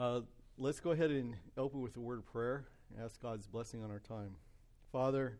Uh, 0.00 0.22
let's 0.56 0.80
go 0.80 0.92
ahead 0.92 1.10
and 1.10 1.34
open 1.58 1.82
with 1.82 1.94
a 1.98 2.00
word 2.00 2.20
of 2.20 2.26
prayer. 2.32 2.64
Ask 3.04 3.20
God's 3.20 3.46
blessing 3.46 3.84
on 3.84 3.90
our 3.90 3.98
time. 3.98 4.34
Father, 4.90 5.38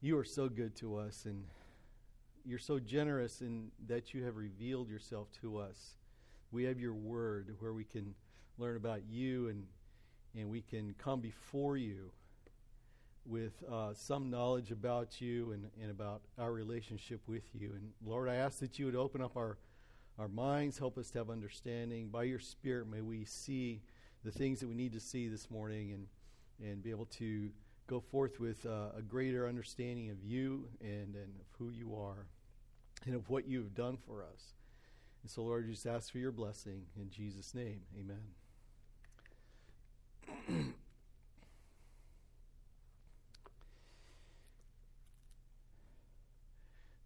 you 0.00 0.16
are 0.16 0.24
so 0.24 0.48
good 0.48 0.76
to 0.76 0.94
us, 0.96 1.24
and 1.24 1.42
you're 2.44 2.60
so 2.60 2.78
generous 2.78 3.40
in 3.40 3.72
that 3.88 4.14
you 4.14 4.22
have 4.22 4.36
revealed 4.36 4.88
yourself 4.88 5.26
to 5.40 5.56
us. 5.58 5.96
We 6.52 6.62
have 6.62 6.78
your 6.78 6.94
word 6.94 7.56
where 7.58 7.72
we 7.72 7.82
can 7.82 8.14
learn 8.56 8.76
about 8.76 9.00
you 9.10 9.48
and, 9.48 9.64
and 10.36 10.48
we 10.48 10.60
can 10.60 10.94
come 10.96 11.20
before 11.20 11.76
you 11.76 12.12
with 13.24 13.64
uh, 13.68 13.94
some 13.94 14.30
knowledge 14.30 14.70
about 14.70 15.20
you 15.20 15.50
and, 15.50 15.66
and 15.82 15.90
about 15.90 16.22
our 16.38 16.52
relationship 16.52 17.20
with 17.26 17.42
you. 17.52 17.72
And 17.72 17.90
Lord, 18.06 18.28
I 18.28 18.36
ask 18.36 18.60
that 18.60 18.78
you 18.78 18.86
would 18.86 18.94
open 18.94 19.20
up 19.20 19.36
our, 19.36 19.58
our 20.18 20.28
minds, 20.28 20.78
help 20.78 20.98
us 20.98 21.10
to 21.10 21.18
have 21.18 21.30
understanding. 21.30 22.08
By 22.08 22.24
your 22.24 22.38
Spirit, 22.38 22.88
may 22.88 23.00
we 23.00 23.24
see 23.24 23.82
the 24.24 24.30
things 24.30 24.60
that 24.60 24.68
we 24.68 24.74
need 24.74 24.92
to 24.94 25.00
see 25.00 25.28
this 25.28 25.50
morning 25.50 25.92
and, 25.92 26.68
and 26.68 26.82
be 26.82 26.90
able 26.90 27.06
to 27.06 27.50
go 27.86 28.00
forth 28.00 28.40
with 28.40 28.64
uh, 28.66 28.88
a 28.96 29.02
greater 29.02 29.46
understanding 29.46 30.10
of 30.10 30.24
you 30.24 30.68
and, 30.80 31.14
and 31.14 31.34
of 31.40 31.46
who 31.58 31.70
you 31.70 31.94
are 31.94 32.26
and 33.04 33.14
of 33.14 33.28
what 33.28 33.46
you 33.46 33.58
have 33.58 33.74
done 33.74 33.98
for 34.06 34.22
us. 34.22 34.54
And 35.22 35.30
so, 35.30 35.42
Lord, 35.42 35.68
just 35.68 35.86
ask 35.86 36.10
for 36.10 36.18
your 36.18 36.32
blessing 36.32 36.82
in 36.96 37.10
Jesus' 37.10 37.54
name. 37.54 37.80
Amen. 37.98 38.22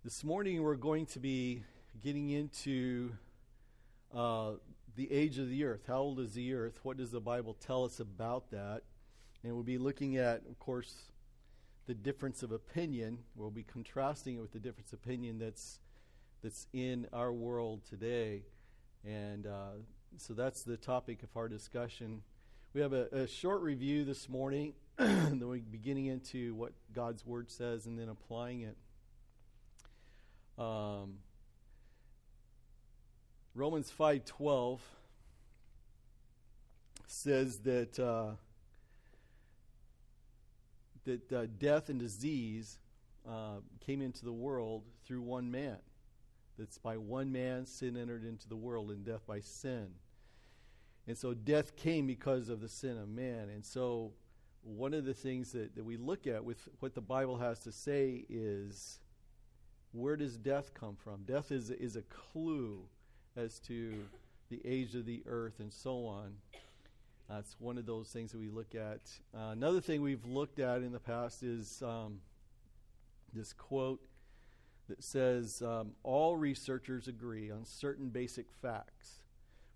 This 0.03 0.25
morning 0.25 0.63
we're 0.63 0.77
going 0.77 1.05
to 1.07 1.21
be 1.21 1.63
getting 2.03 2.31
into 2.31 3.13
uh, 4.15 4.53
the 4.97 5.11
age 5.11 5.39
of 5.39 5.49
the 5.49 5.65
earth. 5.65 5.83
How 5.87 5.99
old 5.99 6.21
is 6.21 6.35
the 6.35 6.55
earth? 6.55 6.81
What 6.83 6.97
does 6.97 7.11
the 7.11 7.21
Bible 7.21 7.55
tell 7.55 7.85
us 7.85 8.01
about 8.01 8.51
that? 8.51 8.83
And 9.43 9.55
we'll 9.55 9.63
be 9.63 9.79
looking 9.79 10.17
at, 10.17 10.43
of 10.49 10.59
course, 10.59 11.11
the 11.87 11.95
difference 11.95 12.43
of 12.43 12.53
opinion. 12.53 13.19
We'll 13.35 13.51
be 13.51 13.63
contrasting 13.63 14.37
it 14.37 14.41
with 14.41 14.53
the 14.53 14.59
difference 14.59 14.93
of 14.93 15.01
opinion 15.01 15.39
that's 15.39 15.81
that's 16.43 16.67
in 16.73 17.07
our 17.13 17.33
world 17.33 17.83
today, 17.89 18.45
and 19.05 19.47
uh, 19.47 19.73
so 20.17 20.33
that's 20.33 20.63
the 20.63 20.77
topic 20.77 21.23
of 21.23 21.29
our 21.37 21.49
discussion. 21.49 22.23
We 22.73 22.81
have 22.81 22.93
a, 22.93 23.09
a 23.13 23.27
short 23.27 23.61
review 23.61 24.05
this 24.05 24.29
morning, 24.29 24.73
then 24.97 25.41
we're 25.43 25.59
beginning 25.59 26.07
into 26.07 26.55
what 26.55 26.73
God's 26.95 27.27
Word 27.27 27.51
says, 27.51 27.87
and 27.87 27.99
then 27.99 28.09
applying 28.09 28.61
it. 28.63 28.77
Um, 30.59 31.17
Romans 33.55 33.91
5:12 33.91 34.79
says 37.07 37.59
that 37.61 37.99
uh, 37.99 38.33
that 41.05 41.33
uh, 41.33 41.47
death 41.59 41.89
and 41.89 41.99
disease 41.99 42.79
uh, 43.29 43.57
came 43.81 44.01
into 44.01 44.25
the 44.25 44.33
world 44.33 44.85
through 45.05 45.23
one 45.23 45.51
man. 45.51 45.79
That's 46.59 46.79
by 46.79 46.97
one 46.97 47.33
man 47.33 47.67
sin 47.67 47.97
entered 47.97 48.25
into 48.25 48.49
the 48.49 48.57
world, 48.57 48.91
and 48.91 49.05
death 49.05 49.27
by 49.27 49.41
sin. 49.41 49.89
And 51.09 51.17
so 51.19 51.35
death 51.35 51.75
came 51.75 52.07
because 52.07 52.49
of 52.49 52.61
the 52.61 52.69
sin 52.69 52.99
of 52.99 53.09
man. 53.09 53.49
And 53.49 53.65
so 53.65 54.13
one 54.63 54.95
of 54.95 55.05
the 55.05 55.15
things 55.15 55.53
that, 55.53 55.75
that 55.75 55.85
we 55.85 55.97
look 55.97 56.27
at 56.27 56.45
with 56.45 56.69
what 56.79 56.95
the 56.95 57.01
Bible 57.01 57.39
has 57.39 57.61
to 57.61 57.73
say 57.73 58.25
is 58.29 59.01
where 59.93 60.17
does 60.17 60.37
death 60.37 60.73
come 60.75 60.97
from? 60.97 61.23
Death 61.25 61.51
is, 61.51 61.71
is 61.71 61.97
a 61.97 62.03
clue 62.03 62.83
as 63.37 63.59
to 63.61 63.93
the 64.51 64.61
age 64.65 64.95
of 64.95 65.07
the 65.07 65.23
earth 65.27 65.61
and 65.61 65.73
so 65.73 66.07
on. 66.07 66.35
That's 67.29 67.55
one 67.61 67.79
of 67.79 67.87
those 67.87 68.09
things 68.09 68.33
that 68.33 68.39
we 68.39 68.49
look 68.49 68.75
at. 68.75 69.01
Uh, 69.35 69.51
another 69.53 69.81
thing 69.81 70.03
we've 70.03 70.25
looked 70.25 70.59
at 70.59 70.83
in 70.83 70.91
the 70.91 70.99
past 70.99 71.45
is 71.45 71.81
um, 71.83 72.21
this 73.33 73.53
quote 73.53 74.01
that 74.89 75.05
says 75.05 75.63
um, 75.63 75.93
All 76.03 76.37
researchers 76.37 77.07
agree 77.07 77.51
on 77.51 77.65
certain 77.65 78.09
basic 78.09 78.47
facts. 78.61 79.23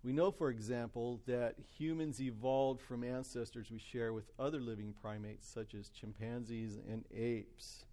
We 0.03 0.11
know, 0.11 0.29
for 0.29 0.49
example, 0.49 1.21
that 1.25 1.55
humans 1.77 2.21
evolved 2.21 2.81
from 2.81 3.03
ancestors 3.03 3.71
we 3.71 3.79
share 3.79 4.13
with 4.13 4.29
other 4.37 4.59
living 4.59 4.93
primates, 5.01 5.47
such 5.47 5.73
as 5.73 5.89
chimpanzees 5.89 6.77
and 6.87 7.05
apes. 7.15 7.85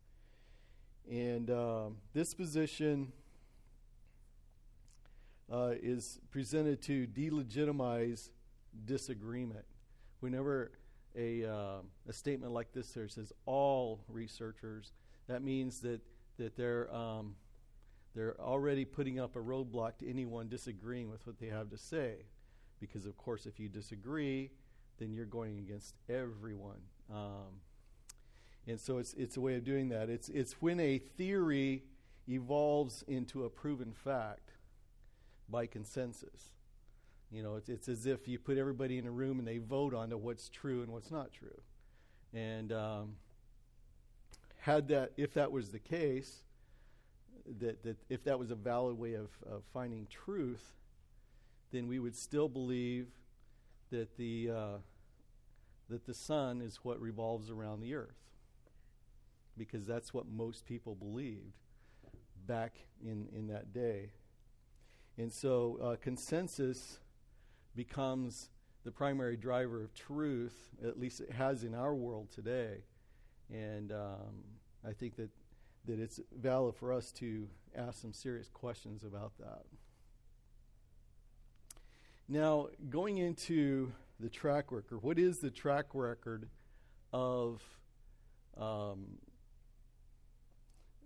And 1.11 1.49
um, 1.51 1.97
this 2.13 2.35
position 2.35 3.13
uh, 5.53 5.75
is 5.83 6.19
presented 6.31 6.81
to 6.83 7.07
delegitimize 7.07 8.31
disagreement. 8.87 9.65
Whenever 10.21 10.73
a, 11.15 11.45
uh, 11.45 11.79
a 12.09 12.13
statement 12.13 12.53
like 12.53 12.73
this 12.73 12.93
there 12.93 13.09
says 13.09 13.33
all 13.45 14.01
researchers, 14.09 14.93
that 15.29 15.43
means 15.43 15.81
that, 15.81 16.01
that 16.39 16.57
they're, 16.57 16.93
um, 16.95 17.35
they're 18.15 18.41
already 18.41 18.85
putting 18.85 19.21
up 19.21 19.37
a 19.37 19.41
roadblock 19.41 19.99
to 19.99 20.09
anyone 20.09 20.49
disagreeing 20.49 21.11
with 21.11 21.27
what 21.27 21.39
they 21.39 21.49
have 21.49 21.69
to 21.71 21.77
say. 21.79 22.15
Because, 22.81 23.05
of 23.05 23.17
course, 23.17 23.47
if 23.47 23.61
you 23.61 23.69
disagree, 23.69 24.51
then 24.99 25.13
you're 25.13 25.27
going 25.27 25.59
against 25.59 25.95
everyone. 26.09 26.81
Um, 27.13 27.61
and 28.67 28.81
so 28.81 28.99
it's, 28.99 29.13
it's 29.15 29.37
a 29.37 29.41
way 29.41 29.57
of 29.57 29.65
doing 29.65 29.89
that. 29.91 30.09
It's, 30.09 30.29
it's 30.29 30.61
when 30.61 30.81
a 30.81 30.99
theory 30.99 31.85
evolves 32.29 33.05
into 33.07 33.45
a 33.45 33.51
proven 33.51 33.93
fact 33.93 34.52
by 35.49 35.67
consensus. 35.67 36.53
You 37.31 37.43
know, 37.43 37.57
it's, 37.57 37.69
it's 37.69 37.89
as 37.89 38.07
if 38.07 38.29
you 38.29 38.39
put 38.39 38.59
everybody 38.59 38.99
in 38.99 39.07
a 39.07 39.11
room 39.11 39.39
and 39.39 39.49
they 39.49 39.59
vote 39.59 39.95
on 39.95 40.11
what's 40.11 40.49
true 40.49 40.83
and 40.83 40.93
what's 40.93 41.11
not 41.11 41.33
true. 41.33 41.61
And 42.35 42.73
um, 42.73 43.17
had 44.59 44.89
that, 44.89 45.13
if 45.17 45.35
that 45.35 45.51
was 45.51 45.71
the 45.71 45.79
case, 45.79 46.43
that, 47.61 47.83
that 47.85 47.97
if 48.09 48.25
that 48.25 48.39
was 48.39 48.51
a 48.51 48.55
valid 48.55 48.99
way 48.99 49.15
of, 49.15 49.31
of 49.51 49.63
finding 49.73 50.07
truth, 50.07 50.75
then 51.71 51.89
we 51.89 51.99
would 51.99 52.15
still 52.15 52.49
believe 52.49 53.09
that 53.91 54.17
the, 54.17 54.51
uh, 54.51 54.77
that 55.89 56.07
the 56.07 56.15
sun 56.15 56.61
is 56.61 56.81
what 56.83 57.01
revolves 57.01 57.51
around 57.51 57.81
the 57.81 57.95
earth 57.95 58.23
because 59.57 59.87
that's 59.87 60.15
what 60.15 60.27
most 60.29 60.67
people 60.67 60.95
believed 60.95 61.59
back 62.47 62.75
in, 63.05 63.29
in 63.35 63.49
that 63.49 63.73
day. 63.73 64.11
And 65.19 65.33
so 65.33 65.79
uh, 65.83 65.97
consensus 66.01 66.99
becomes 67.75 68.49
the 68.85 68.91
primary 68.91 69.37
driver 69.37 69.83
of 69.83 69.95
truth, 69.95 70.71
at 70.85 70.99
least 70.99 71.21
it 71.21 71.31
has 71.31 71.65
in 71.65 71.75
our 71.75 71.95
world 71.95 72.31
today. 72.31 72.79
And 73.51 73.93
um, 73.93 74.45
I 74.87 74.93
think 74.93 75.17
that, 75.17 75.31
that 75.87 76.01
it's 76.01 76.21
valid 76.37 76.75
for 76.75 76.93
us 76.93 77.13
to 77.13 77.47
ask 77.77 78.01
some 78.01 78.13
serious 78.13 78.49
questions 78.49 79.05
about 79.05 79.33
that. 79.39 79.65
Now, 82.29 82.69
going 82.89 83.19
into 83.19 83.93
the 84.19 84.31
track 84.31 84.73
record, 84.73 85.03
what 85.03 85.19
is 85.19 85.39
the 85.39 85.51
track 85.51 85.87
record 85.93 86.49
of 87.13 87.63
um, 88.57 89.19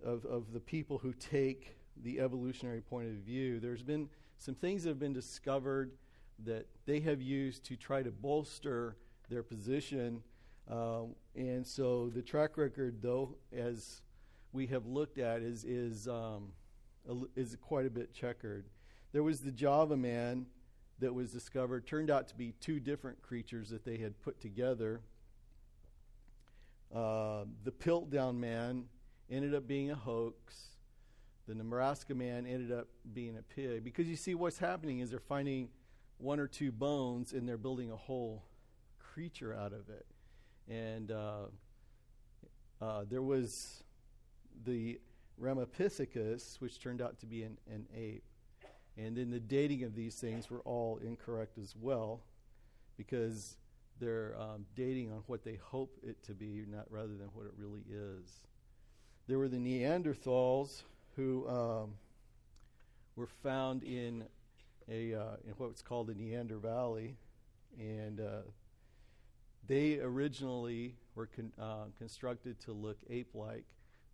of, 0.04 0.24
of 0.24 0.52
the 0.52 0.60
people 0.60 0.98
who 0.98 1.12
take 1.12 1.75
the 2.02 2.20
evolutionary 2.20 2.80
point 2.80 3.08
of 3.08 3.14
view. 3.14 3.60
There's 3.60 3.82
been 3.82 4.08
some 4.38 4.54
things 4.54 4.84
that 4.84 4.90
have 4.90 4.98
been 4.98 5.12
discovered 5.12 5.92
that 6.44 6.66
they 6.84 7.00
have 7.00 7.22
used 7.22 7.64
to 7.64 7.76
try 7.76 8.02
to 8.02 8.10
bolster 8.10 8.96
their 9.30 9.42
position. 9.42 10.22
Uh, 10.70 11.04
and 11.34 11.66
so 11.66 12.10
the 12.14 12.22
track 12.22 12.56
record, 12.58 13.00
though, 13.00 13.36
as 13.56 14.02
we 14.52 14.66
have 14.66 14.86
looked 14.86 15.18
at, 15.18 15.42
is, 15.42 15.64
is, 15.64 16.08
um, 16.08 16.52
is 17.34 17.56
quite 17.60 17.86
a 17.86 17.90
bit 17.90 18.12
checkered. 18.12 18.66
There 19.12 19.22
was 19.22 19.40
the 19.40 19.52
Java 19.52 19.96
man 19.96 20.46
that 20.98 21.14
was 21.14 21.30
discovered, 21.30 21.86
turned 21.86 22.10
out 22.10 22.28
to 22.28 22.34
be 22.34 22.52
two 22.60 22.80
different 22.80 23.20
creatures 23.22 23.70
that 23.70 23.84
they 23.84 23.96
had 23.96 24.20
put 24.22 24.40
together. 24.40 25.00
Uh, 26.94 27.44
the 27.64 27.72
Piltdown 27.72 28.36
man 28.36 28.84
ended 29.30 29.54
up 29.54 29.66
being 29.66 29.90
a 29.90 29.94
hoax. 29.94 30.75
The 31.46 31.54
Nebraska 31.54 32.14
man 32.14 32.46
ended 32.46 32.72
up 32.72 32.88
being 33.12 33.36
a 33.36 33.42
pig. 33.42 33.84
Because 33.84 34.06
you 34.06 34.16
see, 34.16 34.34
what's 34.34 34.58
happening 34.58 34.98
is 34.98 35.10
they're 35.10 35.20
finding 35.20 35.68
one 36.18 36.40
or 36.40 36.46
two 36.46 36.72
bones 36.72 37.32
and 37.32 37.48
they're 37.48 37.56
building 37.56 37.90
a 37.90 37.96
whole 37.96 38.42
creature 38.98 39.54
out 39.54 39.72
of 39.72 39.88
it. 39.88 40.06
And 40.68 41.12
uh, 41.12 41.46
uh, 42.80 43.04
there 43.08 43.22
was 43.22 43.84
the 44.64 45.00
Ramapithecus, 45.40 46.60
which 46.60 46.80
turned 46.80 47.00
out 47.00 47.18
to 47.20 47.26
be 47.26 47.42
an, 47.42 47.58
an 47.70 47.86
ape. 47.94 48.24
And 48.96 49.16
then 49.16 49.30
the 49.30 49.40
dating 49.40 49.84
of 49.84 49.94
these 49.94 50.16
things 50.16 50.50
were 50.50 50.60
all 50.60 50.98
incorrect 51.04 51.58
as 51.58 51.74
well 51.76 52.22
because 52.96 53.56
they're 54.00 54.34
um, 54.38 54.64
dating 54.74 55.12
on 55.12 55.22
what 55.26 55.44
they 55.44 55.56
hope 55.62 55.96
it 56.02 56.22
to 56.24 56.32
be, 56.32 56.64
not 56.68 56.86
rather 56.90 57.14
than 57.14 57.28
what 57.34 57.46
it 57.46 57.52
really 57.56 57.84
is. 57.90 58.40
There 59.26 59.38
were 59.38 59.48
the 59.48 59.58
Neanderthals 59.58 60.82
who 61.16 61.48
um, 61.48 61.94
were 63.16 63.26
found 63.42 63.82
in 63.82 64.24
a 64.88 65.14
uh, 65.14 65.36
in 65.44 65.52
what's 65.56 65.82
called 65.82 66.08
the 66.08 66.14
Neander 66.14 66.58
Valley, 66.58 67.16
and 67.78 68.20
uh, 68.20 68.42
they 69.66 69.98
originally 69.98 70.94
were 71.14 71.26
con- 71.26 71.52
uh, 71.60 71.86
constructed 71.98 72.60
to 72.60 72.72
look 72.72 72.98
ape-like, 73.08 73.64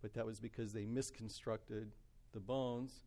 but 0.01 0.13
that 0.13 0.25
was 0.25 0.39
because 0.39 0.73
they 0.73 0.85
misconstructed 0.85 1.91
the 2.33 2.39
bones. 2.39 3.03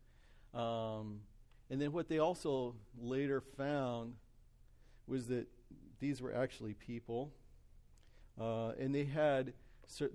Um, 0.53 1.21
and 1.69 1.81
then 1.81 1.91
what 1.91 2.07
they 2.07 2.19
also 2.19 2.75
later 2.97 3.41
found 3.41 4.13
was 5.07 5.27
that 5.27 5.47
these 5.99 6.21
were 6.21 6.33
actually 6.33 6.73
people, 6.73 7.33
uh, 8.39 8.69
and 8.79 8.93
they 8.93 9.05
had 9.05 9.53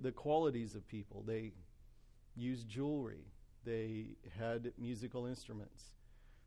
the 0.01 0.11
qualities 0.11 0.75
of 0.75 0.87
people. 0.87 1.23
They 1.25 1.51
used 2.35 2.67
jewelry. 2.67 3.25
They 3.65 4.15
had 4.37 4.71
musical 4.77 5.25
instruments. 5.25 5.91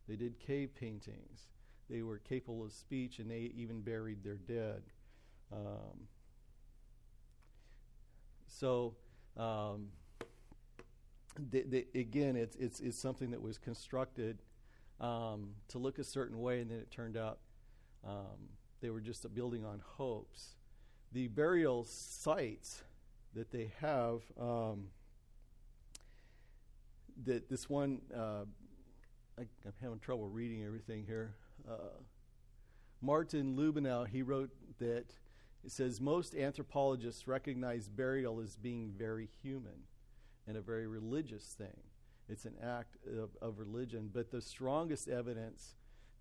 They 0.08 0.16
did 0.16 0.38
cave 0.38 0.70
paintings. 0.78 1.48
They 1.88 2.02
were 2.02 2.18
capable 2.18 2.64
of 2.64 2.72
speech, 2.72 3.18
and 3.18 3.30
they 3.30 3.52
even 3.56 3.80
buried 3.80 4.22
their 4.22 4.36
dead. 4.36 4.82
Um, 5.52 6.08
so, 8.46 8.94
um, 9.36 9.88
again, 11.94 12.36
it's, 12.36 12.56
it's, 12.56 12.80
it's 12.80 12.98
something 12.98 13.30
that 13.30 13.40
was 13.40 13.58
constructed 13.58 14.42
um, 15.00 15.50
to 15.68 15.78
look 15.78 15.98
a 15.98 16.04
certain 16.04 16.40
way, 16.40 16.60
and 16.60 16.70
then 16.70 16.78
it 16.78 16.90
turned 16.90 17.16
out 17.16 17.38
um, 18.06 18.48
they 18.80 18.90
were 18.90 19.00
just 19.00 19.32
building 19.34 19.64
on 19.64 19.82
hopes. 19.84 20.56
The 21.12 21.28
burial 21.28 21.84
sites 21.84 22.82
that 23.34 23.50
they 23.50 23.72
have, 23.80 24.22
um, 24.40 24.88
that 27.24 27.48
this 27.48 27.68
one, 27.68 28.00
uh, 28.14 28.44
I, 29.38 29.42
am 29.42 29.72
having 29.80 29.98
trouble 29.98 30.28
reading 30.28 30.64
everything 30.64 31.04
here. 31.06 31.34
Uh, 31.68 32.00
Martin 33.00 33.56
Lubenow, 33.56 34.06
he 34.06 34.22
wrote 34.22 34.50
that 34.78 35.06
it 35.64 35.72
says 35.72 36.00
most 36.00 36.34
anthropologists 36.34 37.26
recognize 37.26 37.88
burial 37.88 38.40
as 38.40 38.56
being 38.56 38.92
very 38.96 39.28
human 39.42 39.84
and 40.46 40.56
a 40.56 40.60
very 40.60 40.86
religious 40.86 41.54
thing. 41.58 41.80
It's 42.28 42.44
an 42.44 42.54
act 42.62 42.96
of, 43.06 43.30
of 43.40 43.58
religion. 43.58 44.10
But 44.12 44.30
the 44.30 44.40
strongest 44.40 45.08
evidence 45.08 45.74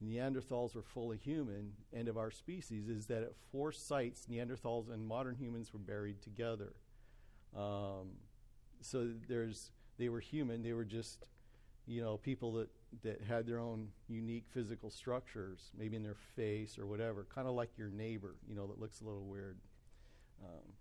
Neanderthals 0.04 0.76
were 0.76 0.82
fully 0.82 1.18
human 1.18 1.72
and 1.94 2.08
of 2.08 2.18
our 2.18 2.32
species 2.32 2.90
is 2.90 3.06
that 3.08 3.24
at 3.24 3.34
four 3.52 3.72
sites, 3.72 4.28
Neanderthals 4.30 4.92
and 4.92 5.06
modern 5.06 5.36
humans 5.36 5.72
were 5.74 5.80
buried 5.80 6.22
together. 6.22 6.74
Um, 7.56 8.18
so 8.82 9.12
there's 9.28 9.72
they 9.98 10.10
were 10.10 10.20
human. 10.20 10.64
They 10.64 10.74
were 10.74 10.86
just 10.86 11.28
you 11.88 12.02
know 12.02 12.18
people 12.18 12.54
that 12.54 12.70
that 13.04 13.22
had 13.28 13.46
their 13.46 13.60
own 13.60 13.90
unique 14.08 14.46
physical 14.54 14.90
structures, 14.90 15.72
maybe 15.78 15.96
in 15.96 16.04
their 16.04 16.18
face 16.36 16.78
or 16.78 16.86
whatever, 16.86 17.26
kind 17.34 17.48
of 17.48 17.56
like 17.56 17.70
your 17.78 17.90
neighbor, 17.90 18.36
you 18.48 18.56
know, 18.56 18.68
that 18.68 18.80
looks 18.80 19.02
a 19.02 19.04
little 19.04 19.26
weird. 19.26 19.58
Um, 20.44 20.74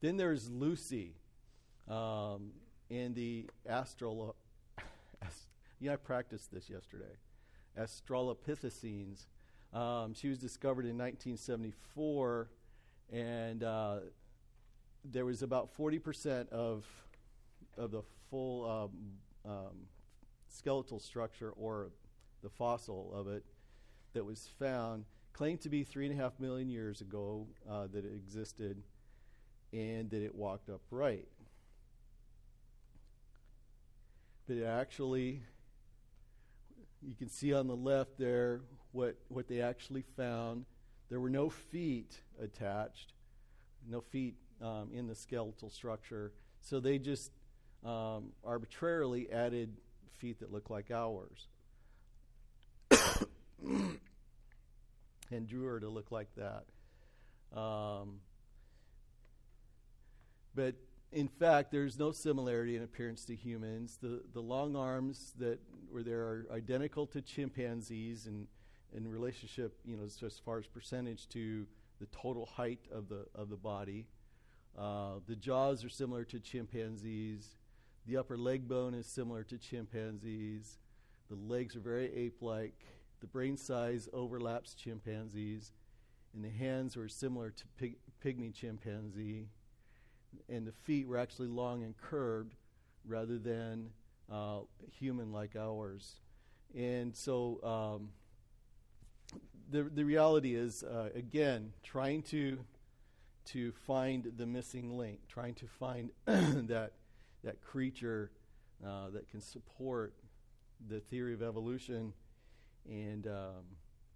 then 0.00 0.16
there's 0.16 0.48
Lucy 0.50 1.14
um, 1.88 2.50
in 2.90 3.14
the 3.14 3.48
astral. 3.68 4.36
yeah, 5.80 5.94
I 5.94 5.96
practiced 5.96 6.52
this 6.52 6.68
yesterday. 6.68 7.16
Australopithecines. 7.78 9.26
Um, 9.72 10.14
she 10.14 10.28
was 10.28 10.38
discovered 10.38 10.86
in 10.86 10.96
1974, 10.96 12.48
and 13.12 13.62
uh, 13.62 13.96
there 15.12 15.24
was 15.24 15.42
about 15.42 15.76
40% 15.76 16.48
of 16.50 16.84
of 17.76 17.90
the 17.90 18.02
full 18.30 18.64
um, 18.64 19.50
um, 19.50 19.76
skeletal 20.48 20.98
structure 20.98 21.50
or 21.50 21.90
the 22.42 22.48
fossil 22.48 23.12
of 23.14 23.28
it 23.28 23.44
that 24.14 24.24
was 24.24 24.48
found 24.58 25.04
claimed 25.34 25.60
to 25.60 25.68
be 25.68 25.84
three 25.84 26.06
and 26.06 26.18
a 26.18 26.22
half 26.22 26.40
million 26.40 26.70
years 26.70 27.02
ago 27.02 27.46
uh, 27.70 27.86
that 27.92 28.04
it 28.06 28.14
existed 28.14 28.82
and 29.72 30.08
that 30.10 30.22
it 30.22 30.34
walked 30.34 30.70
upright. 30.70 31.28
But 34.48 34.56
it 34.56 34.64
actually, 34.64 35.42
you 37.02 37.14
can 37.14 37.28
see 37.28 37.52
on 37.52 37.66
the 37.66 37.76
left 37.76 38.16
there 38.16 38.60
what, 38.92 39.16
what 39.28 39.48
they 39.48 39.60
actually 39.60 40.04
found. 40.16 40.64
There 41.10 41.20
were 41.20 41.30
no 41.30 41.50
feet 41.50 42.16
attached, 42.40 43.12
no 43.86 44.00
feet 44.00 44.36
um, 44.62 44.90
in 44.92 45.06
the 45.06 45.14
skeletal 45.14 45.70
structure. 45.70 46.32
So 46.60 46.80
they 46.80 46.98
just 46.98 47.30
um, 47.84 48.32
arbitrarily 48.44 49.30
added 49.30 49.76
feet 50.18 50.40
that 50.40 50.50
look 50.52 50.70
like 50.70 50.90
ours 50.90 51.46
and 55.30 55.46
drew 55.46 55.64
her 55.64 55.80
to 55.80 55.88
look 55.88 56.10
like 56.10 56.28
that. 56.36 56.64
Um, 57.58 58.20
but 60.54 60.74
in 61.12 61.28
fact, 61.28 61.70
there's 61.70 61.98
no 61.98 62.12
similarity 62.12 62.76
in 62.76 62.82
appearance 62.82 63.24
to 63.26 63.34
humans. 63.34 63.98
The, 64.00 64.22
the 64.32 64.40
long 64.40 64.74
arms 64.74 65.32
that 65.38 65.60
were 65.90 66.02
there 66.02 66.20
are 66.20 66.46
identical 66.52 67.06
to 67.08 67.20
chimpanzees 67.20 68.26
and 68.26 68.46
in 68.94 69.06
relationship, 69.08 69.78
you 69.84 69.96
know, 69.96 70.04
as 70.04 70.40
far 70.44 70.58
as 70.58 70.66
percentage 70.66 71.28
to 71.28 71.66
the 72.00 72.06
total 72.06 72.46
height 72.46 72.80
of 72.92 73.08
the, 73.08 73.26
of 73.34 73.48
the 73.50 73.56
body. 73.56 74.06
Uh, 74.76 75.20
the 75.26 75.36
jaws 75.36 75.84
are 75.84 75.88
similar 75.88 76.24
to 76.24 76.38
chimpanzees. 76.38 77.56
The 78.06 78.16
upper 78.18 78.36
leg 78.36 78.68
bone 78.68 78.94
is 78.94 79.06
similar 79.06 79.42
to 79.44 79.58
chimpanzees. 79.58 80.78
The 81.28 81.36
legs 81.36 81.76
are 81.76 81.80
very 81.80 82.14
ape 82.14 82.42
like. 82.42 82.74
The 83.20 83.26
brain 83.26 83.56
size 83.56 84.08
overlaps 84.12 84.74
chimpanzees. 84.74 85.72
And 86.34 86.44
the 86.44 86.50
hands 86.50 86.96
were 86.96 87.08
similar 87.08 87.50
to 87.50 87.64
pig- 87.78 87.98
pygmy 88.24 88.54
chimpanzee. 88.54 89.48
And 90.48 90.66
the 90.66 90.72
feet 90.72 91.08
were 91.08 91.16
actually 91.16 91.48
long 91.48 91.82
and 91.82 91.96
curved 91.96 92.54
rather 93.06 93.38
than 93.38 93.90
uh, 94.30 94.60
human 94.90 95.32
like 95.32 95.56
ours. 95.56 96.20
And 96.74 97.16
so 97.16 97.60
um, 97.62 98.10
the, 99.70 99.84
the 99.84 100.04
reality 100.04 100.54
is, 100.54 100.82
uh, 100.82 101.08
again, 101.14 101.72
trying 101.82 102.22
to, 102.24 102.58
to 103.46 103.72
find 103.86 104.32
the 104.36 104.46
missing 104.46 104.96
link, 104.96 105.20
trying 105.28 105.54
to 105.54 105.66
find 105.66 106.10
that 106.26 106.92
that 107.44 107.62
creature 107.62 108.30
uh, 108.84 109.10
that 109.10 109.28
can 109.30 109.40
support 109.40 110.14
the 110.88 111.00
theory 111.00 111.32
of 111.32 111.42
evolution 111.42 112.12
and 112.88 113.26
um, 113.26 113.64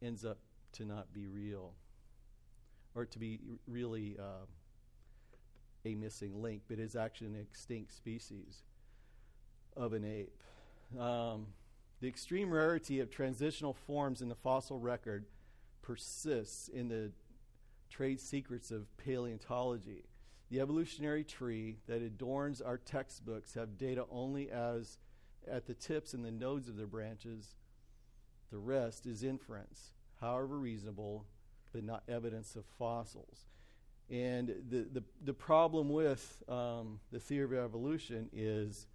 ends 0.03 0.25
up 0.25 0.39
to 0.73 0.85
not 0.85 1.13
be 1.13 1.27
real 1.27 1.73
or 2.95 3.05
to 3.05 3.19
be 3.19 3.39
really 3.67 4.17
uh, 4.19 4.47
a 5.85 5.95
missing 5.95 6.43
link, 6.43 6.63
but 6.69 6.79
is 6.79 6.97
actually 6.97 7.29
an 7.29 7.37
extinct 7.41 7.95
species 7.95 8.63
of 9.77 9.93
an 9.93 10.05
ape. 10.05 10.33
Um, 11.01 11.47
the 12.01 12.09
extreme 12.09 12.51
rarity 12.51 13.01
of 13.01 13.11
transitional 13.11 13.75
forms 13.75 14.23
in 14.23 14.29
the 14.29 14.35
fossil 14.35 14.79
record 14.79 15.27
persists 15.83 16.69
in 16.69 16.89
the 16.89 17.13
trade 17.91 18.21
secrets 18.21 18.71
of 18.71 18.97
paleontology. 18.97 20.05
The 20.51 20.61
evolutionary 20.61 21.25
tree 21.25 21.79
that 21.87 22.03
adorns 22.03 22.61
our 22.61 22.79
textbooks 22.79 23.55
have 23.55 23.79
data 23.79 24.05
only 24.11 24.51
as 24.51 24.99
at 25.51 25.67
the 25.67 25.75
tips 25.75 26.13
and 26.15 26.25
the 26.25 26.31
nodes 26.31 26.69
of 26.69 26.77
their 26.77 26.87
branches. 26.87 27.55
The 28.51 28.59
rest 28.59 29.07
is 29.07 29.23
inference, 29.23 29.93
however 30.21 30.59
reasonable, 30.59 31.27
but 31.73 31.85
not 31.85 32.03
evidence 32.09 32.57
of 32.57 32.65
fossils. 32.79 33.47
And 34.11 34.49
the, 34.69 34.89
the, 34.93 35.05
the 35.25 35.33
problem 35.33 35.89
with 35.89 36.43
um, 36.49 36.99
the 37.13 37.21
theory 37.21 37.59
of 37.59 37.65
evolution 37.65 38.29
is 38.33 38.89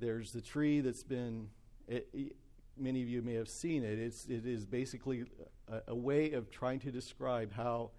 there's 0.00 0.32
the 0.32 0.42
tree 0.42 0.80
that's 0.80 1.02
been, 1.02 1.48
it, 1.88 2.08
it, 2.12 2.36
many 2.76 3.00
of 3.02 3.08
you 3.08 3.22
may 3.22 3.34
have 3.34 3.48
seen 3.48 3.84
it. 3.84 3.98
It's, 3.98 4.26
it 4.26 4.44
is 4.44 4.66
basically 4.66 5.24
a, 5.66 5.80
a 5.88 5.94
way 5.94 6.32
of 6.32 6.50
trying 6.50 6.80
to 6.80 6.90
describe 6.90 7.54
how 7.54 7.92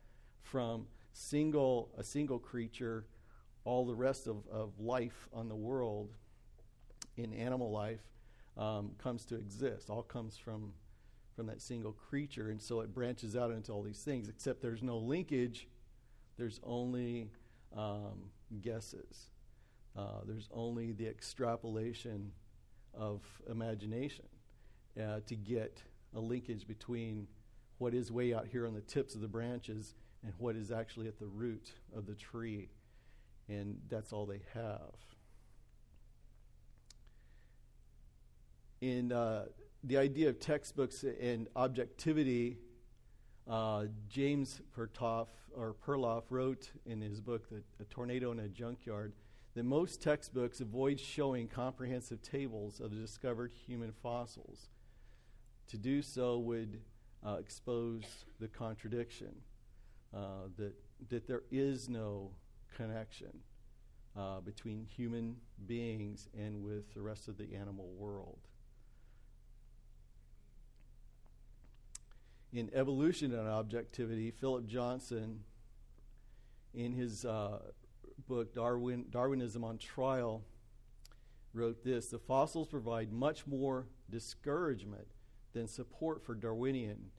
from 0.45 0.85
single 1.11 1.89
a 1.97 2.03
single 2.03 2.39
creature, 2.39 3.05
all 3.63 3.85
the 3.85 3.95
rest 3.95 4.27
of, 4.27 4.47
of 4.51 4.79
life 4.79 5.27
on 5.33 5.49
the 5.49 5.55
world 5.55 6.13
in 7.17 7.33
animal 7.33 7.71
life 7.71 8.01
um, 8.57 8.91
comes 8.97 9.25
to 9.25 9.35
exist. 9.35 9.89
All 9.89 10.03
comes 10.03 10.37
from 10.37 10.73
from 11.35 11.47
that 11.47 11.61
single 11.61 11.91
creature, 11.91 12.49
and 12.49 12.61
so 12.61 12.79
it 12.79 12.93
branches 12.93 13.35
out 13.35 13.51
into 13.51 13.71
all 13.71 13.81
these 13.81 14.03
things. 14.03 14.29
Except 14.29 14.61
there's 14.61 14.83
no 14.83 14.97
linkage. 14.97 15.67
There's 16.37 16.59
only 16.63 17.29
um, 17.75 18.29
guesses. 18.61 19.31
Uh, 19.97 20.21
there's 20.25 20.49
only 20.53 20.91
the 20.91 21.07
extrapolation 21.07 22.31
of 22.93 23.21
imagination 23.49 24.25
uh, 25.01 25.19
to 25.25 25.35
get 25.35 25.81
a 26.13 26.19
linkage 26.19 26.67
between 26.67 27.27
what 27.77 27.93
is 27.93 28.11
way 28.11 28.33
out 28.33 28.47
here 28.47 28.65
on 28.67 28.73
the 28.73 28.81
tips 28.81 29.15
of 29.15 29.21
the 29.21 29.27
branches 29.27 29.95
and 30.25 30.33
what 30.39 30.55
is 30.55 30.71
actually 30.71 31.07
at 31.07 31.19
the 31.19 31.27
root 31.27 31.71
of 31.95 32.05
the 32.05 32.15
tree. 32.15 32.69
And 33.47 33.79
that's 33.89 34.11
all 34.11 34.25
they 34.25 34.41
have. 34.53 34.95
in 38.81 39.11
uh, 39.11 39.45
the 39.83 39.97
idea 39.97 40.29
of 40.29 40.39
textbooks 40.39 41.03
and 41.03 41.47
objectivity, 41.55 42.57
uh, 43.49 43.85
James 44.09 44.61
Pertoff 44.75 45.27
or 45.55 45.75
Perloff 45.85 46.23
wrote 46.29 46.71
in 46.85 47.01
his 47.01 47.21
book, 47.21 47.49
the, 47.49 47.63
"A 47.79 47.85
Tornado 47.85 48.31
in 48.31 48.39
a 48.39 48.49
Junkyard," 48.49 49.13
that 49.53 49.63
most 49.63 50.01
textbooks 50.01 50.59
avoid 50.59 50.99
showing 50.99 51.47
comprehensive 51.47 52.21
tables 52.21 52.79
of 52.79 52.91
the 52.91 52.97
discovered 52.97 53.51
human 53.53 53.91
fossils. 53.91 54.69
To 55.67 55.77
do 55.77 56.01
so 56.01 56.37
would 56.39 56.81
uh, 57.25 57.37
expose 57.39 58.25
the 58.39 58.47
contradiction 58.47 59.41
uh, 60.15 60.47
that 60.57 60.73
that 61.09 61.27
there 61.27 61.43
is 61.51 61.89
no 61.89 62.31
connection 62.75 63.39
uh, 64.17 64.39
between 64.39 64.85
human 64.85 65.35
beings 65.67 66.29
and 66.37 66.63
with 66.63 66.93
the 66.93 67.01
rest 67.01 67.27
of 67.27 67.37
the 67.37 67.53
animal 67.53 67.89
world. 67.97 68.39
In 72.53 72.69
Evolution 72.73 73.33
and 73.33 73.47
Objectivity, 73.49 74.31
Philip 74.31 74.65
Johnson, 74.65 75.41
in 76.73 76.93
his 76.93 77.25
uh, 77.25 77.59
book 78.27 78.53
Darwin, 78.53 79.05
Darwinism 79.09 79.63
on 79.63 79.77
Trial, 79.77 80.43
wrote 81.53 81.83
this 81.83 82.07
The 82.07 82.19
fossils 82.19 82.69
provide 82.69 83.11
much 83.11 83.45
more 83.45 83.87
discouragement 84.09 85.07
than 85.53 85.67
support 85.67 86.23
for 86.23 86.35
Darwinian, 86.35 87.11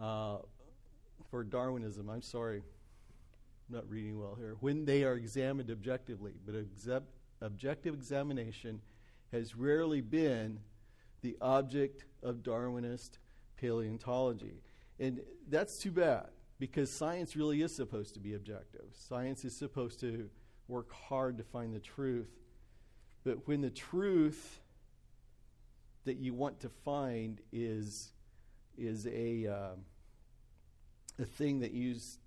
uh, 0.00 0.38
for 1.30 1.44
Darwinism. 1.44 2.08
I'm 2.08 2.22
sorry, 2.22 2.62
I'm 3.68 3.76
not 3.76 3.88
reading 3.88 4.18
well 4.18 4.36
here. 4.38 4.56
When 4.60 4.84
they 4.84 5.04
are 5.04 5.14
examined 5.14 5.70
objectively, 5.70 6.32
but 6.44 6.54
objective 7.40 7.94
examination 7.94 8.80
has 9.32 9.54
rarely 9.54 10.00
been 10.00 10.58
the 11.22 11.36
object 11.40 12.04
of 12.22 12.36
Darwinist 12.36 13.18
paleontology. 13.56 14.62
And 14.98 15.20
that's 15.48 15.78
too 15.78 15.90
bad 15.90 16.28
because 16.58 16.90
science 16.90 17.36
really 17.36 17.62
is 17.62 17.74
supposed 17.74 18.14
to 18.14 18.20
be 18.20 18.34
objective. 18.34 18.84
Science 18.92 19.44
is 19.44 19.56
supposed 19.56 20.00
to 20.00 20.28
work 20.68 20.92
hard 20.92 21.38
to 21.38 21.44
find 21.44 21.74
the 21.74 21.80
truth. 21.80 22.30
But 23.24 23.46
when 23.46 23.60
the 23.60 23.70
truth 23.70 24.60
that 26.04 26.18
you 26.18 26.34
want 26.34 26.60
to 26.60 26.68
find 26.84 27.40
is, 27.52 28.12
is 28.76 29.06
a, 29.06 29.46
uh, 29.46 29.74
a 31.20 31.24
thing 31.24 31.60
that 31.60 31.72
you 31.72 31.88
use 31.88 32.18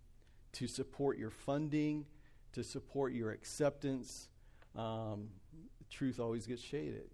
to 0.53 0.67
support 0.67 1.17
your 1.17 1.31
funding, 1.31 2.05
to 2.53 2.63
support 2.63 3.13
your 3.13 3.31
acceptance. 3.31 4.29
Um, 4.75 5.29
truth 5.89 6.19
always 6.19 6.45
gets 6.45 6.61
shaded. 6.61 7.09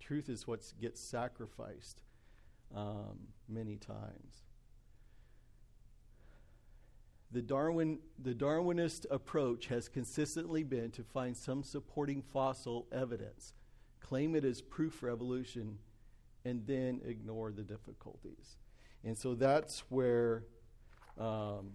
Truth 0.00 0.28
is 0.28 0.46
what 0.46 0.60
gets 0.80 1.00
sacrificed 1.00 2.02
um, 2.74 3.28
many 3.48 3.76
times. 3.76 4.44
The, 7.30 7.42
Darwin, 7.42 7.98
the 8.18 8.32
Darwinist 8.32 9.06
approach 9.10 9.66
has 9.66 9.88
consistently 9.88 10.62
been 10.62 10.90
to 10.92 11.02
find 11.02 11.36
some 11.36 11.64
supporting 11.64 12.22
fossil 12.22 12.86
evidence, 12.92 13.54
claim 14.00 14.36
it 14.36 14.44
as 14.44 14.62
proof 14.62 14.94
for 14.94 15.10
evolution, 15.10 15.78
and 16.44 16.66
then 16.66 17.00
ignore 17.04 17.50
the 17.50 17.62
difficulties. 17.62 18.56
And 19.02 19.18
so 19.18 19.34
that's 19.34 19.80
where 19.88 20.44
um, 21.18 21.72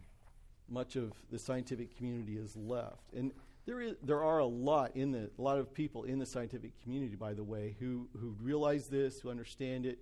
much 0.69 0.95
of 0.95 1.13
the 1.31 1.39
scientific 1.39 1.95
community 1.97 2.37
is 2.37 2.55
left. 2.55 3.13
And 3.15 3.31
there, 3.65 3.81
is, 3.81 3.95
there 4.03 4.23
are 4.23 4.39
a 4.39 4.45
lot 4.45 4.95
in 4.95 5.11
the, 5.11 5.29
a 5.37 5.41
lot 5.41 5.59
of 5.59 5.73
people 5.73 6.03
in 6.03 6.19
the 6.19 6.25
scientific 6.25 6.81
community, 6.83 7.15
by 7.15 7.33
the 7.33 7.43
way, 7.43 7.75
who, 7.79 8.07
who 8.19 8.35
realize 8.41 8.87
this, 8.87 9.19
who 9.19 9.29
understand 9.29 9.85
it, 9.85 9.99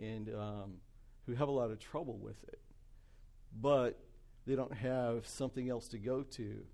and 0.00 0.28
um, 0.34 0.74
who 1.26 1.34
have 1.34 1.48
a 1.48 1.52
lot 1.52 1.70
of 1.70 1.78
trouble 1.78 2.18
with 2.18 2.42
it. 2.44 2.60
But 3.60 3.98
they 4.46 4.54
don't 4.54 4.74
have 4.74 5.26
something 5.26 5.68
else 5.68 5.88
to 5.88 5.98
go 5.98 6.22
to, 6.22 6.64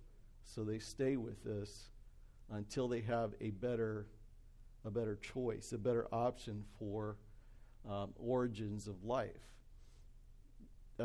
so 0.44 0.64
they 0.64 0.78
stay 0.78 1.16
with 1.16 1.42
this 1.44 1.90
until 2.50 2.88
they 2.88 3.00
have 3.00 3.32
a 3.40 3.50
better, 3.50 4.06
a 4.84 4.90
better 4.90 5.16
choice, 5.16 5.72
a 5.72 5.78
better 5.78 6.06
option 6.12 6.64
for 6.78 7.16
um, 7.88 8.12
origins 8.18 8.88
of 8.88 9.04
life 9.04 9.51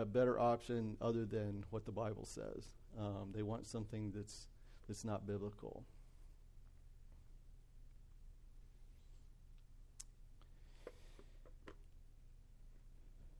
a 0.02 0.06
better 0.06 0.40
option 0.40 0.96
other 1.02 1.26
than 1.26 1.64
what 1.72 1.86
the 1.86 1.92
Bible 1.92 2.26
says. 2.26 2.66
Um, 3.00 3.32
they 3.34 3.42
want 3.42 3.66
something 3.66 4.12
that's 4.16 4.48
that's 4.88 5.04
not 5.04 5.26
biblical. 5.26 5.84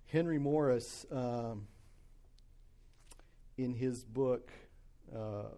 Henry 0.08 0.40
Morris, 0.40 1.06
um, 1.12 1.68
in 3.58 3.74
his 3.74 4.06
book, 4.06 4.52
uh, 5.14 5.50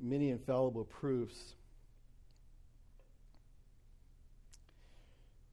Many 0.00 0.30
Infallible 0.30 0.84
Proofs, 0.84 1.54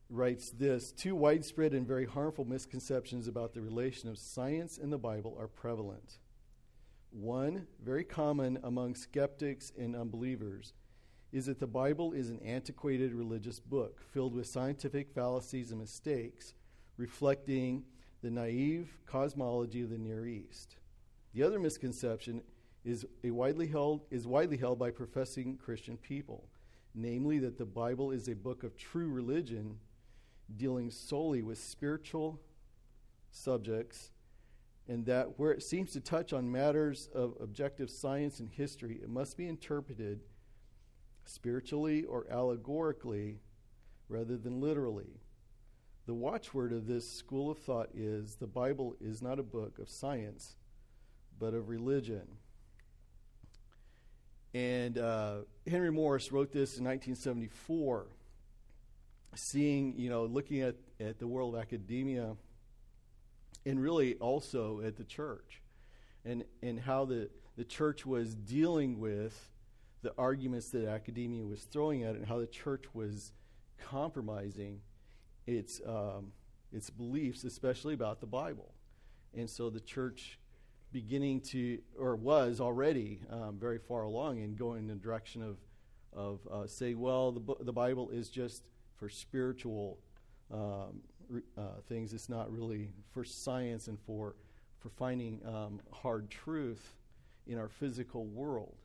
writes 0.10 0.50
this 0.50 0.92
Two 0.92 1.16
widespread 1.16 1.74
and 1.74 1.88
very 1.88 2.06
harmful 2.06 2.46
misconceptions 2.46 3.28
about 3.28 3.54
the 3.54 3.62
relation 3.62 4.10
of 4.10 4.18
science 4.18 4.78
and 4.78 4.92
the 4.92 4.98
Bible 4.98 5.38
are 5.40 5.48
prevalent. 5.48 6.20
One, 7.12 7.68
very 7.84 8.04
common 8.04 8.60
among 8.64 8.96
skeptics 8.96 9.72
and 9.78 9.96
unbelievers, 9.96 10.74
is 11.32 11.46
that 11.46 11.60
the 11.60 11.68
Bible 11.68 12.14
is 12.14 12.30
an 12.30 12.40
antiquated 12.40 13.14
religious 13.14 13.60
book 13.60 14.02
filled 14.12 14.34
with 14.34 14.48
scientific 14.48 15.12
fallacies 15.14 15.72
and 15.72 15.80
mistakes, 15.80 16.54
reflecting 16.98 17.84
the 18.22 18.32
naive 18.32 18.98
cosmology 19.06 19.82
of 19.82 19.90
the 19.90 19.98
Near 19.98 20.26
East. 20.26 20.78
The 21.34 21.44
other 21.44 21.60
misconception 21.60 22.42
is, 22.84 23.06
widely 23.24 23.68
held, 23.68 24.02
is 24.10 24.26
widely 24.26 24.58
held 24.58 24.80
by 24.80 24.92
professing 24.92 25.58
Christian 25.58 25.98
people, 25.98 26.50
namely 26.96 27.38
that 27.40 27.58
the 27.58 27.66
Bible 27.66 28.12
is 28.12 28.28
a 28.28 28.36
book 28.36 28.64
of 28.64 28.76
true 28.76 29.10
religion 29.10 29.78
dealing 30.58 30.90
solely 30.92 31.42
with 31.42 31.58
spiritual 31.58 32.40
subjects, 33.32 34.12
and 34.88 35.06
that 35.06 35.38
where 35.38 35.52
it 35.52 35.64
seems 35.64 35.92
to 35.92 36.00
touch 36.00 36.34
on 36.34 36.52
matters 36.52 37.10
of 37.14 37.36
objective 37.40 37.90
science 37.90 38.40
and 38.40 38.50
history, 38.50 39.00
it 39.02 39.10
must 39.10 39.38
be 39.38 39.48
interpreted 39.48 40.22
spiritually 41.26 42.04
or 42.04 42.26
allegorically 42.32 43.40
rather 44.08 44.38
than 44.38 44.60
literally. 44.60 45.22
The 46.08 46.16
watchword 46.16 46.74
of 46.74 46.88
this 46.88 47.10
school 47.10 47.52
of 47.52 47.60
thought 47.60 47.90
is 47.94 48.36
the 48.36 48.48
Bible 48.48 48.96
is 49.00 49.22
not 49.22 49.38
a 49.38 49.44
book 49.44 49.78
of 49.78 49.90
science, 49.90 50.56
but 51.38 51.54
of 51.54 51.70
religion. 51.70 52.28
And 54.56 54.98
uh, 54.98 55.42
Henry 55.70 55.92
Morris 55.92 56.32
wrote 56.32 56.52
this 56.52 56.80
in 56.80 56.86
1974 56.86 58.08
seeing, 59.36 59.94
you 59.98 60.10
know, 60.10 60.26
looking 60.26 60.62
at, 60.62 60.76
at 61.00 61.20
the 61.20 61.28
world 61.28 61.56
of 61.56 61.62
academia 61.62 62.36
and 63.66 63.82
really 63.82 64.16
also 64.16 64.82
at 64.82 64.98
the 64.98 65.04
church 65.04 65.62
and, 66.26 66.44
and 66.62 66.80
how 66.80 67.06
the, 67.06 67.30
the 67.58 67.64
church 67.64 68.06
was 68.06 68.36
dealing 68.36 69.00
with 69.00 69.50
the 70.02 70.14
arguments 70.18 70.70
that 70.70 70.88
academia 70.88 71.46
was 71.46 71.64
throwing 71.64 72.04
at 72.04 72.16
it 72.16 72.20
and 72.20 72.28
how 72.28 72.40
the 72.40 72.48
church 72.48 72.86
was 72.94 73.34
compromising 73.78 74.80
its, 75.46 75.82
um, 75.86 76.32
its 76.72 76.90
beliefs, 76.90 77.44
especially 77.44 77.94
about 77.94 78.22
the 78.22 78.28
Bible. 78.28 78.74
And 79.34 79.50
so 79.50 79.70
the 79.70 79.80
church 79.80 80.40
beginning 80.92 81.42
to, 81.42 81.80
or 81.98 82.16
was 82.16 82.60
already 82.60 83.22
um, 83.30 83.58
very 83.60 83.78
far 83.78 84.04
along 84.04 84.40
in 84.40 84.56
going 84.56 84.80
in 84.80 84.88
the 84.88 84.96
direction 84.96 85.44
of, 85.44 85.58
of 86.14 86.40
uh, 86.52 86.66
say, 86.68 86.94
well, 86.94 87.32
the, 87.32 87.56
the 87.62 87.74
Bible 87.74 88.10
is 88.10 88.30
just 88.30 88.64
for 89.00 89.10
spiritual 89.10 89.98
um, 90.52 91.02
uh, 91.58 91.62
things. 91.88 92.14
It's 92.14 92.30
not 92.30 92.52
really 92.52 92.90
for 93.12 93.24
science 93.24 93.88
and 93.88 94.00
for 94.00 94.36
for 94.80 94.90
finding 94.90 95.42
um, 95.46 95.82
hard 95.92 96.30
truth 96.30 96.96
in 97.46 97.58
our 97.58 97.68
physical 97.68 98.26
world. 98.26 98.76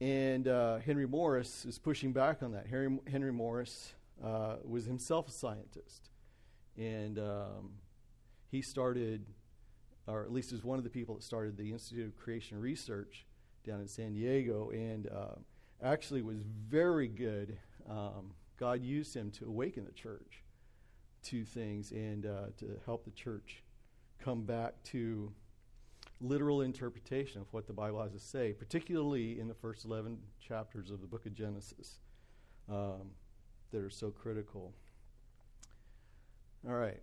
And 0.00 0.46
uh, 0.46 0.78
Henry 0.78 1.06
Morris 1.06 1.64
is 1.64 1.78
pushing 1.78 2.12
back 2.12 2.42
on 2.42 2.52
that. 2.52 2.66
Henry, 2.66 2.98
Henry 3.10 3.32
Morris 3.32 3.94
uh, 4.22 4.56
was 4.64 4.84
himself 4.84 5.28
a 5.28 5.30
scientist, 5.30 6.10
and 6.76 7.18
um, 7.18 7.70
he 8.50 8.60
started, 8.60 9.24
or 10.06 10.24
at 10.24 10.32
least 10.32 10.52
is 10.52 10.62
one 10.62 10.76
of 10.76 10.84
the 10.84 10.90
people 10.90 11.14
that 11.14 11.24
started 11.24 11.56
the 11.56 11.72
Institute 11.72 12.06
of 12.06 12.16
Creation 12.16 12.60
Research 12.60 13.24
down 13.66 13.80
in 13.80 13.88
San 13.88 14.12
Diego, 14.12 14.70
and 14.70 15.08
uh, 15.08 15.36
actually 15.82 16.20
was 16.20 16.42
very 16.68 17.08
good 17.08 17.56
um, 17.88 18.32
God 18.56 18.82
used 18.82 19.14
him 19.14 19.30
to 19.32 19.46
awaken 19.46 19.84
the 19.84 19.92
church 19.92 20.42
to 21.24 21.44
things 21.44 21.90
and 21.90 22.26
uh, 22.26 22.46
to 22.58 22.78
help 22.84 23.04
the 23.04 23.10
church 23.10 23.62
come 24.18 24.42
back 24.42 24.74
to 24.84 25.32
literal 26.20 26.62
interpretation 26.62 27.40
of 27.40 27.52
what 27.52 27.66
the 27.66 27.72
Bible 27.72 28.02
has 28.02 28.12
to 28.12 28.18
say, 28.18 28.52
particularly 28.52 29.38
in 29.38 29.48
the 29.48 29.54
first 29.54 29.84
11 29.84 30.18
chapters 30.40 30.90
of 30.90 31.00
the 31.00 31.06
book 31.06 31.26
of 31.26 31.34
Genesis 31.34 31.98
um, 32.70 33.10
that 33.72 33.82
are 33.82 33.90
so 33.90 34.10
critical. 34.10 34.72
All 36.66 36.74
right. 36.74 37.02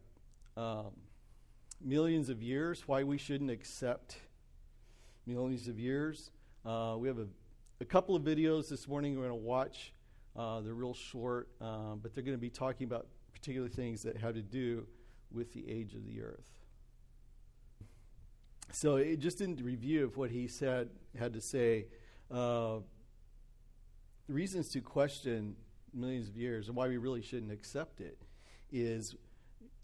Um, 0.57 0.91
millions 1.81 2.29
of 2.29 2.41
years, 2.41 2.87
why 2.87 3.03
we 3.03 3.17
shouldn't 3.17 3.51
accept 3.51 4.17
millions 5.25 5.67
of 5.67 5.79
years. 5.79 6.31
Uh, 6.65 6.95
we 6.97 7.07
have 7.07 7.19
a, 7.19 7.27
a, 7.81 7.85
couple 7.85 8.15
of 8.15 8.23
videos 8.23 8.69
this 8.69 8.87
morning 8.87 9.15
we're 9.15 9.27
going 9.27 9.39
to 9.39 9.45
watch. 9.45 9.93
Uh, 10.35 10.61
they're 10.61 10.73
real 10.73 10.93
short, 10.93 11.47
um, 11.61 11.99
but 12.01 12.13
they're 12.13 12.23
going 12.23 12.37
to 12.37 12.41
be 12.41 12.49
talking 12.49 12.85
about 12.85 13.07
particular 13.33 13.69
things 13.69 14.01
that 14.03 14.17
have 14.17 14.33
to 14.33 14.41
do 14.41 14.85
with 15.31 15.53
the 15.53 15.69
age 15.69 15.93
of 15.93 16.05
the 16.05 16.21
earth. 16.21 16.45
So, 18.71 18.95
it, 18.95 19.19
just 19.19 19.41
in 19.41 19.55
review 19.57 20.03
of 20.05 20.17
what 20.17 20.31
he 20.31 20.47
said, 20.47 20.89
had 21.17 21.33
to 21.33 21.41
say, 21.41 21.85
uh, 22.31 22.77
reasons 24.27 24.69
to 24.69 24.81
question 24.81 25.55
millions 25.93 26.27
of 26.27 26.35
years 26.35 26.67
and 26.67 26.75
why 26.75 26.87
we 26.87 26.97
really 26.97 27.21
shouldn't 27.21 27.51
accept 27.51 28.01
it 28.01 28.17
is 28.71 29.15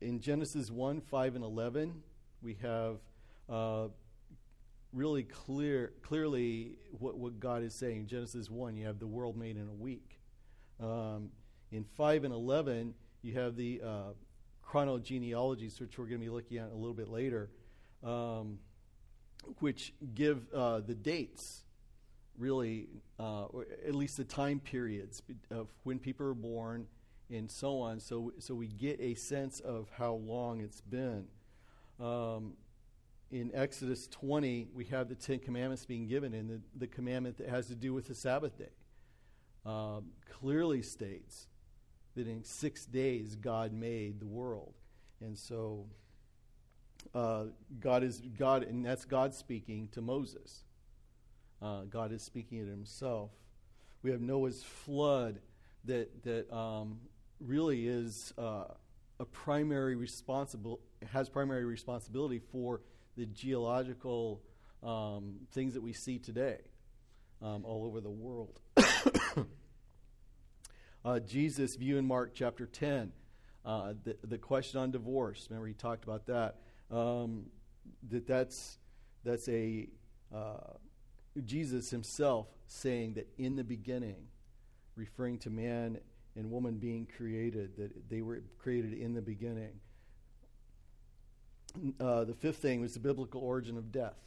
in 0.01 0.20
Genesis 0.20 0.72
1, 0.72 1.01
5, 1.01 1.36
and 1.36 1.44
11, 1.44 2.01
we 2.41 2.56
have 2.62 2.98
uh, 3.50 3.88
really 4.94 5.24
clear, 5.24 5.94
clearly 6.01 6.72
what, 6.98 7.18
what 7.18 7.39
God 7.39 7.63
is 7.63 7.74
saying. 7.74 8.08
Genesis 8.08 8.50
1, 8.50 8.75
you 8.75 8.86
have 8.86 9.00
the 9.00 9.08
world 9.08 9.38
made 9.38 9.58
in 9.58 9.68
a 9.68 9.74
week. 9.74 10.18
Um, 10.79 11.29
in 11.71 11.83
5 11.83 12.24
and 12.24 12.33
11, 12.33 12.93
you 13.21 13.33
have 13.33 13.55
the 13.55 13.81
uh, 13.83 14.13
chronogenealogies, 14.65 15.79
which 15.79 15.98
we're 15.98 16.05
going 16.05 16.19
to 16.19 16.25
be 16.25 16.29
looking 16.29 16.57
at 16.57 16.71
a 16.71 16.75
little 16.75 16.93
bit 16.93 17.09
later, 17.09 17.50
um, 18.03 18.59
which 19.59 19.93
give 20.13 20.48
uh, 20.53 20.79
the 20.79 20.95
dates, 20.95 21.63
really, 22.38 22.88
uh, 23.19 23.45
or 23.45 23.67
at 23.86 23.93
least 23.93 24.17
the 24.17 24.24
time 24.24 24.59
periods 24.59 25.21
of 25.51 25.67
when 25.83 26.00
people 26.00 26.25
are 26.25 26.33
born 26.33 26.88
and 27.29 27.51
so 27.51 27.79
on. 27.79 28.00
So, 28.00 28.33
so 28.39 28.55
we 28.55 28.67
get 28.67 29.00
a 29.00 29.13
sense 29.15 29.59
of 29.59 29.89
how 29.98 30.13
long 30.13 30.62
it's 30.62 30.81
been. 30.81 31.25
Um, 32.00 32.53
in 33.31 33.51
Exodus 33.53 34.07
20, 34.07 34.69
we 34.74 34.86
have 34.86 35.09
the 35.09 35.15
Ten 35.15 35.38
Commandments 35.39 35.86
being 35.86 36.07
given, 36.07 36.33
and 36.33 36.50
the, 36.50 36.62
the 36.75 36.88
commandment 36.88 37.38
that 37.38 37.50
has 37.50 37.67
to 37.67 37.75
do 37.75 37.93
with 37.93 38.07
the 38.07 38.15
Sabbath 38.15 38.57
day 38.57 38.69
um, 39.69 40.05
clearly 40.39 40.81
states 40.81 41.47
that 42.15 42.27
in 42.27 42.43
six 42.43 42.85
days 42.85 43.35
God 43.35 43.71
made 43.71 44.19
the 44.19 44.25
world. 44.25 44.73
And 45.21 45.38
so 45.38 45.85
uh, 47.13 47.45
God 47.79 48.03
is 48.03 48.21
God, 48.38 48.63
and 48.63 48.85
that's 48.85 49.05
God 49.05 49.33
speaking 49.33 49.89
to 49.91 50.01
Moses. 50.01 50.63
Uh, 51.61 51.81
God 51.83 52.11
is 52.11 52.23
speaking 52.23 52.65
to 52.65 52.71
himself. 52.71 53.31
We 54.01 54.11
have 54.11 54.21
Noah's 54.21 54.63
flood 54.63 55.39
that, 55.85 56.23
that 56.23 56.51
um, 56.53 56.99
really 57.39 57.88
is 57.88 58.33
uh, 58.38 58.65
a 59.19 59.25
primary 59.25 59.95
responsible 59.95 60.79
has 61.11 61.29
primary 61.29 61.65
responsibility 61.65 62.39
for 62.51 62.81
the 63.17 63.25
geological 63.25 64.41
um, 64.83 65.35
things 65.51 65.73
that 65.73 65.81
we 65.81 65.93
see 65.93 66.17
today 66.17 66.59
um, 67.41 67.65
all 67.65 67.85
over 67.85 68.01
the 68.01 68.09
world. 68.09 68.59
Uh, 71.06 71.20
Jesus' 71.20 71.75
view 71.75 71.98
in 71.98 72.06
Mark 72.06 72.32
chapter 72.34 72.65
10, 72.65 73.12
uh, 73.65 73.94
the, 74.03 74.18
the 74.24 74.38
question 74.38 74.79
on 74.79 74.91
divorce. 74.91 75.48
Remember, 75.50 75.68
he 75.68 75.74
talked 75.74 76.03
about 76.03 76.25
that. 76.27 76.58
Um, 76.91 77.46
that 78.10 78.27
that's 78.27 78.77
that's 79.24 79.48
a 79.50 79.88
uh, 80.34 80.74
Jesus 81.46 81.89
himself 81.89 82.48
saying 82.68 83.13
that 83.13 83.27
in 83.38 83.56
the 83.56 83.63
beginning, 83.63 84.27
referring 84.96 85.38
to 85.39 85.50
man 85.50 86.00
and 86.36 86.51
woman 86.51 86.75
being 86.75 87.08
created, 87.18 87.75
that 87.77 88.10
they 88.10 88.22
were 88.22 88.41
created 88.58 88.94
in 88.94 89.13
the 89.13 89.22
beginning. 89.22 89.79
Uh, 92.00 92.24
the 92.24 92.34
fifth 92.34 92.58
thing 92.58 92.82
was 92.82 92.93
the 92.93 93.00
biblical 93.00 93.41
origin 93.41 93.78
of 93.78 93.91
death. 93.91 94.17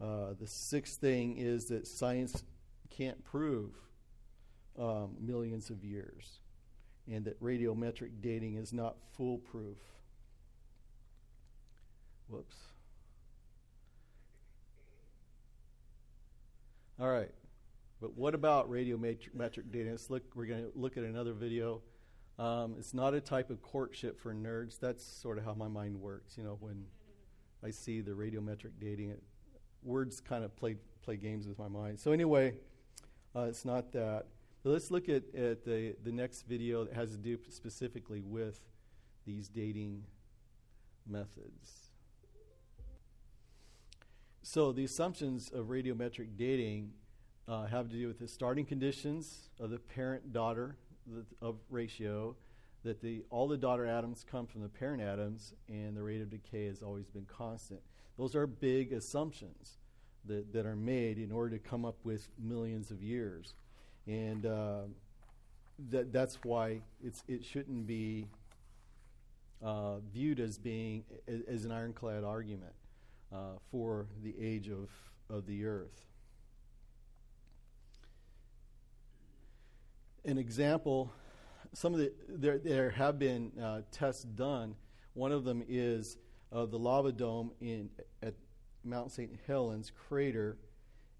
Uh, 0.00 0.34
the 0.38 0.46
sixth 0.46 1.00
thing 1.00 1.36
is 1.36 1.66
that 1.66 1.86
science 1.86 2.44
can't 2.90 3.24
prove 3.24 3.72
um, 4.78 5.16
millions 5.20 5.70
of 5.70 5.84
years, 5.84 6.40
and 7.06 7.24
that 7.24 7.42
radiometric 7.42 8.20
dating 8.20 8.56
is 8.56 8.72
not 8.72 8.96
foolproof. 9.16 9.78
Whoops. 12.28 12.56
All 17.00 17.08
right. 17.08 17.30
But 18.00 18.16
what 18.16 18.34
about 18.34 18.70
radiometric 18.70 19.70
dating? 19.70 19.90
Let's 19.90 20.10
look, 20.10 20.22
we're 20.34 20.46
going 20.46 20.62
to 20.62 20.70
look 20.74 20.96
at 20.96 21.04
another 21.04 21.32
video. 21.32 21.80
Um, 22.38 22.76
it's 22.78 22.94
not 22.94 23.14
a 23.14 23.20
type 23.20 23.50
of 23.50 23.60
courtship 23.62 24.20
for 24.20 24.32
nerds. 24.32 24.78
That's 24.78 25.04
sort 25.04 25.38
of 25.38 25.44
how 25.44 25.54
my 25.54 25.66
mind 25.66 26.00
works. 26.00 26.36
You 26.38 26.44
know, 26.44 26.56
when 26.60 26.84
I 27.64 27.70
see 27.70 28.00
the 28.00 28.12
radiometric 28.12 28.72
dating, 28.80 29.10
it, 29.10 29.22
words 29.82 30.20
kind 30.20 30.44
of 30.44 30.54
play 30.56 30.76
play 31.02 31.16
games 31.16 31.48
with 31.48 31.58
my 31.58 31.68
mind. 31.68 31.98
So 31.98 32.12
anyway, 32.12 32.54
uh, 33.34 33.42
it's 33.42 33.64
not 33.64 33.92
that. 33.92 34.26
But 34.68 34.72
let's 34.72 34.90
look 34.90 35.08
at, 35.08 35.22
at 35.34 35.64
the, 35.64 35.96
the 36.04 36.12
next 36.12 36.42
video 36.42 36.84
that 36.84 36.92
has 36.92 37.12
to 37.12 37.16
do 37.16 37.38
specifically 37.48 38.20
with 38.20 38.60
these 39.24 39.48
dating 39.48 40.04
methods. 41.08 41.88
So 44.42 44.72
the 44.72 44.84
assumptions 44.84 45.50
of 45.54 45.68
radiometric 45.68 46.36
dating 46.36 46.90
uh, 47.48 47.64
have 47.64 47.88
to 47.88 47.96
do 47.96 48.08
with 48.08 48.18
the 48.18 48.28
starting 48.28 48.66
conditions 48.66 49.48
of 49.58 49.70
the 49.70 49.78
parent 49.78 50.34
daughter 50.34 50.76
of 51.40 51.56
ratio, 51.70 52.36
that 52.84 53.00
the, 53.00 53.24
all 53.30 53.48
the 53.48 53.56
daughter 53.56 53.86
atoms 53.86 54.22
come 54.30 54.46
from 54.46 54.60
the 54.60 54.68
parent 54.68 55.00
atoms, 55.00 55.54
and 55.70 55.96
the 55.96 56.02
rate 56.02 56.20
of 56.20 56.28
decay 56.28 56.66
has 56.66 56.82
always 56.82 57.06
been 57.06 57.24
constant. 57.24 57.80
Those 58.18 58.36
are 58.36 58.46
big 58.46 58.92
assumptions 58.92 59.78
that, 60.26 60.52
that 60.52 60.66
are 60.66 60.76
made 60.76 61.16
in 61.16 61.32
order 61.32 61.56
to 61.56 61.58
come 61.58 61.86
up 61.86 61.96
with 62.04 62.28
millions 62.38 62.90
of 62.90 63.02
years. 63.02 63.54
And 64.08 64.46
uh, 64.46 64.80
that, 65.90 66.12
that's 66.12 66.38
why 66.42 66.80
it's, 67.04 67.22
it 67.28 67.44
shouldn't 67.44 67.86
be 67.86 68.26
uh, 69.62 69.98
viewed 70.12 70.40
as 70.40 70.58
being 70.58 71.04
as 71.46 71.64
an 71.64 71.70
ironclad 71.70 72.24
argument 72.24 72.72
uh, 73.32 73.58
for 73.70 74.06
the 74.24 74.34
age 74.40 74.68
of, 74.68 74.88
of 75.30 75.46
the 75.46 75.64
earth. 75.66 76.06
an 80.28 80.38
example, 80.38 81.10
some 81.72 81.94
of 81.94 82.00
the 82.00 82.12
there, 82.28 82.58
there 82.58 82.90
have 82.90 83.18
been 83.18 83.50
uh, 83.60 83.80
tests 83.90 84.24
done. 84.24 84.74
One 85.14 85.32
of 85.32 85.44
them 85.44 85.64
is 85.66 86.18
uh, 86.52 86.66
the 86.66 86.78
lava 86.78 87.12
dome 87.12 87.50
in 87.60 87.88
at 88.22 88.34
Mount 88.84 89.10
St. 89.10 89.30
Helens 89.46 89.90
crater. 90.08 90.58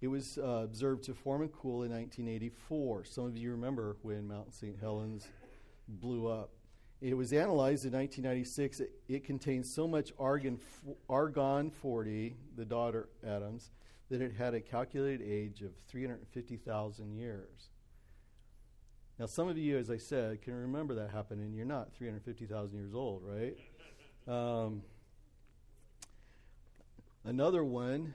It 0.01 0.07
was 0.07 0.37
uh, 0.37 0.61
observed 0.63 1.03
to 1.05 1.13
form 1.13 1.41
and 1.41 1.51
cool 1.51 1.83
in 1.83 1.91
1984. 1.91 3.03
Some 3.03 3.25
of 3.25 3.37
you 3.37 3.51
remember 3.51 3.97
when 4.01 4.27
Mount 4.27 4.53
St. 4.53 4.79
Helens 4.79 5.27
blew 5.87 6.27
up. 6.27 6.51
It 7.01 7.15
was 7.15 7.33
analyzed 7.33 7.85
in 7.85 7.93
1996. 7.93 8.79
It, 8.79 8.91
it 9.07 9.23
contains 9.23 9.73
so 9.73 9.87
much 9.87 10.13
argon, 10.17 10.59
argon 11.09 11.69
40, 11.69 12.35
the 12.55 12.65
daughter 12.65 13.09
atoms, 13.25 13.71
that 14.09 14.21
it 14.21 14.33
had 14.37 14.53
a 14.53 14.61
calculated 14.61 15.21
age 15.21 15.61
of 15.61 15.71
350,000 15.87 17.13
years. 17.13 17.69
Now, 19.17 19.25
some 19.25 19.49
of 19.49 19.57
you, 19.57 19.77
as 19.77 19.89
I 19.89 19.97
said, 19.97 20.41
can 20.41 20.53
remember 20.53 20.95
that 20.95 21.09
happening. 21.11 21.53
You're 21.53 21.65
not 21.65 21.93
350,000 21.93 22.77
years 22.77 22.93
old, 22.93 23.23
right? 23.25 23.57
Um, 24.27 24.83
another 27.25 27.63
one 27.63 28.13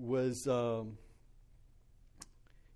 was 0.00 0.48
um, 0.48 0.96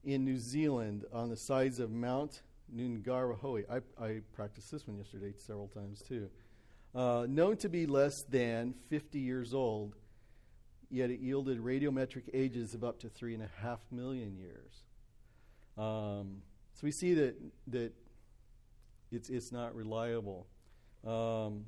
in 0.04 0.24
New 0.24 0.38
Zealand 0.38 1.04
on 1.12 1.30
the 1.30 1.36
sides 1.36 1.80
of 1.80 1.90
Mount 1.90 2.42
Ngauruhoe. 2.74 3.64
I, 3.70 4.04
I 4.04 4.20
practiced 4.34 4.70
this 4.70 4.86
one 4.86 4.98
yesterday 4.98 5.32
several 5.38 5.68
times 5.68 6.02
too. 6.02 6.28
Uh, 6.94 7.26
known 7.28 7.56
to 7.56 7.68
be 7.68 7.86
less 7.86 8.22
than 8.22 8.74
50 8.88 9.18
years 9.18 9.54
old, 9.54 9.96
yet 10.90 11.10
it 11.10 11.20
yielded 11.20 11.58
radiometric 11.58 12.24
ages 12.32 12.74
of 12.74 12.84
up 12.84 13.00
to 13.00 13.08
three 13.08 13.34
and 13.34 13.42
a 13.42 13.50
half 13.60 13.80
million 13.90 14.36
years. 14.36 14.82
Um, 15.76 16.42
so 16.74 16.80
we 16.82 16.92
see 16.92 17.14
that 17.14 17.34
that 17.68 17.92
it's 19.10 19.28
it's 19.28 19.50
not 19.50 19.74
reliable. 19.74 20.46
Um, 21.04 21.66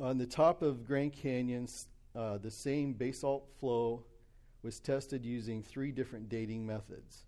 on 0.00 0.18
the 0.18 0.26
top 0.26 0.62
of 0.62 0.86
Grand 0.86 1.12
Canyon, 1.12 1.66
uh, 2.14 2.38
the 2.38 2.50
same 2.50 2.92
basalt 2.92 3.48
flow 3.58 4.04
was 4.62 4.80
tested 4.80 5.24
using 5.24 5.62
three 5.62 5.92
different 5.92 6.28
dating 6.28 6.66
methods. 6.66 7.24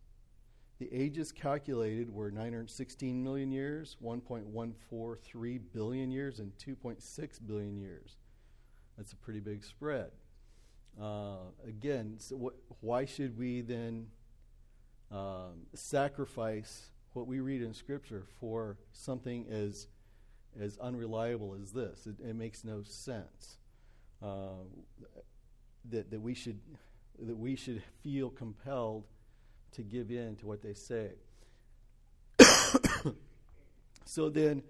The 0.78 0.88
ages 0.92 1.30
calculated 1.30 2.12
were 2.12 2.30
916 2.30 3.22
million 3.22 3.52
years, 3.52 3.96
1.143 4.02 5.60
billion 5.72 6.10
years, 6.10 6.38
and 6.38 6.52
2.6 6.56 7.46
billion 7.46 7.78
years. 7.78 8.16
That's 8.96 9.12
a 9.12 9.16
pretty 9.16 9.40
big 9.40 9.64
spread. 9.64 10.10
Uh, 11.00 11.36
again, 11.66 12.16
so 12.18 12.52
why 12.80 13.04
should 13.04 13.38
we 13.38 13.60
then 13.60 14.06
um, 15.10 15.66
sacrifice 15.74 16.90
what 17.12 17.26
we 17.26 17.40
read 17.40 17.62
in 17.62 17.74
Scripture 17.74 18.24
for 18.38 18.78
something 18.92 19.46
as 19.50 19.88
as 20.60 20.76
unreliable 20.78 21.56
as 21.60 21.72
this. 21.72 22.06
It, 22.06 22.16
it 22.20 22.34
makes 22.34 22.64
no 22.64 22.82
sense. 22.82 23.58
Uh, 24.22 24.64
that 25.90 26.10
that 26.10 26.20
we 26.20 26.34
should 26.34 26.60
that 27.18 27.36
we 27.36 27.56
should 27.56 27.82
feel 28.02 28.30
compelled 28.30 29.06
to 29.72 29.82
give 29.82 30.10
in 30.10 30.36
to 30.36 30.46
what 30.46 30.62
they 30.62 30.74
say. 30.74 31.10
so 34.04 34.28
then, 34.28 34.62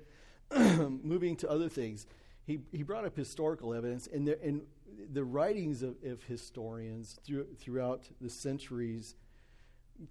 moving 0.51 1.37
to 1.37 1.51
other 1.51 1.69
things, 1.69 2.07
he, 2.47 2.61
he 2.73 2.83
brought 2.83 3.05
up 3.05 3.17
historical 3.17 3.73
evidence, 3.73 4.09
and, 4.13 4.27
there, 4.27 4.39
and 4.43 4.63
the 5.13 5.25
writings 5.25 5.83
of, 5.83 5.97
of 6.05 6.23
historians 6.25 7.19
through, 7.25 7.47
throughout 7.59 8.09
the 8.21 8.31
centuries 8.31 9.15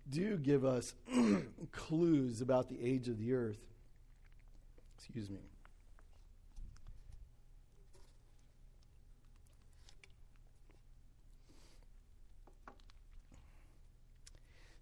do 0.09 0.37
give 0.37 0.63
us 0.63 0.93
clues 1.71 2.41
about 2.41 2.69
the 2.69 2.79
age 2.81 3.07
of 3.07 3.17
the 3.17 3.33
earth. 3.33 3.59
Excuse 4.97 5.29
me. 5.29 5.39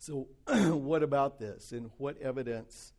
So, 0.08 0.30
what 0.48 1.04
about 1.04 1.38
this? 1.38 1.74
And 1.74 1.92
what 1.98 2.18
evidence 2.22 2.94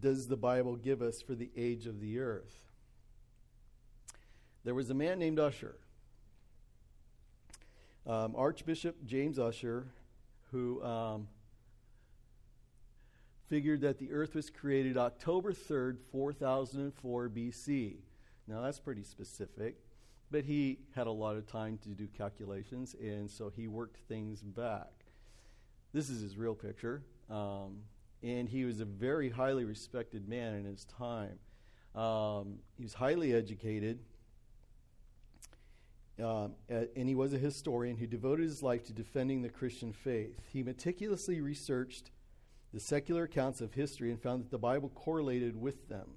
does 0.00 0.28
the 0.28 0.36
Bible 0.36 0.76
give 0.76 1.02
us 1.02 1.20
for 1.20 1.34
the 1.34 1.50
age 1.56 1.86
of 1.86 2.00
the 2.00 2.20
earth? 2.20 2.60
There 4.62 4.72
was 4.72 4.88
a 4.88 4.94
man 4.94 5.18
named 5.18 5.40
Ussher, 5.40 5.74
um, 8.06 8.36
Archbishop 8.36 9.04
James 9.04 9.36
Ussher, 9.36 9.88
who 10.52 10.80
um, 10.84 11.26
figured 13.48 13.80
that 13.80 13.98
the 13.98 14.12
earth 14.12 14.36
was 14.36 14.48
created 14.48 14.96
October 14.96 15.52
3rd, 15.52 15.98
4004 16.12 17.30
BC. 17.30 17.96
Now, 18.46 18.62
that's 18.62 18.78
pretty 18.78 19.02
specific, 19.02 19.74
but 20.30 20.44
he 20.44 20.78
had 20.94 21.08
a 21.08 21.12
lot 21.12 21.34
of 21.34 21.48
time 21.48 21.78
to 21.78 21.88
do 21.88 22.06
calculations, 22.16 22.94
and 22.94 23.28
so 23.28 23.50
he 23.50 23.66
worked 23.66 23.96
things 24.06 24.40
back. 24.40 25.03
This 25.94 26.10
is 26.10 26.20
his 26.20 26.36
real 26.36 26.56
picture. 26.56 27.02
Um, 27.30 27.78
and 28.20 28.48
he 28.48 28.64
was 28.64 28.80
a 28.80 28.84
very 28.84 29.30
highly 29.30 29.64
respected 29.64 30.28
man 30.28 30.54
in 30.54 30.64
his 30.64 30.84
time. 30.84 31.38
Um, 31.94 32.58
he 32.76 32.82
was 32.82 32.94
highly 32.94 33.32
educated, 33.32 34.00
um, 36.20 36.54
and 36.68 37.08
he 37.08 37.14
was 37.14 37.32
a 37.32 37.38
historian 37.38 37.96
who 37.96 38.08
devoted 38.08 38.42
his 38.42 38.60
life 38.60 38.84
to 38.86 38.92
defending 38.92 39.42
the 39.42 39.48
Christian 39.48 39.92
faith. 39.92 40.36
He 40.52 40.64
meticulously 40.64 41.40
researched 41.40 42.10
the 42.72 42.80
secular 42.80 43.24
accounts 43.24 43.60
of 43.60 43.74
history 43.74 44.10
and 44.10 44.20
found 44.20 44.42
that 44.42 44.50
the 44.50 44.58
Bible 44.58 44.88
correlated 44.88 45.54
with 45.54 45.88
them. 45.88 46.08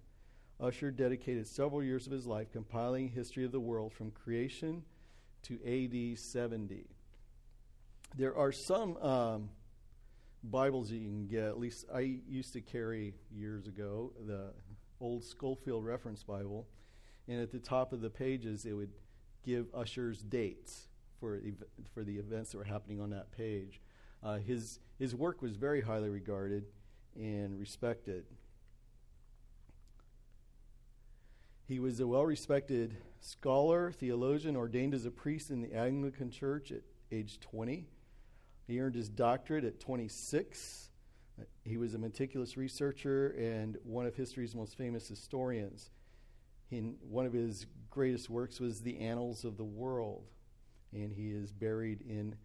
Ussher 0.59 0.89
dedicated 0.89 1.47
several 1.47 1.83
years 1.83 2.07
of 2.07 2.11
his 2.11 2.25
life 2.25 2.51
compiling 2.51 3.09
history 3.09 3.45
of 3.45 3.51
the 3.51 3.59
world 3.59 3.93
from 3.93 4.09
creation 4.09 4.81
to 5.43 5.59
AD 5.63 6.17
70. 6.17 6.87
There 8.15 8.35
are 8.35 8.51
some 8.51 8.97
um, 8.97 9.49
Bibles 10.43 10.91
you 10.91 10.99
can 10.99 11.27
get. 11.27 11.45
At 11.45 11.59
least 11.59 11.85
I 11.93 12.19
used 12.27 12.53
to 12.53 12.61
carry 12.61 13.13
years 13.31 13.67
ago 13.67 14.13
the 14.25 14.53
old 14.99 15.23
Scofield 15.23 15.85
Reference 15.85 16.23
Bible, 16.23 16.67
and 17.27 17.41
at 17.41 17.51
the 17.51 17.59
top 17.59 17.93
of 17.93 18.01
the 18.01 18.09
pages 18.09 18.65
it 18.65 18.73
would 18.73 18.91
give 19.43 19.67
Ussher's 19.73 20.21
dates 20.21 20.87
for 21.19 21.39
for 21.93 22.03
the 22.03 22.17
events 22.17 22.51
that 22.51 22.57
were 22.57 22.63
happening 22.63 23.01
on 23.01 23.09
that 23.11 23.31
page. 23.31 23.81
Uh, 24.23 24.37
his 24.37 24.79
his 24.99 25.15
work 25.15 25.41
was 25.41 25.55
very 25.55 25.81
highly 25.81 26.09
regarded 26.09 26.65
and 27.15 27.59
respected. 27.59 28.25
He 31.67 31.79
was 31.79 31.99
a 31.99 32.07
well 32.07 32.25
respected 32.25 32.95
scholar, 33.19 33.91
theologian, 33.91 34.55
ordained 34.55 34.93
as 34.93 35.05
a 35.05 35.11
priest 35.11 35.49
in 35.49 35.61
the 35.61 35.73
Anglican 35.73 36.31
Church 36.31 36.71
at 36.71 36.81
age 37.11 37.39
20. 37.41 37.87
He 38.67 38.81
earned 38.81 38.95
his 38.95 39.07
doctorate 39.07 39.63
at 39.63 39.79
26. 39.79 40.89
He 41.63 41.77
was 41.77 41.93
a 41.93 41.97
meticulous 41.97 42.57
researcher 42.57 43.29
and 43.29 43.77
one 43.83 44.05
of 44.05 44.15
history's 44.15 44.53
most 44.53 44.75
famous 44.77 45.07
historians. 45.07 45.91
He, 46.69 46.79
one 47.09 47.25
of 47.25 47.31
his 47.31 47.65
greatest 47.89 48.29
works 48.29 48.59
was 48.59 48.81
The 48.81 48.99
Annals 48.99 49.45
of 49.45 49.55
the 49.55 49.63
World, 49.63 50.25
and 50.91 51.13
he 51.13 51.31
is 51.31 51.51
buried 51.51 52.01
in 52.01 52.35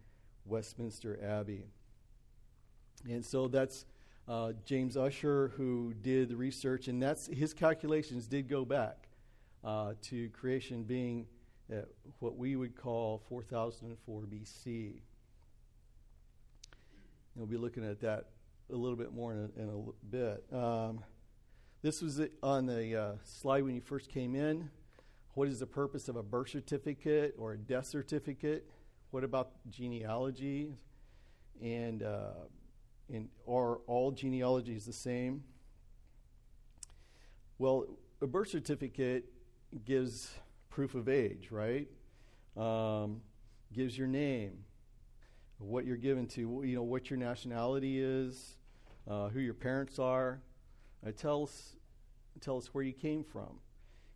Westminster 0.45 1.19
Abbey. 1.21 1.65
And 3.09 3.25
so 3.25 3.49
that's 3.49 3.85
uh, 4.27 4.53
James 4.63 4.95
Ussher 4.95 5.51
who 5.57 5.93
did 6.01 6.29
the 6.29 6.37
research, 6.37 6.87
and 6.87 7.01
that's 7.01 7.27
his 7.27 7.53
calculations 7.53 8.27
did 8.27 8.47
go 8.47 8.63
back 8.63 9.09
uh, 9.63 9.93
to 10.03 10.29
creation 10.29 10.83
being 10.83 11.27
at 11.69 11.87
what 12.19 12.37
we 12.37 12.55
would 12.55 12.75
call 12.75 13.21
4004 13.27 14.21
BC. 14.21 15.01
We'll 17.35 17.47
be 17.47 17.57
looking 17.57 17.83
at 17.83 17.99
that 18.01 18.25
a 18.71 18.75
little 18.75 18.95
bit 18.95 19.11
more 19.11 19.33
in 19.33 19.39
a, 19.39 19.61
in 19.61 19.69
a 19.69 20.05
bit. 20.05 20.43
Um, 20.53 21.03
this 21.81 22.01
was 22.01 22.21
on 22.43 22.65
the 22.67 22.95
uh, 22.95 23.11
slide 23.23 23.63
when 23.63 23.73
you 23.73 23.81
first 23.81 24.09
came 24.09 24.35
in. 24.35 24.69
What 25.33 25.47
is 25.47 25.59
the 25.59 25.65
purpose 25.65 26.07
of 26.07 26.15
a 26.15 26.21
birth 26.21 26.49
certificate 26.49 27.33
or 27.39 27.53
a 27.53 27.57
death 27.57 27.87
certificate? 27.87 28.69
What 29.09 29.23
about 29.23 29.51
genealogy? 29.69 30.75
And, 31.61 32.03
uh, 32.03 32.45
and 33.11 33.29
are 33.47 33.77
all 33.87 34.11
genealogies 34.11 34.85
the 34.85 34.93
same? 34.93 35.43
Well, 37.57 37.87
a 38.21 38.27
birth 38.27 38.49
certificate 38.49 39.25
gives 39.85 40.29
proof 40.69 40.93
of 40.93 41.09
age, 41.09 41.49
right? 41.49 41.87
Um, 42.55 43.21
gives 43.73 43.97
your 43.97 44.07
name, 44.07 44.65
what 45.57 45.85
you're 45.85 45.97
given 45.97 46.27
to, 46.27 46.61
you 46.65 46.75
know, 46.75 46.83
what 46.83 47.09
your 47.09 47.17
nationality 47.17 48.01
is, 48.01 48.57
uh, 49.07 49.29
who 49.29 49.39
your 49.39 49.53
parents 49.53 49.99
are. 49.99 50.41
Uh, 51.05 51.11
tell 51.11 51.43
us, 51.43 51.75
tell 52.41 52.57
us 52.57 52.73
where 52.73 52.83
you 52.83 52.93
came 52.93 53.23
from, 53.23 53.59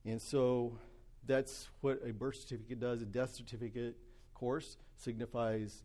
and 0.06 0.22
so 0.22 0.78
that's 1.26 1.68
what 1.82 2.00
a 2.08 2.14
birth 2.14 2.38
certificate 2.38 2.80
does. 2.80 3.02
A 3.02 3.06
death 3.06 3.36
certificate, 3.36 3.98
course, 4.38 4.78
signifies 4.96 5.84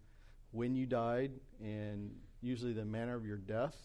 when 0.50 0.76
you 0.76 0.86
died 0.86 1.32
and 1.60 2.10
usually 2.42 2.72
the 2.72 2.84
manner 2.84 3.16
of 3.16 3.24
your 3.24 3.38
death. 3.38 3.76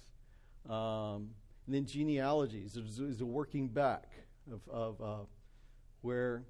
Um, 0.69 1.29
and 1.65 1.75
then 1.75 1.85
genealogies 1.85 2.75
is, 2.75 2.99
is 2.99 3.21
a 3.21 3.25
working 3.25 3.69
back 3.69 4.09
of, 4.51 4.61
of 4.69 5.01
uh, 5.01 5.25
where 6.01 6.43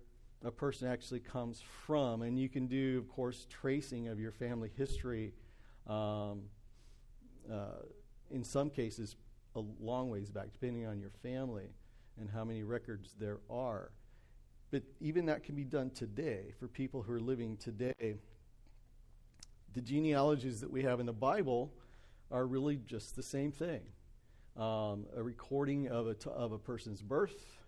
a 0.44 0.52
person 0.52 0.88
actually 0.88 1.20
comes 1.20 1.62
from. 1.86 2.22
And 2.22 2.40
you 2.40 2.50
can 2.50 2.68
do, 2.68 2.98
of 2.98 3.10
course, 3.10 3.48
tracing 3.50 4.08
of 4.08 4.20
your 4.20 4.32
family 4.32 4.72
history. 4.78 5.34
Um, 5.88 6.44
uh, 7.52 7.84
in 8.30 8.44
some 8.44 8.70
cases, 8.70 9.16
a 9.56 9.62
long 9.80 10.10
ways 10.10 10.30
back, 10.30 10.52
depending 10.54 10.86
on 10.86 11.00
your 11.00 11.12
family 11.24 11.70
and 12.20 12.30
how 12.30 12.44
many 12.44 12.64
records 12.64 13.16
there 13.20 13.40
are. 13.50 13.92
But 14.72 14.84
even 15.00 15.26
that 15.28 15.44
can 15.44 15.56
be 15.56 15.64
done 15.64 15.92
today 15.92 16.54
for 16.60 16.68
people 16.68 17.02
who 17.02 17.14
are 17.14 17.22
living 17.22 17.58
today. 17.58 18.18
The 19.74 19.82
genealogies 19.82 20.60
that 20.62 20.72
we 20.72 20.84
have 20.84 21.00
in 21.00 21.06
the 21.06 21.14
Bible 21.14 21.72
are 22.32 22.46
really 22.46 22.78
just 22.86 23.16
the 23.16 23.24
same 23.24 23.52
thing 23.52 23.82
um, 24.58 25.06
a 25.16 25.22
recording 25.22 25.88
of 25.88 26.08
a, 26.08 26.16
t- 26.16 26.32
of 26.32 26.52
a 26.52 26.58
person's 26.58 27.02
birth, 27.02 27.60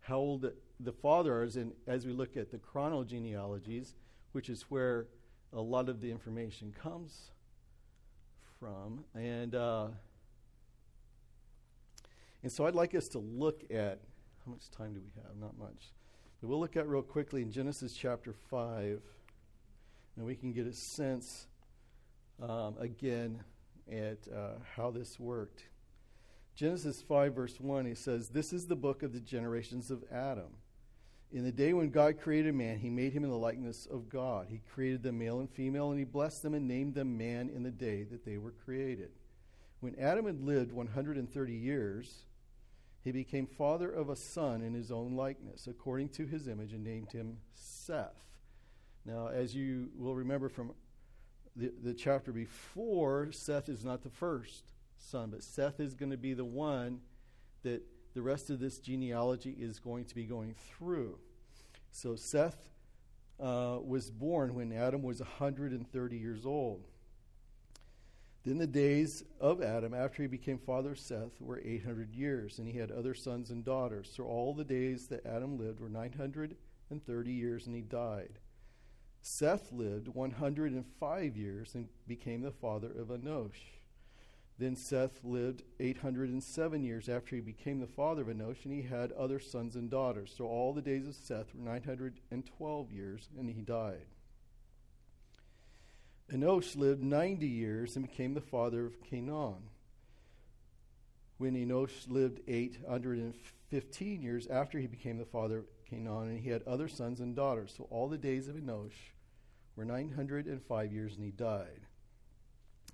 how 0.00 0.18
old 0.18 0.50
the 0.82 0.92
fathers, 0.92 1.56
and 1.56 1.72
as 1.86 2.06
we 2.06 2.12
look 2.12 2.36
at 2.36 2.50
the 2.50 2.58
chronogenealogies, 2.58 3.94
which 4.32 4.48
is 4.48 4.62
where 4.62 5.06
a 5.52 5.60
lot 5.60 5.88
of 5.88 6.00
the 6.00 6.10
information 6.10 6.72
comes 6.72 7.30
from, 8.58 9.04
and 9.14 9.54
uh, 9.54 9.88
and 12.42 12.50
so 12.50 12.66
I'd 12.66 12.74
like 12.74 12.94
us 12.94 13.08
to 13.08 13.18
look 13.18 13.62
at 13.70 14.00
how 14.44 14.52
much 14.52 14.70
time 14.70 14.94
do 14.94 15.00
we 15.00 15.10
have? 15.22 15.36
Not 15.36 15.58
much. 15.58 15.92
But 16.40 16.48
we'll 16.48 16.60
look 16.60 16.76
at 16.76 16.88
real 16.88 17.02
quickly 17.02 17.42
in 17.42 17.50
Genesis 17.50 17.92
chapter 17.92 18.32
five, 18.32 19.02
and 20.16 20.24
we 20.24 20.34
can 20.34 20.52
get 20.52 20.66
a 20.66 20.72
sense 20.72 21.46
um, 22.42 22.76
again 22.78 23.42
at 23.90 24.18
uh, 24.34 24.54
how 24.76 24.90
this 24.90 25.18
worked. 25.18 25.64
Genesis 26.54 27.00
5, 27.00 27.34
verse 27.34 27.58
1, 27.58 27.86
he 27.86 27.94
says, 27.94 28.28
This 28.28 28.52
is 28.52 28.66
the 28.66 28.76
book 28.76 29.02
of 29.02 29.12
the 29.12 29.20
generations 29.20 29.90
of 29.90 30.04
Adam. 30.12 30.56
In 31.32 31.44
the 31.44 31.52
day 31.52 31.72
when 31.72 31.90
God 31.90 32.20
created 32.20 32.54
man, 32.54 32.78
he 32.78 32.90
made 32.90 33.12
him 33.12 33.22
in 33.22 33.30
the 33.30 33.36
likeness 33.36 33.86
of 33.86 34.08
God. 34.08 34.46
He 34.48 34.60
created 34.72 35.02
them 35.02 35.18
male 35.18 35.38
and 35.38 35.48
female, 35.48 35.90
and 35.90 35.98
he 35.98 36.04
blessed 36.04 36.42
them 36.42 36.54
and 36.54 36.66
named 36.66 36.94
them 36.94 37.16
man 37.16 37.50
in 37.50 37.62
the 37.62 37.70
day 37.70 38.02
that 38.04 38.24
they 38.24 38.36
were 38.36 38.50
created. 38.64 39.10
When 39.78 39.94
Adam 39.98 40.26
had 40.26 40.40
lived 40.40 40.72
130 40.72 41.52
years, 41.52 42.24
he 43.02 43.12
became 43.12 43.46
father 43.46 43.90
of 43.90 44.10
a 44.10 44.16
son 44.16 44.60
in 44.62 44.74
his 44.74 44.90
own 44.90 45.14
likeness, 45.14 45.68
according 45.68 46.08
to 46.10 46.26
his 46.26 46.48
image, 46.48 46.72
and 46.72 46.82
named 46.82 47.12
him 47.12 47.38
Seth. 47.54 48.24
Now, 49.04 49.28
as 49.28 49.54
you 49.54 49.88
will 49.96 50.16
remember 50.16 50.48
from 50.48 50.72
the, 51.54 51.72
the 51.82 51.94
chapter 51.94 52.32
before, 52.32 53.30
Seth 53.30 53.68
is 53.68 53.84
not 53.84 54.02
the 54.02 54.10
first 54.10 54.72
son. 54.98 55.30
But 55.30 55.44
Seth 55.44 55.80
is 55.80 55.94
going 55.94 56.10
to 56.10 56.18
be 56.18 56.34
the 56.34 56.44
one 56.44 57.00
that 57.62 57.82
the 58.14 58.22
rest 58.22 58.50
of 58.50 58.58
this 58.58 58.78
genealogy 58.78 59.56
is 59.58 59.78
going 59.78 60.04
to 60.06 60.14
be 60.14 60.24
going 60.24 60.54
through. 60.54 61.18
So 61.90 62.16
Seth 62.16 62.70
uh, 63.38 63.78
was 63.82 64.10
born 64.10 64.54
when 64.54 64.72
Adam 64.72 65.02
was 65.02 65.20
130 65.20 66.16
years 66.16 66.44
old. 66.44 66.86
Then 68.44 68.58
the 68.58 68.66
days 68.66 69.22
of 69.38 69.62
Adam, 69.62 69.92
after 69.92 70.22
he 70.22 70.28
became 70.28 70.58
father 70.58 70.92
of 70.92 70.98
Seth, 70.98 71.40
were 71.40 71.60
800 71.62 72.14
years, 72.14 72.58
and 72.58 72.66
he 72.66 72.78
had 72.78 72.90
other 72.90 73.14
sons 73.14 73.50
and 73.50 73.64
daughters. 73.64 74.10
So 74.14 74.24
all 74.24 74.54
the 74.54 74.64
days 74.64 75.08
that 75.08 75.26
Adam 75.26 75.58
lived 75.58 75.80
were 75.80 75.90
930 75.90 77.32
years, 77.32 77.66
and 77.66 77.76
he 77.76 77.82
died. 77.82 78.38
Seth 79.20 79.70
lived 79.72 80.08
105 80.08 81.36
years 81.36 81.74
and 81.74 81.88
became 82.06 82.40
the 82.40 82.50
father 82.50 82.90
of 82.90 83.08
Enosh. 83.08 83.79
Then 84.60 84.76
Seth 84.76 85.24
lived 85.24 85.62
807 85.80 86.84
years 86.84 87.08
after 87.08 87.34
he 87.34 87.40
became 87.40 87.80
the 87.80 87.86
father 87.86 88.20
of 88.20 88.28
Enosh, 88.28 88.66
and 88.66 88.74
he 88.74 88.82
had 88.82 89.10
other 89.12 89.38
sons 89.40 89.74
and 89.74 89.90
daughters. 89.90 90.34
So 90.36 90.44
all 90.44 90.74
the 90.74 90.82
days 90.82 91.08
of 91.08 91.14
Seth 91.14 91.54
were 91.54 91.64
912 91.64 92.92
years, 92.92 93.30
and 93.38 93.48
he 93.48 93.62
died. 93.62 94.04
Enosh 96.30 96.76
lived 96.76 97.02
90 97.02 97.46
years 97.46 97.96
and 97.96 98.06
became 98.06 98.34
the 98.34 98.42
father 98.42 98.84
of 98.84 99.00
Canaan. 99.00 99.70
When 101.38 101.54
Enosh 101.54 102.06
lived 102.06 102.40
815 102.46 104.20
years 104.20 104.46
after 104.46 104.78
he 104.78 104.86
became 104.86 105.16
the 105.16 105.24
father 105.24 105.60
of 105.60 105.64
Canaan, 105.88 106.28
and 106.28 106.38
he 106.38 106.50
had 106.50 106.64
other 106.64 106.86
sons 106.86 107.20
and 107.20 107.34
daughters. 107.34 107.72
So 107.74 107.88
all 107.88 108.08
the 108.10 108.18
days 108.18 108.46
of 108.46 108.56
Enosh 108.56 109.14
were 109.74 109.86
905 109.86 110.92
years, 110.92 111.16
and 111.16 111.24
he 111.24 111.30
died. 111.30 111.86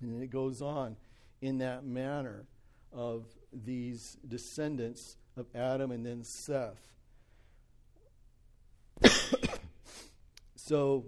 And 0.01 0.15
then 0.15 0.23
it 0.23 0.31
goes 0.31 0.63
on 0.63 0.97
in 1.41 1.59
that 1.59 1.85
manner 1.85 2.47
of 2.93 3.27
these 3.53 4.17
descendants 4.27 5.17
of 5.37 5.47
Adam 5.55 5.91
and 5.91 6.05
then 6.05 6.25
Seth. 6.25 6.89
so 10.57 11.05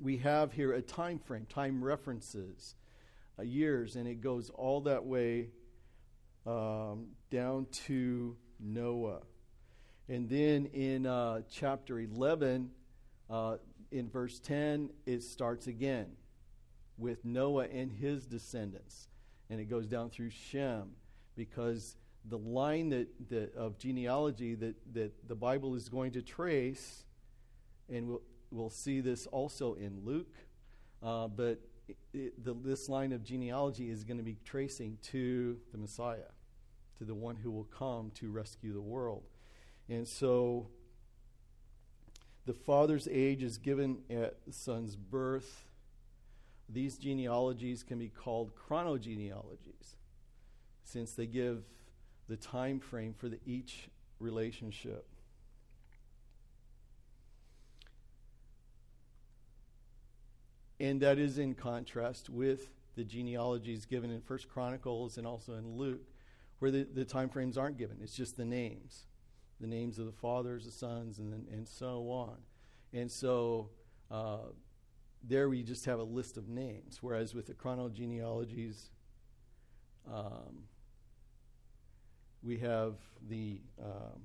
we 0.00 0.18
have 0.18 0.52
here 0.52 0.72
a 0.72 0.82
time 0.82 1.18
frame, 1.18 1.46
time 1.48 1.82
references, 1.82 2.74
uh, 3.38 3.42
years, 3.42 3.96
and 3.96 4.06
it 4.06 4.20
goes 4.20 4.50
all 4.50 4.82
that 4.82 5.04
way 5.04 5.48
um, 6.46 7.08
down 7.30 7.66
to 7.70 8.36
Noah. 8.60 9.20
And 10.08 10.28
then 10.28 10.66
in 10.66 11.06
uh, 11.06 11.42
chapter 11.50 12.00
11, 12.00 12.70
uh, 13.30 13.56
in 13.90 14.08
verse 14.08 14.38
10, 14.40 14.90
it 15.06 15.22
starts 15.22 15.66
again 15.66 16.08
with 16.98 17.24
Noah 17.24 17.66
and 17.66 17.92
his 17.92 18.26
descendants. 18.26 19.08
And 19.50 19.60
it 19.60 19.66
goes 19.66 19.86
down 19.86 20.10
through 20.10 20.30
Shem 20.30 20.90
because 21.36 21.96
the 22.24 22.38
line 22.38 22.90
that, 22.90 23.08
that 23.30 23.54
of 23.54 23.78
genealogy 23.78 24.54
that, 24.54 24.74
that 24.94 25.28
the 25.28 25.34
Bible 25.34 25.74
is 25.74 25.88
going 25.88 26.12
to 26.12 26.22
trace, 26.22 27.04
and 27.88 28.08
we'll, 28.08 28.22
we'll 28.50 28.70
see 28.70 29.00
this 29.00 29.26
also 29.26 29.74
in 29.74 30.00
Luke, 30.04 30.34
uh, 31.02 31.28
but 31.28 31.58
it, 32.14 32.44
the, 32.44 32.54
this 32.54 32.88
line 32.88 33.12
of 33.12 33.24
genealogy 33.24 33.90
is 33.90 34.04
going 34.04 34.18
to 34.18 34.22
be 34.22 34.38
tracing 34.44 34.98
to 35.02 35.58
the 35.72 35.78
Messiah, 35.78 36.30
to 36.98 37.04
the 37.04 37.14
one 37.14 37.36
who 37.36 37.50
will 37.50 37.64
come 37.76 38.12
to 38.14 38.30
rescue 38.30 38.72
the 38.72 38.80
world. 38.80 39.24
And 39.88 40.06
so 40.06 40.68
the 42.46 42.54
father's 42.54 43.08
age 43.10 43.42
is 43.42 43.58
given 43.58 43.98
at 44.10 44.36
the 44.46 44.52
son's 44.52 44.96
birth. 44.96 45.64
These 46.72 46.96
genealogies 46.96 47.82
can 47.82 47.98
be 47.98 48.08
called 48.08 48.52
chronogenealogies, 48.56 49.96
since 50.84 51.12
they 51.12 51.26
give 51.26 51.64
the 52.28 52.36
time 52.36 52.80
frame 52.80 53.14
for 53.14 53.28
the, 53.28 53.38
each 53.44 53.88
relationship. 54.18 55.06
And 60.80 61.00
that 61.00 61.18
is 61.18 61.38
in 61.38 61.54
contrast 61.54 62.30
with 62.30 62.70
the 62.96 63.04
genealogies 63.04 63.84
given 63.84 64.10
in 64.10 64.20
First 64.20 64.48
Chronicles 64.48 65.16
and 65.18 65.26
also 65.26 65.54
in 65.54 65.76
Luke, 65.76 66.08
where 66.58 66.70
the, 66.70 66.84
the 66.84 67.04
time 67.04 67.28
frames 67.28 67.56
aren't 67.56 67.78
given. 67.78 67.98
It's 68.02 68.16
just 68.16 68.36
the 68.36 68.44
names. 68.44 69.04
The 69.60 69.66
names 69.66 69.98
of 69.98 70.06
the 70.06 70.12
fathers, 70.12 70.64
the 70.64 70.72
sons, 70.72 71.18
and, 71.18 71.46
and 71.48 71.68
so 71.68 72.10
on. 72.10 72.36
And 72.92 73.10
so 73.10 73.70
uh, 74.10 74.38
there 75.22 75.48
we 75.48 75.62
just 75.62 75.84
have 75.84 75.98
a 75.98 76.04
list 76.04 76.36
of 76.36 76.48
names, 76.48 76.98
whereas 77.00 77.34
with 77.34 77.46
the 77.46 77.54
chronogenealogies, 77.54 78.88
um, 80.12 80.64
we 82.42 82.58
have 82.58 82.94
the, 83.28 83.60
um, 83.80 84.22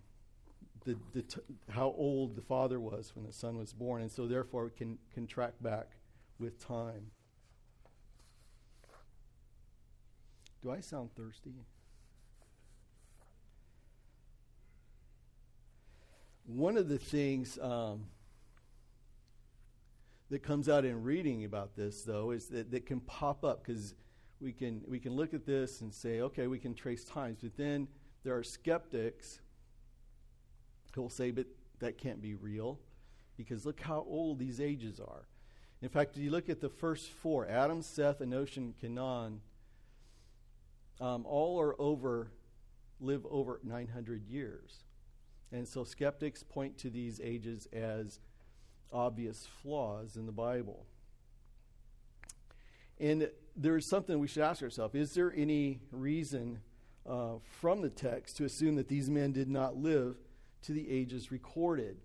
the, 0.85 0.97
the 1.13 1.21
t- 1.21 1.41
how 1.69 1.93
old 1.97 2.35
the 2.35 2.41
father 2.41 2.79
was 2.79 3.15
when 3.15 3.25
the 3.25 3.33
son 3.33 3.57
was 3.57 3.73
born, 3.73 4.01
and 4.01 4.11
so 4.11 4.25
therefore 4.25 4.65
we 4.65 4.71
can, 4.71 4.97
can 5.13 5.27
track 5.27 5.53
back 5.61 5.91
with 6.39 6.59
time. 6.59 7.11
Do 10.63 10.71
I 10.71 10.79
sound 10.79 11.13
thirsty? 11.15 11.53
One 16.47 16.77
of 16.77 16.89
the 16.89 16.97
things 16.97 17.59
um, 17.61 18.05
that 20.29 20.43
comes 20.43 20.67
out 20.67 20.85
in 20.85 21.03
reading 21.03 21.45
about 21.45 21.75
this, 21.75 22.03
though, 22.03 22.31
is 22.31 22.47
that 22.47 22.71
that 22.71 22.85
can 22.85 22.99
pop 23.01 23.43
up 23.43 23.63
because 23.63 23.95
we 24.39 24.51
can 24.51 24.81
we 24.87 24.99
can 24.99 25.15
look 25.15 25.33
at 25.33 25.45
this 25.45 25.81
and 25.81 25.93
say, 25.93 26.21
okay, 26.21 26.47
we 26.47 26.59
can 26.59 26.73
trace 26.73 27.03
times, 27.03 27.39
but 27.41 27.55
then 27.57 27.87
there 28.23 28.35
are 28.35 28.43
skeptics 28.43 29.39
who 30.93 31.03
will 31.03 31.09
say, 31.09 31.31
but 31.31 31.45
that 31.79 31.97
can't 31.97 32.21
be 32.21 32.35
real 32.35 32.79
because 33.37 33.65
look 33.65 33.79
how 33.79 34.05
old 34.07 34.39
these 34.39 34.59
ages 34.59 34.99
are. 34.99 35.27
In 35.81 35.89
fact, 35.89 36.17
if 36.17 36.23
you 36.23 36.31
look 36.31 36.49
at 36.49 36.59
the 36.59 36.69
first 36.69 37.09
four 37.09 37.47
Adam, 37.47 37.81
Seth, 37.81 38.19
Enosh, 38.19 38.57
and 38.57 38.77
Canaan, 38.77 39.41
um, 40.99 41.25
all 41.25 41.61
are 41.61 41.79
over, 41.79 42.31
live 42.99 43.25
over 43.29 43.59
900 43.63 44.25
years. 44.27 44.83
And 45.51 45.67
so 45.67 45.83
skeptics 45.83 46.43
point 46.43 46.77
to 46.79 46.89
these 46.89 47.21
ages 47.23 47.67
as 47.71 48.19
obvious 48.91 49.47
flaws 49.61 50.15
in 50.15 50.25
the 50.25 50.31
Bible. 50.31 50.85
And 52.99 53.29
there 53.55 53.75
is 53.77 53.87
something 53.87 54.19
we 54.19 54.27
should 54.27 54.43
ask 54.43 54.63
ourselves 54.63 54.95
is 54.95 55.13
there 55.13 55.33
any 55.35 55.79
reason 55.91 56.61
uh, 57.07 57.35
from 57.59 57.81
the 57.81 57.89
text 57.89 58.37
to 58.37 58.45
assume 58.45 58.75
that 58.75 58.87
these 58.87 59.09
men 59.09 59.31
did 59.31 59.49
not 59.49 59.77
live 59.77 60.15
to 60.63 60.73
the 60.73 60.89
ages 60.89 61.31
recorded? 61.31 61.97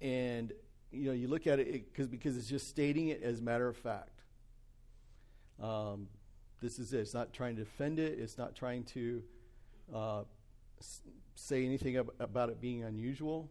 And 0.00 0.52
you 0.90 1.06
know, 1.06 1.12
you 1.12 1.28
look 1.28 1.46
at 1.46 1.60
it 1.60 1.92
because 1.92 2.08
because 2.08 2.36
it's 2.36 2.48
just 2.48 2.68
stating 2.68 3.08
it 3.08 3.22
as 3.22 3.40
a 3.40 3.42
matter 3.42 3.68
of 3.68 3.76
fact. 3.76 4.22
Um, 5.62 6.08
this 6.60 6.78
is 6.78 6.92
it. 6.92 7.00
It's 7.00 7.14
not 7.14 7.32
trying 7.32 7.56
to 7.56 7.64
defend 7.64 7.98
it. 7.98 8.18
It's 8.18 8.38
not 8.38 8.54
trying 8.54 8.84
to 8.84 9.22
uh, 9.94 10.22
say 11.34 11.64
anything 11.64 11.96
ab- 11.96 12.12
about 12.18 12.48
it 12.48 12.60
being 12.60 12.82
unusual. 12.82 13.50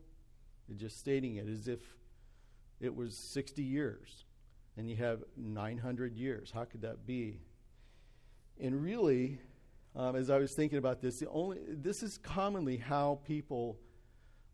Just 0.78 1.00
stating 1.00 1.36
it 1.36 1.48
as 1.48 1.68
if 1.68 1.80
it 2.80 2.96
was 2.96 3.16
60 3.18 3.62
years 3.64 4.26
and 4.78 4.90
you 4.90 4.96
have 4.96 5.24
900 5.36 6.16
years. 6.16 6.52
How 6.52 6.64
could 6.64 6.82
that 6.84 7.06
be? 7.06 7.42
And 8.62 8.82
really, 8.82 9.40
um, 9.96 10.16
as 10.16 10.30
I 10.30 10.38
was 10.38 10.54
thinking 10.54 10.78
about 10.78 11.02
this, 11.02 11.20
the 11.20 11.30
only 11.30 11.58
this 11.68 12.04
is 12.04 12.18
commonly 12.18 12.78
how 12.78 13.20
people 13.26 13.78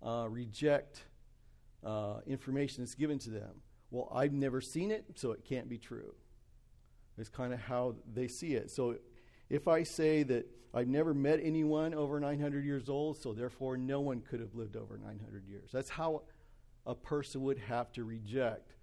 uh, 0.04 0.28
reject 0.30 1.04
uh, 1.84 2.22
information 2.26 2.84
that's 2.84 2.96
given 2.96 3.20
to 3.20 3.30
them. 3.30 3.62
Well, 3.92 4.12
I've 4.14 4.34
never 4.34 4.62
seen 4.62 4.92
it, 4.92 5.06
so 5.16 5.32
it 5.32 5.46
can't 5.46 5.70
be 5.70 5.78
true. 5.78 6.16
It's 7.18 7.30
kind 7.30 7.54
of 7.54 7.60
how 7.60 7.96
they 8.12 8.28
see 8.28 8.56
it. 8.56 8.72
So 8.72 8.96
if 9.50 9.68
I 9.68 9.84
say 9.84 10.24
that 10.24 10.48
I've 10.76 10.90
never 10.90 11.14
met 11.14 11.40
anyone 11.42 11.94
over 11.94 12.20
900 12.20 12.66
years 12.66 12.90
old, 12.90 13.18
so 13.18 13.32
therefore 13.32 13.78
no 13.78 14.02
one 14.02 14.20
could 14.20 14.42
have 14.42 14.54
lived 14.54 14.76
over 14.76 14.98
900 14.98 15.48
years, 15.48 15.70
that's 15.72 15.90
how 15.90 16.24
a 16.86 16.94
person 16.94 17.42
would 17.44 17.58
have 17.60 17.92
to 17.94 18.04
reject 18.04 18.74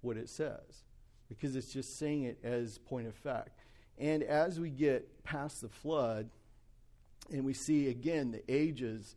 what 0.00 0.16
it 0.16 0.28
says 0.28 0.84
because 1.28 1.56
it's 1.56 1.72
just 1.72 1.98
saying 1.98 2.24
it 2.24 2.38
as 2.42 2.78
point 2.78 3.06
of 3.06 3.14
fact. 3.14 3.50
And 3.98 4.22
as 4.22 4.60
we 4.60 4.70
get 4.70 5.24
past 5.24 5.60
the 5.60 5.68
flood 5.68 6.30
and 7.30 7.44
we 7.44 7.54
see 7.54 7.88
again 7.88 8.32
the 8.32 8.42
ages 8.48 9.16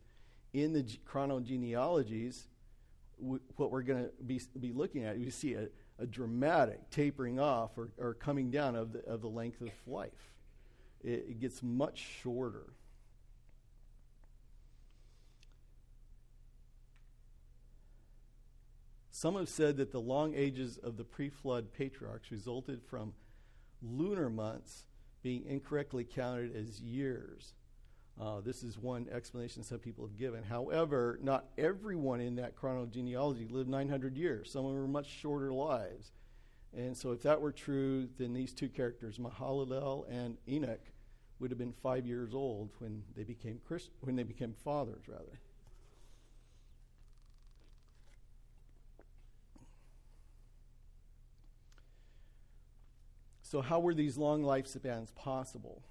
in 0.52 0.72
the 0.72 0.82
chronogenealogies, 0.82 2.44
what 3.18 3.70
we're 3.70 3.82
going 3.82 4.04
to 4.04 4.10
be, 4.24 4.40
be 4.58 4.72
looking 4.72 5.04
at, 5.04 5.18
we 5.18 5.30
see 5.30 5.54
a, 5.54 5.68
a 5.98 6.06
dramatic 6.06 6.90
tapering 6.90 7.40
off 7.40 7.76
or, 7.78 7.90
or, 7.98 8.14
coming 8.14 8.50
down 8.50 8.76
of 8.76 8.92
the, 8.92 9.04
of 9.06 9.22
the 9.22 9.28
length 9.28 9.60
of 9.62 9.70
life. 9.86 10.35
It, 11.02 11.26
it 11.28 11.40
gets 11.40 11.62
much 11.62 11.98
shorter. 11.98 12.66
Some 19.10 19.36
have 19.36 19.48
said 19.48 19.78
that 19.78 19.92
the 19.92 20.00
long 20.00 20.34
ages 20.34 20.76
of 20.76 20.98
the 20.98 21.04
pre 21.04 21.30
flood 21.30 21.72
patriarchs 21.72 22.30
resulted 22.30 22.82
from 22.82 23.14
lunar 23.82 24.28
months 24.28 24.84
being 25.22 25.44
incorrectly 25.46 26.04
counted 26.04 26.54
as 26.54 26.80
years. 26.80 27.54
Uh, 28.20 28.40
this 28.40 28.62
is 28.62 28.78
one 28.78 29.06
explanation 29.10 29.62
some 29.62 29.78
people 29.78 30.06
have 30.06 30.18
given. 30.18 30.42
However, 30.42 31.18
not 31.22 31.46
everyone 31.58 32.20
in 32.20 32.36
that 32.36 32.56
chronogenealogy 32.56 33.50
lived 33.50 33.68
900 33.68 34.16
years. 34.16 34.50
Some 34.50 34.64
of 34.64 34.72
were 34.72 34.86
much 34.86 35.08
shorter 35.08 35.52
lives. 35.52 36.12
And 36.74 36.96
so, 36.96 37.12
if 37.12 37.22
that 37.22 37.40
were 37.40 37.52
true, 37.52 38.08
then 38.18 38.34
these 38.34 38.52
two 38.52 38.68
characters, 38.68 39.18
Mahalalel 39.18 40.04
and 40.10 40.36
Enoch, 40.48 40.80
would 41.38 41.50
have 41.50 41.58
been 41.58 41.72
five 41.72 42.06
years 42.06 42.34
old 42.34 42.70
when 42.78 43.02
they 43.14 43.24
became 43.24 43.60
Christ- 43.66 43.90
when 44.00 44.16
they 44.16 44.22
became 44.22 44.54
fathers, 44.54 45.08
rather. 45.08 45.40
So, 53.42 53.60
how 53.60 53.78
were 53.78 53.94
these 53.94 54.18
long 54.18 54.42
lifespans 54.42 55.14
possible? 55.14 55.82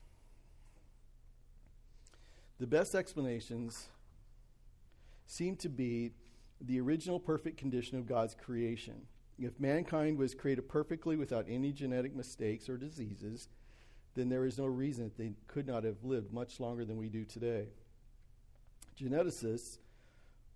The 2.60 2.68
best 2.68 2.96
explanations 2.96 3.88
seem 5.26 5.56
to 5.58 5.70
be 5.70 6.12
the 6.60 6.80
original 6.80 7.20
perfect 7.20 7.58
condition 7.58 7.98
of 7.98 8.08
God's 8.08 8.36
creation. 8.36 9.08
If 9.38 9.60
mankind 9.60 10.18
was 10.18 10.34
created 10.34 10.70
perfectly 10.70 11.18
without 11.18 11.46
any 11.50 11.72
genetic 11.72 12.16
mistakes 12.16 12.70
or 12.70 12.78
diseases, 12.78 13.50
then 14.14 14.30
there 14.30 14.46
is 14.46 14.58
no 14.58 14.66
reason 14.66 15.06
that 15.06 15.18
they 15.18 15.34
could 15.48 15.68
not 15.68 15.84
have 15.84 16.04
lived 16.04 16.32
much 16.32 16.60
longer 16.60 16.86
than 16.86 16.98
we 16.98 17.10
do 17.10 17.26
today. 17.26 17.68
Geneticists 18.98 19.80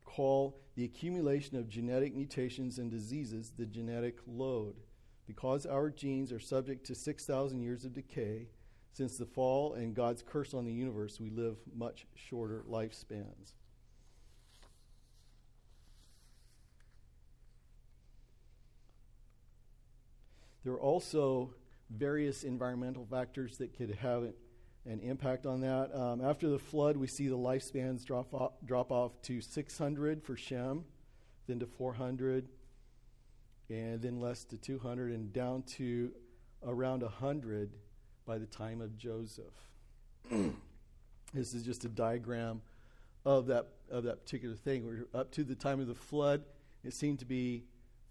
call 0.06 0.58
the 0.76 0.86
accumulation 0.86 1.58
of 1.58 1.68
genetic 1.68 2.16
mutations 2.16 2.80
and 2.80 2.90
diseases 2.90 3.52
the 3.58 3.66
genetic 3.66 4.20
load. 4.26 4.76
Because 5.28 5.66
our 5.66 5.90
genes 5.90 6.32
are 6.32 6.40
subject 6.40 6.86
to 6.88 6.96
6,000 6.96 7.62
years 7.62 7.86
of 7.86 7.94
decay, 7.94 8.48
since 8.94 9.18
the 9.18 9.26
fall 9.26 9.74
and 9.74 9.94
God's 9.94 10.24
curse 10.24 10.54
on 10.54 10.66
the 10.66 10.74
universe, 10.74 11.20
we 11.20 11.30
live 11.30 11.58
much 11.76 12.08
shorter 12.16 12.64
lifespans. 12.68 13.54
There 20.70 20.76
are 20.76 20.82
also 20.82 21.50
various 21.90 22.44
environmental 22.44 23.04
factors 23.04 23.58
that 23.58 23.76
could 23.76 23.90
have 23.90 24.22
an 24.86 25.00
impact 25.00 25.48
on 25.48 25.62
that. 25.62 25.90
Um, 25.96 26.24
after 26.24 26.48
the 26.48 26.60
flood, 26.60 26.96
we 26.96 27.08
see 27.08 27.28
the 27.28 27.36
lifespans 27.36 28.06
drop 28.06 28.36
off, 28.36 28.52
drop 28.64 28.92
off 28.92 29.20
to 29.24 29.42
600 29.42 30.24
for 30.24 30.36
Shem, 30.36 30.86
then 31.48 31.60
to 31.62 31.66
400, 31.66 32.50
and 33.72 34.00
then 34.00 34.20
less 34.20 34.44
to 34.44 34.60
200, 34.60 35.12
and 35.12 35.34
down 35.34 35.64
to 35.64 36.12
around 36.64 37.02
100 37.02 37.72
by 38.28 38.38
the 38.38 38.46
time 38.46 38.80
of 38.80 38.96
Joseph. 38.96 39.72
this 41.34 41.56
is 41.56 41.64
just 41.64 41.84
a 41.84 41.90
diagram 41.90 42.62
of 43.26 43.48
that 43.48 43.70
of 43.90 44.04
that 44.04 44.24
particular 44.24 44.54
thing. 44.54 44.86
We're 44.86 45.20
up 45.20 45.32
to 45.32 45.44
the 45.44 45.56
time 45.56 45.80
of 45.80 45.88
the 45.88 45.96
flood. 45.96 46.44
It 46.84 46.94
seemed 46.94 47.18
to 47.20 47.26
be, 47.26 47.64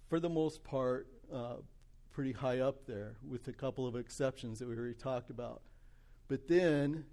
for 0.09 0.19
the 0.19 0.29
most 0.29 0.65
part, 0.65 1.07
uh, 1.33 1.59
pretty 2.19 2.33
high 2.33 2.59
up 2.59 2.85
there, 2.85 3.15
with 3.25 3.47
a 3.47 3.53
couple 3.53 3.87
of 3.87 3.95
exceptions 3.95 4.59
that 4.59 4.67
we 4.67 4.75
already 4.75 4.93
talked 4.93 5.31
about. 5.31 5.63
But 6.27 6.49
then 6.49 7.05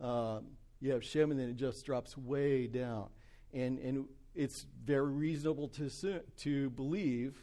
um, 0.00 0.52
you 0.80 0.92
have 0.92 1.02
Shem, 1.02 1.32
and 1.32 1.40
then 1.40 1.48
it 1.48 1.56
just 1.56 1.84
drops 1.84 2.16
way 2.16 2.68
down, 2.68 3.08
and 3.52 3.80
and 3.80 4.04
it's 4.36 4.66
very 4.84 5.10
reasonable 5.10 5.66
to 5.66 6.20
to 6.44 6.70
believe 6.70 7.36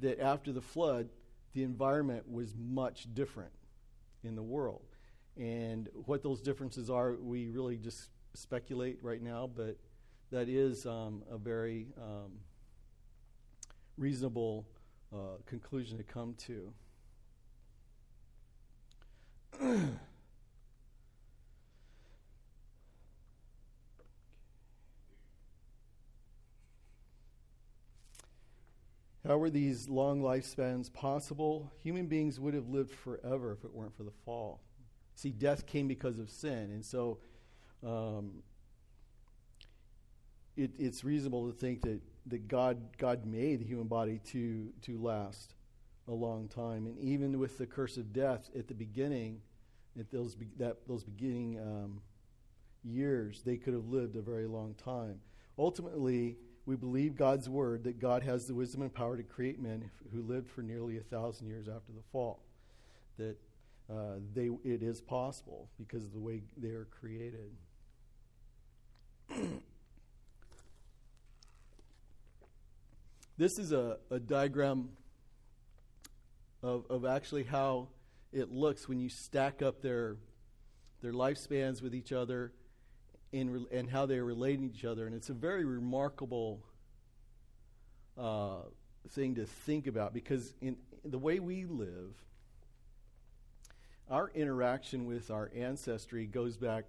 that 0.00 0.18
after 0.18 0.50
the 0.50 0.60
flood, 0.60 1.10
the 1.52 1.62
environment 1.62 2.28
was 2.28 2.56
much 2.58 3.06
different 3.14 3.52
in 4.24 4.34
the 4.34 4.42
world. 4.42 4.82
And 5.36 5.88
what 6.06 6.24
those 6.24 6.40
differences 6.40 6.90
are, 6.90 7.12
we 7.12 7.50
really 7.50 7.76
just 7.76 8.08
speculate 8.34 8.98
right 9.00 9.22
now, 9.22 9.48
but 9.54 9.76
that 10.32 10.48
is 10.48 10.86
um, 10.86 11.22
a 11.30 11.38
very 11.38 11.86
um, 11.96 12.32
reasonable 13.96 14.66
uh, 15.16 15.38
conclusion 15.46 15.96
to 15.98 16.04
come 16.04 16.34
to. 16.38 16.72
How 29.26 29.38
were 29.38 29.50
these 29.50 29.88
long 29.88 30.20
lifespans 30.20 30.92
possible? 30.92 31.72
Human 31.82 32.06
beings 32.06 32.38
would 32.38 32.54
have 32.54 32.68
lived 32.68 32.92
forever 32.92 33.52
if 33.52 33.64
it 33.64 33.74
weren't 33.74 33.96
for 33.96 34.04
the 34.04 34.12
fall. 34.24 34.60
See, 35.16 35.30
death 35.30 35.66
came 35.66 35.88
because 35.88 36.18
of 36.20 36.30
sin, 36.30 36.70
and 36.70 36.84
so 36.84 37.18
um, 37.84 38.42
it, 40.56 40.70
it's 40.78 41.02
reasonable 41.02 41.50
to 41.50 41.56
think 41.56 41.82
that, 41.82 42.00
that 42.26 42.48
God, 42.48 42.98
God 42.98 43.24
made 43.24 43.60
the 43.60 43.64
human 43.64 43.86
body 43.86 44.20
to, 44.32 44.68
to 44.82 45.00
last 45.00 45.54
a 46.08 46.12
long 46.12 46.48
time. 46.48 46.86
And 46.86 46.98
even 46.98 47.38
with 47.38 47.58
the 47.58 47.66
curse 47.66 47.96
of 47.96 48.12
death 48.12 48.50
at 48.56 48.68
the 48.68 48.74
beginning, 48.74 49.40
at 49.98 50.10
those, 50.10 50.34
be, 50.34 50.46
that, 50.58 50.86
those 50.86 51.04
beginning 51.04 51.58
um, 51.60 52.00
years, 52.84 53.42
they 53.44 53.56
could 53.56 53.74
have 53.74 53.86
lived 53.86 54.16
a 54.16 54.22
very 54.22 54.46
long 54.46 54.74
time. 54.74 55.20
Ultimately, 55.58 56.36
we 56.66 56.76
believe 56.76 57.16
God's 57.16 57.48
word 57.48 57.84
that 57.84 58.00
God 58.00 58.22
has 58.24 58.46
the 58.46 58.54
wisdom 58.54 58.82
and 58.82 58.92
power 58.92 59.16
to 59.16 59.22
create 59.22 59.60
men 59.60 59.90
who 60.12 60.22
lived 60.22 60.50
for 60.50 60.62
nearly 60.62 60.98
a 60.98 61.02
thousand 61.02 61.46
years 61.46 61.68
after 61.68 61.92
the 61.92 62.02
fall. 62.12 62.42
That 63.18 63.36
uh, 63.88 64.16
they, 64.34 64.50
it 64.64 64.82
is 64.82 65.00
possible 65.00 65.68
because 65.78 66.04
of 66.04 66.12
the 66.12 66.18
way 66.18 66.42
they 66.56 66.70
are 66.70 66.88
created. 66.90 67.52
this 73.38 73.58
is 73.58 73.72
a, 73.72 73.98
a 74.10 74.18
diagram 74.18 74.90
of, 76.62 76.86
of 76.90 77.04
actually 77.04 77.44
how 77.44 77.88
it 78.32 78.50
looks 78.50 78.88
when 78.88 78.98
you 78.98 79.08
stack 79.08 79.62
up 79.62 79.82
their, 79.82 80.16
their 81.02 81.12
lifespans 81.12 81.82
with 81.82 81.94
each 81.94 82.12
other 82.12 82.52
in, 83.32 83.66
and 83.70 83.90
how 83.90 84.06
they're 84.06 84.24
relating 84.24 84.70
to 84.70 84.74
each 84.76 84.84
other. 84.84 85.06
And 85.06 85.14
it's 85.14 85.28
a 85.28 85.34
very 85.34 85.64
remarkable 85.64 86.60
uh, 88.18 88.62
thing 89.10 89.34
to 89.36 89.44
think 89.44 89.86
about 89.86 90.14
because 90.14 90.54
in, 90.60 90.76
in 91.04 91.10
the 91.10 91.18
way 91.18 91.38
we 91.38 91.64
live, 91.64 92.14
our 94.10 94.30
interaction 94.34 95.06
with 95.06 95.30
our 95.30 95.50
ancestry 95.54 96.26
goes 96.26 96.56
back 96.56 96.84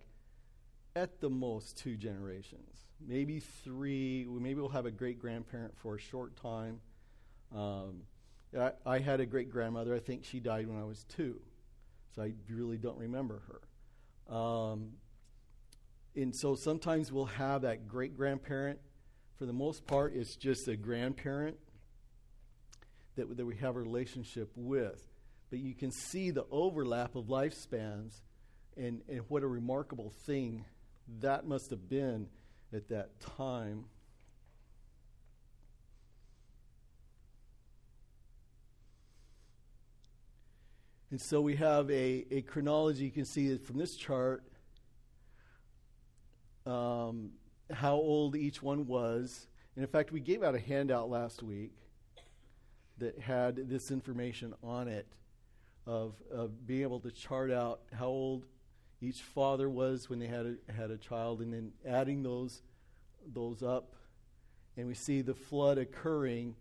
at 0.96 1.20
the 1.20 1.30
most 1.30 1.78
two 1.78 1.96
generations, 1.96 2.87
maybe 3.06 3.40
three. 3.40 4.26
Maybe 4.30 4.60
we'll 4.60 4.70
have 4.70 4.86
a 4.86 4.92
great 4.92 5.20
grandparent 5.20 5.78
for 5.78 5.96
a 5.96 6.00
short 6.00 6.36
time. 6.36 6.80
Um, 7.56 8.04
I, 8.58 8.72
I, 8.86 9.00
had 9.00 9.20
a 9.20 9.26
great 9.26 9.50
grandmother. 9.50 9.96
I 9.96 10.00
think 10.00 10.26
she 10.26 10.40
died 10.40 10.68
when 10.68 10.80
I 10.80 10.84
was 10.84 11.06
two, 11.06 11.40
so 12.16 12.24
I 12.24 12.34
really 12.50 12.78
don't 12.78 12.98
remember 12.98 13.42
her. 13.48 14.36
Um, 14.36 14.92
and 16.16 16.36
so 16.36 16.56
sometimes 16.56 17.12
we'll 17.12 17.26
have 17.26 17.62
that 17.62 17.88
great 17.88 18.18
grandparent. 18.18 18.80
For 19.38 19.46
the 19.46 19.54
most 19.54 19.86
part, 19.86 20.16
it's 20.16 20.36
just 20.36 20.68
a 20.68 20.76
grandparent 20.76 21.58
that, 23.16 23.38
that 23.38 23.46
we 23.46 23.56
have 23.58 23.76
a 23.76 23.80
relationship 23.80 24.50
with. 24.56 25.08
But 25.50 25.60
you 25.60 25.76
can 25.76 25.92
see 25.92 26.32
the 26.32 26.46
overlap 26.52 27.16
of 27.16 27.26
lifespans 27.26 28.22
and, 28.76 29.02
and 29.08 29.22
what 29.28 29.44
a 29.44 29.48
remarkable 29.48 30.12
thing 30.26 30.66
that 31.22 31.46
must 31.46 31.70
have 31.70 31.88
been 31.88 32.28
at 32.74 32.90
that 32.90 33.20
time. 33.20 33.86
And 41.10 41.22
so 41.22 41.40
we 41.40 41.56
have 41.56 41.90
a, 41.90 42.26
a 42.32 42.42
chronology. 42.42 43.06
You 43.06 43.12
can 43.12 43.26
see 43.26 43.58
from 43.58 43.78
this 43.78 43.96
chart 43.96 44.44
um, 46.66 47.32
how 47.72 47.96
old 47.96 48.36
each 48.36 48.62
one 48.62 48.88
was. 48.88 49.48
And 49.76 49.86
in 49.86 49.90
fact, 49.90 50.12
we 50.12 50.20
gave 50.20 50.44
out 50.44 50.54
a 50.54 50.60
handout 50.60 51.10
last 51.10 51.42
week 51.42 51.72
that 52.98 53.20
had 53.20 53.70
this 53.70 53.90
information 53.90 54.54
on 54.62 54.88
it 54.88 55.08
of, 55.86 56.16
of 56.30 56.68
being 56.68 56.82
able 56.82 57.00
to 57.00 57.12
chart 57.12 57.52
out 57.52 57.82
how 57.94 58.08
old 58.08 58.46
each 59.00 59.22
father 59.22 59.70
was 59.70 60.10
when 60.10 60.20
they 60.20 60.28
had 60.28 60.58
a, 60.68 60.72
had 60.72 60.92
a 60.92 60.98
child 60.98 61.42
and 61.42 61.54
then 61.54 61.72
adding 61.88 62.24
those, 62.24 62.64
those 63.34 63.64
up. 63.64 63.94
And 64.76 64.88
we 64.88 64.94
see 64.94 65.22
the 65.22 65.34
flood 65.34 65.78
occurring 65.78 66.56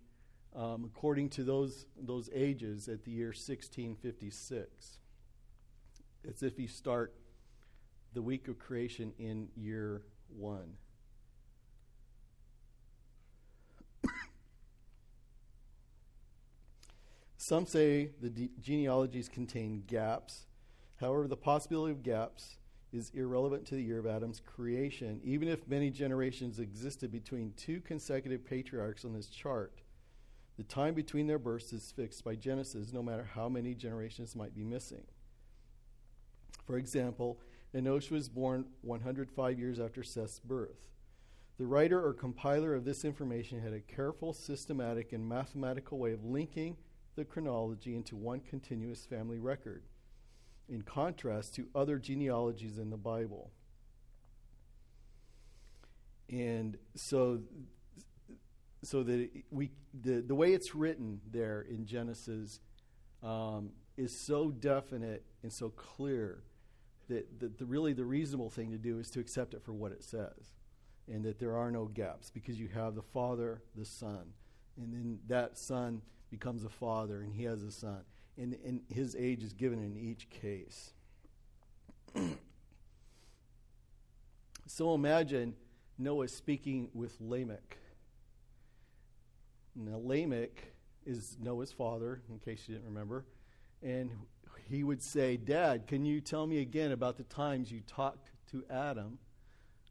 um, 0.57 0.85
according 0.85 1.29
to 1.31 1.45
those, 1.45 1.87
those 2.01 2.29
ages 2.35 2.89
at 2.89 3.05
the 3.05 3.11
year 3.11 3.27
1656. 3.29 4.99
It's 6.25 6.43
if 6.43 6.59
you 6.59 6.67
start 6.67 7.15
the 8.15 8.23
week 8.23 8.49
of 8.49 8.59
creation 8.59 9.13
in 9.19 9.49
year 9.55 10.03
one. 10.35 10.79
Some 17.37 17.67
say 17.67 18.13
the 18.23 18.31
de- 18.31 18.51
genealogies 18.59 19.29
contain 19.29 19.85
gaps. 19.87 20.47
However, 20.97 21.29
the 21.29 21.37
possibility 21.37 21.93
of 21.93 22.03
gaps 22.03 22.57
is 22.97 23.11
irrelevant 23.15 23.67
to 23.67 23.75
the 23.75 23.83
year 23.83 23.99
of 23.99 24.07
Adam's 24.07 24.41
creation, 24.41 25.21
even 25.23 25.47
if 25.47 25.69
many 25.69 25.91
generations 25.91 26.59
existed 26.59 27.13
between 27.13 27.53
two 27.57 27.81
consecutive 27.81 28.45
patriarchs 28.45 29.05
on 29.05 29.13
this 29.13 29.29
chart. 29.29 29.83
The 30.57 30.65
time 30.65 30.95
between 30.95 31.27
their 31.27 31.39
births 31.39 31.73
is 31.73 31.93
fixed 31.93 32.25
by 32.25 32.35
Genesis, 32.35 32.93
no 32.93 33.03
matter 33.03 33.29
how 33.35 33.49
many 33.49 33.75
generations 33.75 34.35
might 34.35 34.55
be 34.55 34.65
missing. 34.65 35.05
For 36.67 36.79
example, 36.79 37.39
Enosh 37.75 38.11
was 38.11 38.29
born 38.29 38.67
105 38.81 39.59
years 39.59 39.79
after 39.79 40.03
Seth's 40.03 40.41
birth. 40.41 40.89
The 41.59 41.67
writer 41.67 42.05
or 42.05 42.13
compiler 42.13 42.75
of 42.75 42.85
this 42.85 43.05
information 43.05 43.61
had 43.61 43.73
a 43.73 43.81
careful, 43.81 44.33
systematic, 44.33 45.13
and 45.13 45.29
mathematical 45.29 45.99
way 45.99 46.13
of 46.13 46.25
linking 46.25 46.77
the 47.17 47.25
chronology 47.25 47.95
into 47.95 48.17
one 48.17 48.41
continuous 48.41 49.07
family 49.07 49.39
record, 49.39 49.85
in 50.69 50.83
contrast 50.83 51.55
to 51.55 51.67
other 51.75 51.99
genealogies 51.99 52.79
in 52.79 52.91
the 52.91 52.97
Bible. 52.97 53.51
And 56.29 56.77
so, 56.95 57.41
so 58.83 59.03
that 59.05 59.31
we, 59.51 59.71
the, 59.95 60.21
the 60.21 60.35
way 60.35 60.53
it's 60.53 60.75
written 60.75 61.21
there 61.31 61.63
in 61.63 61.87
Genesis 61.87 62.61
um, 63.23 63.71
is 63.97 64.19
so 64.19 64.51
definite 64.51 65.25
and 65.43 65.53
so 65.53 65.71
clear 65.71 66.43
that, 67.09 67.39
that 67.39 67.59
the, 67.59 67.65
really 67.65 67.93
the 67.93 68.05
reasonable 68.05 68.51
thing 68.51 68.73
to 68.73 68.79
do 68.79 68.99
is 68.99 69.11
to 69.11 69.21
accept 69.21 69.55
it 69.55 69.63
for 69.63 69.73
what 69.73 69.93
it 69.93 70.03
says 70.03 70.55
and 71.09 71.25
that 71.25 71.39
there 71.39 71.57
are 71.57 71.71
no 71.71 71.85
gaps 71.85 72.31
because 72.31 72.59
you 72.59 72.67
have 72.67 72.97
the 72.97 73.03
Father, 73.03 73.63
the 73.77 73.85
Son, 73.85 74.33
and 74.77 74.93
then 74.93 75.21
that 75.29 75.57
Son 75.57 76.03
becomes 76.31 76.65
a 76.65 76.69
father 76.69 77.21
and 77.21 77.35
he 77.35 77.45
has 77.45 77.63
a 77.63 77.71
son. 77.71 78.01
And, 78.39 78.57
and 78.65 78.83
his 78.89 79.17
age 79.17 79.43
is 79.43 79.53
given 79.53 79.79
in 79.79 79.97
each 79.97 80.29
case. 80.29 80.93
so 84.67 84.95
imagine 84.95 85.55
Noah 85.99 86.29
speaking 86.29 86.91
with 86.93 87.17
Lamech. 87.21 87.79
Now, 89.75 89.99
Lamech 90.03 90.73
is 91.05 91.37
Noah's 91.41 91.73
father, 91.73 92.23
in 92.29 92.39
case 92.39 92.65
you 92.67 92.75
didn't 92.75 92.89
remember. 92.89 93.25
And 93.83 94.11
he 94.69 94.83
would 94.83 95.03
say, 95.03 95.37
Dad, 95.37 95.87
can 95.87 96.05
you 96.05 96.21
tell 96.21 96.47
me 96.47 96.61
again 96.61 96.93
about 96.93 97.17
the 97.17 97.25
times 97.25 97.71
you 97.71 97.81
talked 97.87 98.31
to 98.51 98.65
Adam 98.71 99.19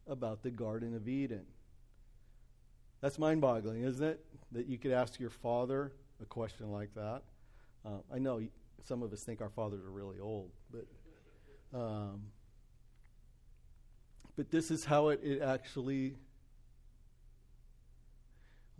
about 0.07 0.43
the 0.43 0.51
Garden 0.51 0.95
of 0.95 1.07
Eden? 1.07 1.45
That's 3.01 3.17
mind 3.17 3.41
boggling, 3.41 3.83
isn't 3.83 4.03
it? 4.03 4.25
That 4.51 4.67
you 4.67 4.77
could 4.77 4.91
ask 4.91 5.19
your 5.19 5.29
father 5.29 5.93
a 6.21 6.25
question 6.25 6.71
like 6.71 6.93
that. 6.95 7.23
Uh, 7.85 7.99
I 8.13 8.17
know 8.17 8.41
some 8.83 9.03
of 9.03 9.13
us 9.13 9.23
think 9.23 9.41
our 9.41 9.49
fathers 9.49 9.85
are 9.85 9.91
really 9.91 10.19
old, 10.19 10.51
but 10.71 10.85
um, 11.77 12.21
but 14.35 14.49
this 14.49 14.71
is 14.71 14.85
how 14.85 15.09
it, 15.09 15.21
it 15.23 15.41
actually 15.41 16.15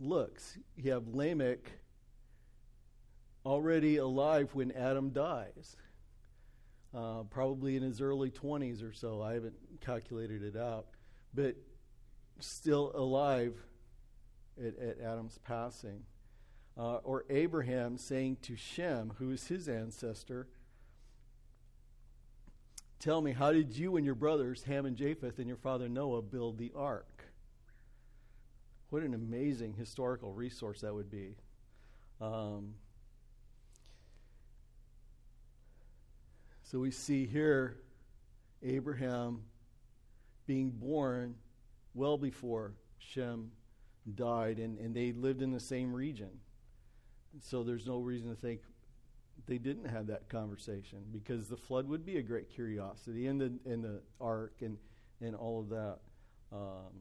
looks. 0.00 0.58
You 0.76 0.92
have 0.92 1.08
Lamech 1.08 1.70
already 3.44 3.98
alive 3.98 4.50
when 4.54 4.72
Adam 4.72 5.10
dies, 5.10 5.76
uh, 6.94 7.22
probably 7.30 7.76
in 7.76 7.82
his 7.82 8.00
early 8.00 8.30
20s 8.30 8.82
or 8.82 8.92
so. 8.92 9.22
I 9.22 9.34
haven't 9.34 9.54
calculated 9.80 10.42
it 10.42 10.56
out, 10.56 10.86
but 11.32 11.54
still 12.40 12.92
alive 12.94 13.54
at, 14.58 14.78
at 14.78 15.00
Adam's 15.00 15.38
passing 15.38 16.02
uh, 16.78 16.96
or 16.96 17.24
Abraham 17.30 17.96
saying 17.96 18.38
to 18.42 18.56
Shem, 18.56 19.12
who 19.18 19.30
is 19.30 19.46
his 19.46 19.68
ancestor, 19.68 20.48
Tell 22.98 23.20
me, 23.20 23.32
how 23.32 23.52
did 23.52 23.76
you 23.76 23.96
and 23.96 24.06
your 24.06 24.14
brothers, 24.14 24.64
Ham 24.64 24.86
and 24.86 24.96
Japheth, 24.96 25.38
and 25.38 25.46
your 25.46 25.58
father 25.58 25.88
Noah 25.88 26.22
build 26.22 26.58
the 26.58 26.72
ark? 26.74 27.24
What 28.90 29.02
an 29.02 29.14
amazing 29.14 29.74
historical 29.74 30.32
resource 30.32 30.80
that 30.80 30.94
would 30.94 31.10
be. 31.10 31.36
Um, 32.20 32.74
so 36.62 36.78
we 36.78 36.90
see 36.90 37.26
here 37.26 37.76
Abraham 38.62 39.42
being 40.46 40.70
born 40.70 41.34
well 41.94 42.16
before 42.16 42.72
Shem 42.98 43.50
died, 44.14 44.58
and, 44.58 44.78
and 44.78 44.94
they 44.94 45.12
lived 45.12 45.42
in 45.42 45.52
the 45.52 45.60
same 45.60 45.92
region. 45.92 46.30
So 47.40 47.62
there's 47.62 47.86
no 47.86 47.98
reason 47.98 48.30
to 48.30 48.36
think 48.36 48.60
they 49.46 49.58
didn't 49.58 49.86
have 49.86 50.06
that 50.08 50.28
conversation 50.28 50.98
because 51.12 51.48
the 51.48 51.56
flood 51.56 51.88
would 51.88 52.04
be 52.04 52.16
a 52.18 52.22
great 52.22 52.50
curiosity 52.50 53.26
and 53.26 53.40
the 53.40 53.52
and 53.70 53.84
the 53.84 54.00
ark 54.20 54.54
and 54.60 54.78
and 55.20 55.34
all 55.34 55.60
of 55.60 55.68
that. 55.70 55.98
Um, 56.52 56.92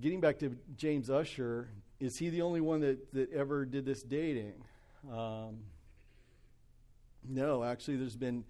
getting 0.00 0.20
back 0.20 0.38
to 0.40 0.56
James 0.76 1.10
Ussher, 1.10 1.68
is 2.00 2.18
he 2.18 2.28
the 2.28 2.42
only 2.42 2.60
one 2.60 2.80
that, 2.80 3.12
that 3.12 3.32
ever 3.32 3.64
did 3.64 3.84
this 3.84 4.02
dating? 4.02 4.54
Um, 5.10 5.60
no, 7.28 7.64
actually, 7.64 7.96
there's 7.96 8.16
been 8.16 8.44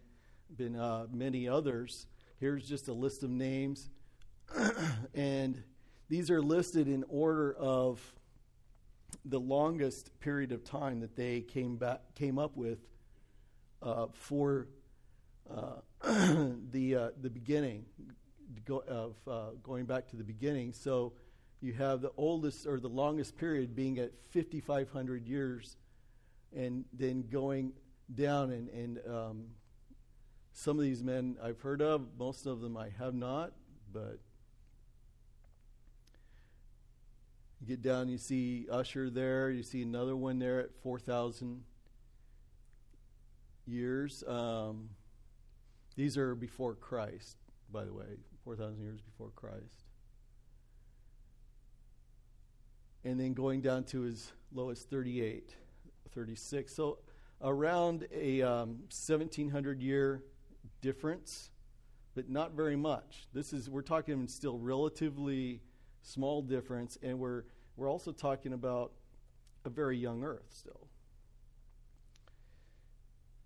been 0.56 0.76
uh, 0.76 1.06
many 1.12 1.48
others. 1.48 2.06
Here's 2.40 2.66
just 2.66 2.88
a 2.88 2.92
list 2.92 3.22
of 3.22 3.30
names, 3.30 3.90
and 5.14 5.62
these 6.08 6.30
are 6.30 6.40
listed 6.40 6.88
in 6.88 7.04
order 7.08 7.54
of 7.54 8.00
the 9.24 9.40
longest 9.40 10.18
period 10.20 10.52
of 10.52 10.64
time 10.64 11.00
that 11.00 11.16
they 11.16 11.40
came 11.40 11.76
back 11.76 12.00
came 12.14 12.38
up 12.38 12.56
with 12.56 12.78
uh, 13.82 14.06
for 14.12 14.68
uh, 15.50 15.80
the 16.72 16.94
uh, 16.94 17.08
the 17.20 17.30
beginning 17.30 17.84
go, 18.64 18.82
of 18.88 19.14
uh, 19.26 19.50
going 19.62 19.84
back 19.84 20.08
to 20.08 20.16
the 20.16 20.24
beginning. 20.24 20.72
So 20.72 21.12
you 21.60 21.72
have 21.74 22.00
the 22.00 22.12
oldest 22.16 22.66
or 22.66 22.80
the 22.80 22.88
longest 22.88 23.36
period 23.36 23.74
being 23.74 23.98
at 23.98 24.12
5,500 24.32 25.26
years, 25.26 25.76
and 26.54 26.84
then 26.92 27.24
going 27.30 27.72
down 28.14 28.50
and 28.50 28.68
and 28.68 29.00
um, 29.08 29.44
some 30.52 30.78
of 30.78 30.84
these 30.84 31.02
men 31.02 31.36
I've 31.42 31.60
heard 31.60 31.82
of, 31.82 32.06
most 32.18 32.46
of 32.46 32.60
them 32.60 32.76
I 32.76 32.88
have 32.98 33.14
not, 33.14 33.52
but 33.92 34.18
You 37.60 37.66
get 37.66 37.82
down, 37.82 38.08
you 38.08 38.18
see 38.18 38.66
Ussher 38.70 39.10
there. 39.10 39.50
You 39.50 39.62
see 39.62 39.82
another 39.82 40.16
one 40.16 40.38
there 40.38 40.60
at 40.60 40.74
4,000 40.82 41.64
years. 43.66 44.22
Um, 44.26 44.90
these 45.96 46.16
are 46.16 46.34
before 46.34 46.74
Christ, 46.74 47.36
by 47.70 47.84
the 47.84 47.92
way, 47.92 48.06
4,000 48.44 48.82
years 48.82 49.00
before 49.00 49.30
Christ. 49.34 49.84
And 53.04 53.18
then 53.18 53.34
going 53.34 53.60
down 53.60 53.84
to 53.84 54.06
as 54.06 54.32
low 54.52 54.70
as 54.70 54.82
38, 54.82 55.54
36. 56.14 56.72
So 56.74 56.98
around 57.42 58.06
a 58.12 58.42
um, 58.42 58.68
1,700 58.90 59.82
year 59.82 60.22
difference, 60.80 61.50
but 62.14 62.28
not 62.28 62.52
very 62.52 62.76
much. 62.76 63.26
This 63.32 63.52
is, 63.52 63.68
we're 63.68 63.82
talking 63.82 64.26
still 64.28 64.58
relatively 64.58 65.62
small 66.02 66.42
difference, 66.42 66.98
and 67.02 67.18
we're, 67.18 67.44
we're 67.76 67.90
also 67.90 68.12
talking 68.12 68.52
about 68.52 68.92
a 69.64 69.70
very 69.70 69.96
young 69.96 70.24
earth 70.24 70.46
still. 70.50 70.88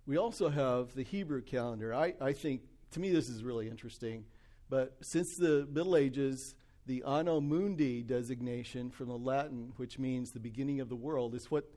We 0.07 0.17
also 0.17 0.49
have 0.49 0.95
the 0.95 1.05
Hebrew 1.05 1.43
calendar. 1.43 1.95
I, 1.95 2.15
I 2.21 2.33
think, 2.33 2.63
to 2.93 3.01
me, 3.01 3.13
this 3.13 3.29
is 3.29 3.45
really 3.45 3.69
interesting. 3.69 4.25
But 4.69 4.97
since 5.01 5.37
the 5.37 5.69
Middle 5.71 5.97
Ages, 5.97 6.55
the 6.87 7.05
Anno 7.07 7.41
Mundi 7.41 8.03
designation 8.03 8.91
from 8.91 9.09
the 9.09 9.19
Latin, 9.19 9.73
which 9.77 9.99
means 9.99 10.33
the 10.33 10.41
beginning 10.41 10.81
of 10.81 10.89
the 10.89 10.97
world, 10.97 11.35
is 11.35 11.51
what 11.51 11.71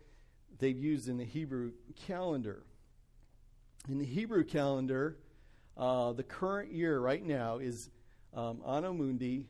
they've 0.58 0.78
used 0.78 1.08
in 1.08 1.18
the 1.18 1.26
Hebrew 1.26 1.74
calendar. 2.08 2.64
In 3.88 4.00
the 4.00 4.06
Hebrew 4.06 4.44
calendar, 4.44 5.18
uh, 5.78 6.14
the 6.14 6.24
current 6.24 6.72
year 6.72 7.00
right 7.00 7.24
now 7.24 7.58
is 7.58 7.90
um, 8.34 8.62
Anno 8.68 8.94
Mundi 8.94 9.48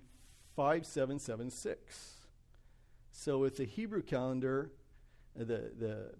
5776. 0.55 2.13
So 3.11 3.39
with 3.39 3.57
the 3.57 3.65
Hebrew 3.65 4.01
calendar, 4.01 4.71
the, 5.35 5.71
the, 5.77 6.11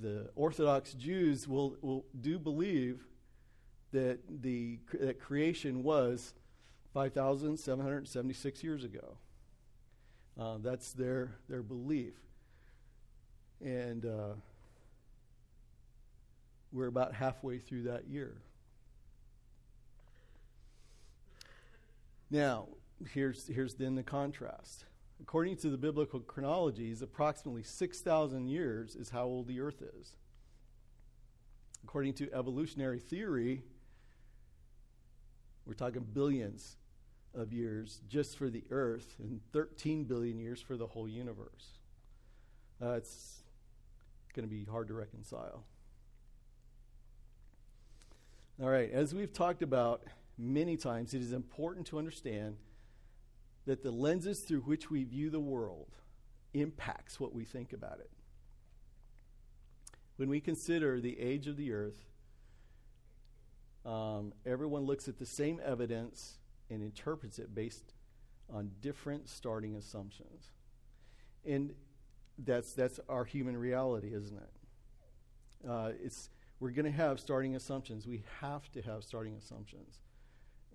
the 0.00 0.30
Orthodox 0.36 0.92
Jews 0.94 1.48
will, 1.48 1.76
will 1.80 2.04
do 2.20 2.38
believe 2.38 3.04
that, 3.92 4.18
the, 4.42 4.78
that 4.94 5.20
creation 5.20 5.82
was 5.82 6.34
5,776 6.94 8.64
years 8.64 8.84
ago. 8.84 9.16
Uh, 10.38 10.56
that's 10.62 10.92
their, 10.92 11.32
their 11.48 11.62
belief. 11.62 12.14
And 13.60 14.04
uh, 14.04 14.34
we're 16.72 16.86
about 16.86 17.14
halfway 17.14 17.58
through 17.58 17.84
that 17.84 18.08
year. 18.08 18.34
Now, 22.30 22.68
here's, 23.12 23.46
here's 23.46 23.74
then 23.74 23.94
the 23.94 24.02
contrast. 24.02 24.84
according 25.20 25.56
to 25.56 25.70
the 25.70 25.76
biblical 25.76 26.20
chronologies, 26.20 27.00
approximately 27.00 27.62
6,000 27.62 28.48
years 28.48 28.96
is 28.96 29.10
how 29.10 29.24
old 29.24 29.46
the 29.46 29.60
earth 29.60 29.80
is. 29.80 30.16
According 31.84 32.14
to 32.14 32.32
evolutionary 32.32 32.98
theory, 32.98 33.62
we're 35.64 35.74
talking 35.74 36.04
billions 36.12 36.76
of 37.34 37.52
years 37.52 38.00
just 38.08 38.36
for 38.36 38.50
the 38.50 38.64
earth 38.70 39.14
and 39.18 39.40
13 39.52 40.04
billion 40.04 40.38
years 40.38 40.60
for 40.60 40.76
the 40.76 40.86
whole 40.86 41.08
universe. 41.08 41.78
Uh, 42.80 42.92
it's 42.92 43.42
going 44.34 44.46
to 44.46 44.52
be 44.52 44.64
hard 44.64 44.88
to 44.88 44.94
reconcile. 44.94 45.64
All 48.60 48.68
right, 48.68 48.90
as 48.90 49.14
we've 49.14 49.32
talked 49.32 49.62
about 49.62 50.02
many 50.36 50.76
times, 50.76 51.14
it 51.14 51.22
is 51.22 51.32
important 51.32 51.86
to 51.88 51.98
understand 51.98 52.56
that 53.66 53.82
the 53.82 53.90
lenses 53.90 54.40
through 54.40 54.60
which 54.60 54.90
we 54.90 55.04
view 55.04 55.30
the 55.30 55.40
world 55.40 55.88
impacts 56.54 57.20
what 57.20 57.32
we 57.34 57.44
think 57.44 57.72
about 57.72 58.00
it. 58.00 58.10
When 60.16 60.28
we 60.28 60.40
consider 60.40 61.00
the 61.00 61.18
age 61.18 61.46
of 61.46 61.56
the 61.56 61.72
earth, 61.72 62.04
um, 63.84 64.32
everyone 64.46 64.82
looks 64.82 65.08
at 65.08 65.18
the 65.18 65.26
same 65.26 65.60
evidence 65.64 66.38
and 66.70 66.82
interprets 66.82 67.38
it 67.38 67.54
based 67.54 67.94
on 68.52 68.70
different 68.80 69.28
starting 69.28 69.76
assumptions. 69.76 70.50
And 71.44 71.74
that's, 72.38 72.72
that's 72.74 73.00
our 73.08 73.24
human 73.24 73.56
reality, 73.56 74.12
isn't 74.14 74.36
it? 74.38 75.68
Uh, 75.68 75.92
it's, 76.02 76.30
we're 76.60 76.70
going 76.70 76.84
to 76.86 76.92
have 76.92 77.18
starting 77.18 77.56
assumptions. 77.56 78.06
We 78.06 78.22
have 78.40 78.70
to 78.72 78.82
have 78.82 79.04
starting 79.04 79.36
assumptions. 79.36 79.98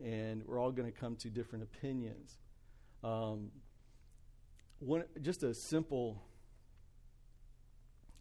And 0.03 0.43
we're 0.45 0.59
all 0.59 0.71
going 0.71 0.91
to 0.91 0.97
come 0.97 1.15
to 1.17 1.29
different 1.29 1.63
opinions. 1.63 2.37
Um, 3.03 3.51
one, 4.79 5.03
just 5.21 5.43
a 5.43 5.53
simple 5.53 6.23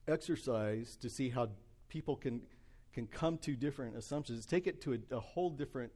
exercise 0.09 0.97
to 0.97 1.11
see 1.11 1.29
how 1.29 1.49
people 1.89 2.17
can, 2.17 2.43
can 2.93 3.07
come 3.07 3.39
to 3.39 3.55
different 3.55 3.97
assumptions. 3.97 4.47
Take 4.47 4.67
it 4.67 4.81
to 4.83 4.95
a, 4.95 5.17
a 5.17 5.21
whole 5.21 5.51
different 5.51 5.93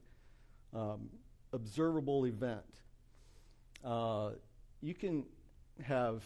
um, 0.75 1.09
observable 1.53 2.27
event. 2.27 2.83
Uh, 3.85 4.31
you 4.81 4.95
can 4.95 5.25
have 5.83 6.23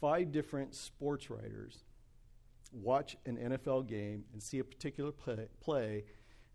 five 0.00 0.32
different 0.32 0.74
sports 0.74 1.30
writers 1.30 1.84
watch 2.72 3.16
an 3.26 3.36
NFL 3.36 3.86
game 3.86 4.24
and 4.32 4.42
see 4.42 4.58
a 4.58 4.64
particular 4.64 5.12
play, 5.12 5.48
play, 5.60 6.04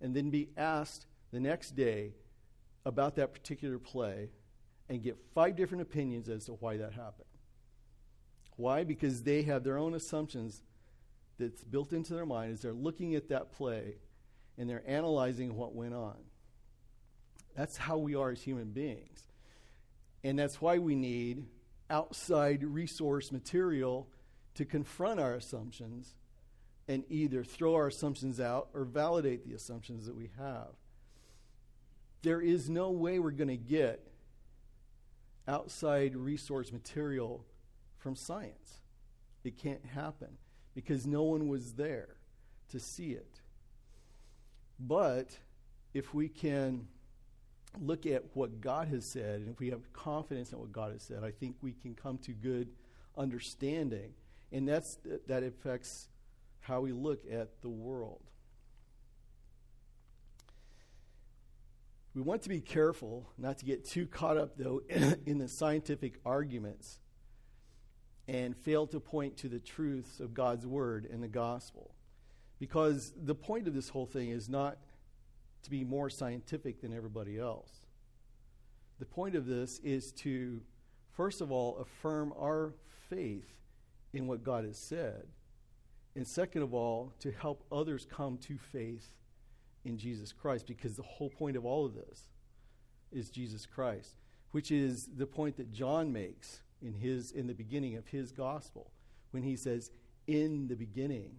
and 0.02 0.16
then 0.16 0.30
be 0.30 0.50
asked 0.58 1.06
the 1.32 1.40
next 1.40 1.76
day 1.76 2.14
about 2.86 3.16
that 3.16 3.34
particular 3.34 3.80
play 3.80 4.30
and 4.92 5.02
get 5.02 5.18
five 5.34 5.56
different 5.56 5.82
opinions 5.82 6.28
as 6.28 6.46
to 6.46 6.52
why 6.52 6.76
that 6.76 6.92
happened. 6.92 7.24
Why? 8.58 8.84
Because 8.84 9.24
they 9.24 9.44
have 9.44 9.64
their 9.64 9.78
own 9.78 9.94
assumptions 9.94 10.62
that's 11.40 11.64
built 11.64 11.94
into 11.94 12.14
their 12.14 12.26
mind 12.26 12.52
as 12.52 12.62
they're 12.62 12.74
looking 12.74 13.16
at 13.16 13.30
that 13.30 13.54
play 13.54 13.96
and 14.58 14.70
they're 14.70 14.84
analyzing 14.86 15.56
what 15.56 15.74
went 15.74 15.94
on. 15.94 16.18
That's 17.56 17.78
how 17.78 18.00
we 18.00 18.16
are 18.16 18.32
as 18.32 18.42
human 18.42 18.72
beings. 18.72 19.24
And 20.26 20.38
that's 20.38 20.60
why 20.60 20.78
we 20.78 20.96
need 20.96 21.46
outside 21.90 22.62
resource 22.62 23.32
material 23.32 24.10
to 24.56 24.66
confront 24.66 25.22
our 25.22 25.36
assumptions 25.36 26.16
and 26.90 27.06
either 27.10 27.46
throw 27.46 27.76
our 27.76 27.88
assumptions 27.88 28.42
out 28.42 28.68
or 28.74 28.84
validate 28.84 29.48
the 29.48 29.56
assumptions 29.56 30.06
that 30.06 30.18
we 30.18 30.32
have. 30.38 30.68
There 32.24 32.42
is 32.42 32.70
no 32.70 32.92
way 32.92 33.20
we're 33.20 33.32
going 33.32 33.48
to 33.48 33.56
get 33.56 34.11
outside 35.48 36.16
resource 36.16 36.72
material 36.72 37.46
from 37.98 38.16
science. 38.16 38.80
It 39.44 39.58
can't 39.58 39.86
happen 39.86 40.38
because 40.74 41.06
no 41.06 41.24
one 41.24 41.48
was 41.48 41.74
there 41.74 42.16
to 42.70 42.80
see 42.80 43.12
it. 43.12 43.42
But 44.80 45.38
if 45.94 46.14
we 46.14 46.30
can 46.30 46.88
look 47.80 48.06
at 48.06 48.24
what 48.34 48.62
God 48.62 48.88
has 48.90 49.06
said, 49.06 49.42
and 49.42 49.50
if 49.50 49.60
we 49.60 49.70
have 49.70 49.92
confidence 49.94 50.52
in 50.52 50.60
what 50.60 50.72
God 50.72 50.92
has 50.92 51.04
said, 51.04 51.24
I 51.24 51.32
think 51.32 51.56
we 51.62 51.74
can 51.74 51.96
come 51.96 52.18
to 52.20 52.32
good 52.32 52.70
understanding. 53.18 54.14
And 54.52 54.68
that's, 54.68 54.98
that 55.28 55.44
affects 55.44 56.10
how 56.62 56.82
we 56.82 56.92
look 56.92 57.24
at 57.32 57.62
the 57.62 57.70
world. 57.70 58.24
We 62.14 62.22
want 62.22 62.42
to 62.42 62.50
be 62.50 62.60
careful 62.60 63.30
not 63.38 63.58
to 63.60 63.66
get 63.66 63.86
too 63.86 64.06
caught 64.06 64.38
up, 64.38 64.58
though, 64.58 64.82
in 65.26 65.38
the 65.38 65.48
scientific 65.48 66.20
arguments 66.26 67.00
and 68.28 68.56
fail 68.56 68.86
to 68.88 69.00
point 69.00 69.38
to 69.38 69.50
the 69.50 69.60
truths 69.60 70.20
of 70.20 70.34
God's 70.34 70.68
word 70.68 71.08
and 71.12 71.24
the 71.24 71.28
gospel. 71.28 71.96
Because 72.60 73.14
the 73.22 73.36
point 73.36 73.68
of 73.68 73.74
this 73.74 73.90
whole 73.90 74.06
thing 74.06 74.30
is 74.30 74.50
not 74.50 74.78
to 75.64 75.70
be 75.70 75.84
more 75.84 76.10
scientific 76.10 76.82
than 76.82 76.94
everybody 76.94 77.40
else. 77.40 77.72
The 79.00 79.06
point 79.06 79.36
of 79.36 79.46
this 79.46 79.80
is 79.80 80.12
to, 80.14 80.62
first 81.16 81.42
of 81.42 81.52
all, 81.52 81.78
affirm 81.78 82.34
our 82.38 82.74
faith 83.10 83.54
in 84.14 84.28
what 84.28 84.44
God 84.44 84.66
has 84.66 84.78
said. 84.78 85.28
And 86.16 86.28
second 86.28 86.62
of 86.62 86.74
all, 86.74 87.14
to 87.20 87.32
help 87.32 87.64
others 87.72 88.06
come 88.10 88.38
to 88.40 88.58
faith 88.58 89.10
in 89.84 89.98
Jesus 89.98 90.32
Christ, 90.32 90.68
because 90.68 90.96
the 90.96 91.04
whole 91.04 91.30
point 91.30 91.58
of 91.58 91.66
all 91.66 91.86
of 91.86 91.96
this 91.96 92.30
is 93.12 93.30
Jesus 93.30 93.66
Christ, 93.66 94.16
which 94.52 94.72
is 94.72 95.10
the 95.18 95.26
point 95.26 95.58
that 95.58 95.72
John 95.72 96.12
makes 96.14 96.62
in 96.82 96.94
his 96.94 97.32
in 97.32 97.48
the 97.48 97.54
beginning 97.54 97.96
of 97.96 98.08
his 98.08 98.32
gospel 98.32 98.92
when 99.32 99.44
he 99.44 99.56
says 99.56 99.92
in 100.28 100.68
the 100.68 100.76
beginning 100.76 101.36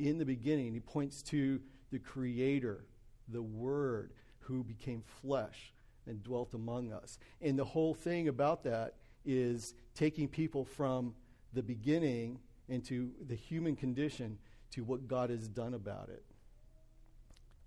in 0.00 0.18
the 0.18 0.24
beginning 0.24 0.72
he 0.72 0.80
points 0.80 1.22
to 1.22 1.60
the 1.92 1.98
creator 1.98 2.84
the 3.28 3.42
word 3.42 4.12
who 4.40 4.64
became 4.64 5.02
flesh 5.22 5.72
and 6.06 6.22
dwelt 6.22 6.54
among 6.54 6.92
us. 6.92 7.18
And 7.40 7.58
the 7.58 7.64
whole 7.64 7.94
thing 7.94 8.28
about 8.28 8.64
that 8.64 8.94
is 9.24 9.74
taking 9.94 10.26
people 10.26 10.64
from 10.64 11.14
the 11.52 11.62
beginning 11.62 12.40
into 12.68 13.10
the 13.28 13.34
human 13.34 13.76
condition 13.76 14.38
to 14.72 14.82
what 14.82 15.06
God 15.06 15.30
has 15.30 15.48
done 15.48 15.74
about 15.74 16.08
it 16.08 16.24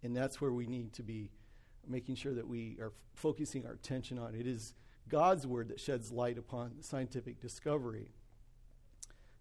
and 0.04 0.16
that's 0.16 0.42
where 0.42 0.52
we 0.52 0.68
need 0.68 0.94
to 0.94 1.04
be 1.04 1.32
making 1.88 2.16
sure 2.16 2.34
that 2.34 2.48
we 2.48 2.78
are 2.80 2.92
focusing 3.16 3.66
our 3.66 3.74
attention 3.74 4.18
on 4.18 4.36
it 4.36 4.46
is 4.46 4.74
God's 5.10 5.46
word 5.46 5.70
that 5.70 5.80
sheds 5.80 6.12
light 6.12 6.38
upon 6.38 6.82
scientific 6.82 7.42
discovery 7.42 8.12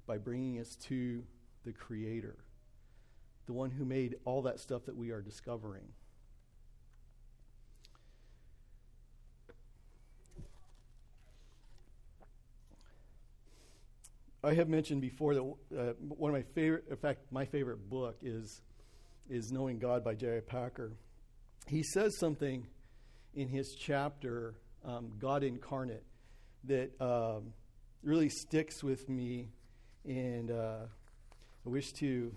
by 0.07 0.19
bringing 0.19 0.59
us 0.59 0.77
to 0.77 1.25
the 1.65 1.73
Creator, 1.73 2.37
the 3.47 3.53
one 3.53 3.71
who 3.71 3.85
made 3.85 4.17
all 4.25 4.43
that 4.43 4.59
stuff 4.59 4.85
that 4.87 4.97
we 4.97 5.11
are 5.11 5.21
discovering. 5.21 5.85
I 14.45 14.55
have 14.55 14.69
mentioned 14.69 15.01
before 15.01 15.35
that 15.35 15.43
uh, 15.43 15.93
one 16.01 16.31
of 16.31 16.35
my 16.35 16.43
favorite, 16.43 16.85
in 16.91 16.97
fact, 16.97 17.21
my 17.31 17.45
favorite 17.45 17.89
book 17.89 18.17
is 18.23 18.61
is 19.29 19.51
Knowing 19.51 19.79
God 19.79 20.05
by 20.05 20.15
J.I. 20.15 20.41
Packer. 20.41 20.93
He 21.67 21.83
says 21.83 22.19
something 22.19 22.67
in 23.35 23.49
his 23.49 23.75
chapter 23.79 24.55
um, 24.85 25.13
God 25.19 25.45
incarnate 25.45 26.03
that 26.65 26.91
um, 27.01 27.53
really 28.03 28.29
sticks 28.29 28.83
with 28.83 29.09
me, 29.09 29.49
and 30.05 30.51
uh, 30.51 30.87
I 31.65 31.69
wish 31.69 31.93
to 32.01 32.35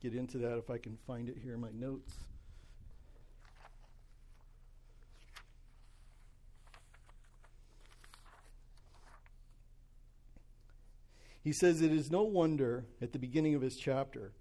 get 0.00 0.14
into 0.14 0.38
that 0.38 0.58
if 0.58 0.70
I 0.70 0.78
can 0.78 0.96
find 1.06 1.28
it 1.28 1.36
here 1.42 1.54
in 1.54 1.60
my 1.60 1.70
notes. 1.72 2.12
He 11.42 11.52
says, 11.52 11.80
It 11.80 11.92
is 11.92 12.10
no 12.10 12.22
wonder 12.22 12.84
at 13.00 13.12
the 13.12 13.18
beginning 13.18 13.54
of 13.54 13.62
his 13.62 13.76
chapter 13.76 14.32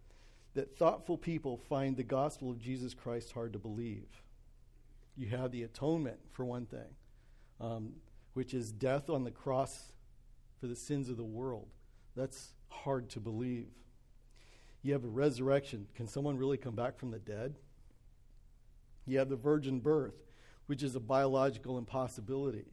that 0.53 0.77
thoughtful 0.77 1.17
people 1.17 1.57
find 1.57 1.95
the 1.95 2.03
gospel 2.03 2.49
of 2.49 2.59
Jesus 2.59 2.93
Christ 2.93 3.31
hard 3.31 3.53
to 3.53 3.59
believe. 3.59 4.07
You 5.15 5.27
have 5.27 5.51
the 5.51 5.63
atonement, 5.63 6.19
for 6.31 6.45
one 6.45 6.65
thing, 6.65 6.95
um, 7.59 7.93
which 8.33 8.53
is 8.53 8.71
death 8.71 9.09
on 9.09 9.23
the 9.23 9.31
cross 9.31 9.91
for 10.59 10.67
the 10.67 10.75
sins 10.75 11.09
of 11.09 11.17
the 11.17 11.23
world. 11.23 11.67
That's 12.15 12.53
hard 12.69 13.09
to 13.09 13.19
believe. 13.19 13.67
You 14.81 14.93
have 14.93 15.03
a 15.03 15.09
resurrection. 15.09 15.87
Can 15.95 16.07
someone 16.07 16.37
really 16.37 16.57
come 16.57 16.75
back 16.75 16.97
from 16.97 17.11
the 17.11 17.19
dead? 17.19 17.55
You 19.05 19.19
have 19.19 19.29
the 19.29 19.35
virgin 19.35 19.79
birth, 19.79 20.15
which 20.67 20.83
is 20.83 20.95
a 20.95 20.99
biological 20.99 21.77
impossibility. 21.77 22.65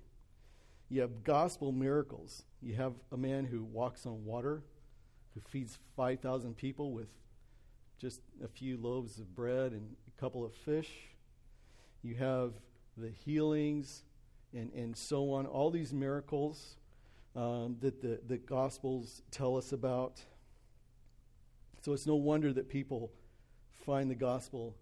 You 0.89 1.01
have 1.01 1.25
gospel 1.25 1.73
miracles. 1.73 2.45
You 2.67 2.75
have 2.75 2.95
a 3.13 3.17
man 3.17 3.45
who 3.45 3.63
walks 3.63 4.07
on 4.07 4.25
water, 4.25 4.61
who 5.35 5.41
feeds 5.41 5.79
5,000 5.97 6.57
people 6.57 6.91
with 6.91 7.07
just 7.97 8.21
a 8.43 8.49
few 8.49 8.77
loaves 8.77 9.21
of 9.21 9.33
bread 9.37 9.71
and 9.71 9.95
a 10.09 10.21
couple 10.21 10.45
of 10.45 10.53
fish. 10.53 10.91
You 12.03 12.17
have 12.17 12.55
the 12.97 13.09
healings 13.09 14.03
and, 14.53 14.73
and 14.73 14.97
so 14.97 15.31
on. 15.31 15.47
All 15.47 15.71
these 15.71 15.93
miracles 15.93 16.75
um, 17.37 17.77
that 17.83 18.03
the, 18.03 18.19
the 18.27 18.37
Gospels 18.37 19.23
tell 19.31 19.57
us 19.57 19.71
about. 19.71 20.21
So 21.83 21.93
it's 21.93 22.05
no 22.05 22.17
wonder 22.17 22.53
that 22.53 22.69
people 22.69 23.13
find 23.85 24.11
the 24.11 24.17
gospel 24.17 24.75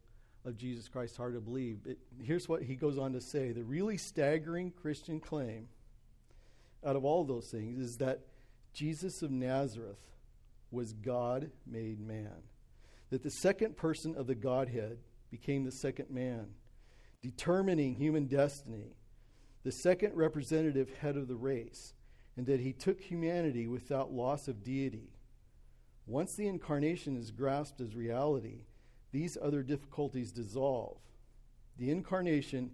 of 0.46 0.56
Jesus 0.56 0.88
Christ 0.88 1.18
hard 1.18 1.34
to 1.34 1.40
believe. 1.40 1.80
But 1.84 1.98
here's 2.22 2.48
what 2.48 2.62
he 2.62 2.76
goes 2.76 2.96
on 2.96 3.12
to 3.12 3.20
say 3.20 3.52
the 3.52 3.62
really 3.62 3.98
staggering 3.98 4.70
Christian 4.70 5.20
claim 5.20 5.68
out 6.84 6.96
of 6.96 7.04
all 7.04 7.24
those 7.24 7.48
things 7.48 7.78
is 7.78 7.96
that 7.98 8.20
Jesus 8.72 9.22
of 9.22 9.30
Nazareth 9.30 9.98
was 10.70 10.92
God 10.92 11.50
made 11.66 12.00
man. 12.00 12.42
That 13.10 13.22
the 13.22 13.30
second 13.30 13.76
person 13.76 14.16
of 14.16 14.26
the 14.26 14.34
Godhead 14.34 14.98
became 15.30 15.64
the 15.64 15.72
second 15.72 16.10
man, 16.10 16.46
determining 17.22 17.94
human 17.94 18.26
destiny, 18.26 18.96
the 19.62 19.72
second 19.72 20.14
representative 20.14 20.90
head 20.98 21.16
of 21.16 21.28
the 21.28 21.36
race, 21.36 21.94
and 22.36 22.46
that 22.46 22.60
he 22.60 22.72
took 22.72 23.00
humanity 23.00 23.66
without 23.66 24.12
loss 24.12 24.48
of 24.48 24.64
deity. 24.64 25.10
Once 26.06 26.34
the 26.34 26.48
incarnation 26.48 27.16
is 27.16 27.30
grasped 27.30 27.80
as 27.80 27.94
reality, 27.94 28.64
these 29.12 29.38
other 29.40 29.62
difficulties 29.62 30.32
dissolve. 30.32 30.98
The 31.78 31.90
incarnation 31.90 32.72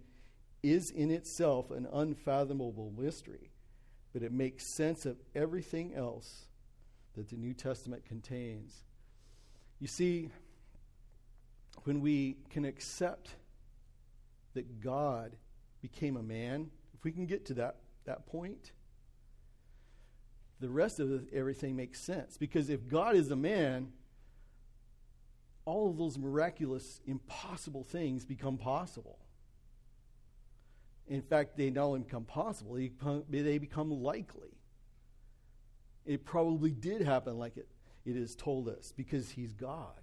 is 0.63 0.91
in 0.91 1.11
itself 1.11 1.71
an 1.71 1.87
unfathomable 1.91 2.91
mystery, 2.97 3.50
but 4.13 4.23
it 4.23 4.31
makes 4.31 4.65
sense 4.65 5.05
of 5.05 5.17
everything 5.35 5.93
else 5.93 6.45
that 7.15 7.29
the 7.29 7.35
New 7.35 7.53
Testament 7.53 8.05
contains. 8.05 8.83
You 9.79 9.87
see, 9.87 10.29
when 11.83 12.01
we 12.01 12.37
can 12.49 12.65
accept 12.65 13.29
that 14.53 14.81
God 14.81 15.35
became 15.81 16.17
a 16.17 16.23
man, 16.23 16.69
if 16.93 17.03
we 17.03 17.11
can 17.11 17.25
get 17.25 17.45
to 17.47 17.53
that, 17.55 17.77
that 18.05 18.25
point, 18.27 18.71
the 20.59 20.69
rest 20.69 20.99
of 20.99 21.27
everything 21.33 21.75
makes 21.75 21.99
sense. 21.99 22.37
Because 22.37 22.69
if 22.69 22.87
God 22.87 23.15
is 23.15 23.31
a 23.31 23.35
man, 23.35 23.91
all 25.65 25.89
of 25.89 25.97
those 25.97 26.17
miraculous, 26.17 27.01
impossible 27.05 27.83
things 27.83 28.25
become 28.25 28.57
possible. 28.57 29.17
In 31.07 31.21
fact, 31.21 31.57
they 31.57 31.69
not 31.69 31.85
only 31.85 31.99
become 32.01 32.23
possible, 32.23 32.75
they 32.75 33.57
become, 33.57 33.91
likely. 33.91 34.49
It 36.05 36.25
probably 36.25 36.71
did 36.71 37.01
happen 37.01 37.37
like 37.37 37.57
it, 37.57 37.67
it 38.05 38.15
is 38.15 38.35
told 38.35 38.67
us 38.67 38.93
because 38.95 39.29
he's 39.29 39.53
God. 39.53 39.99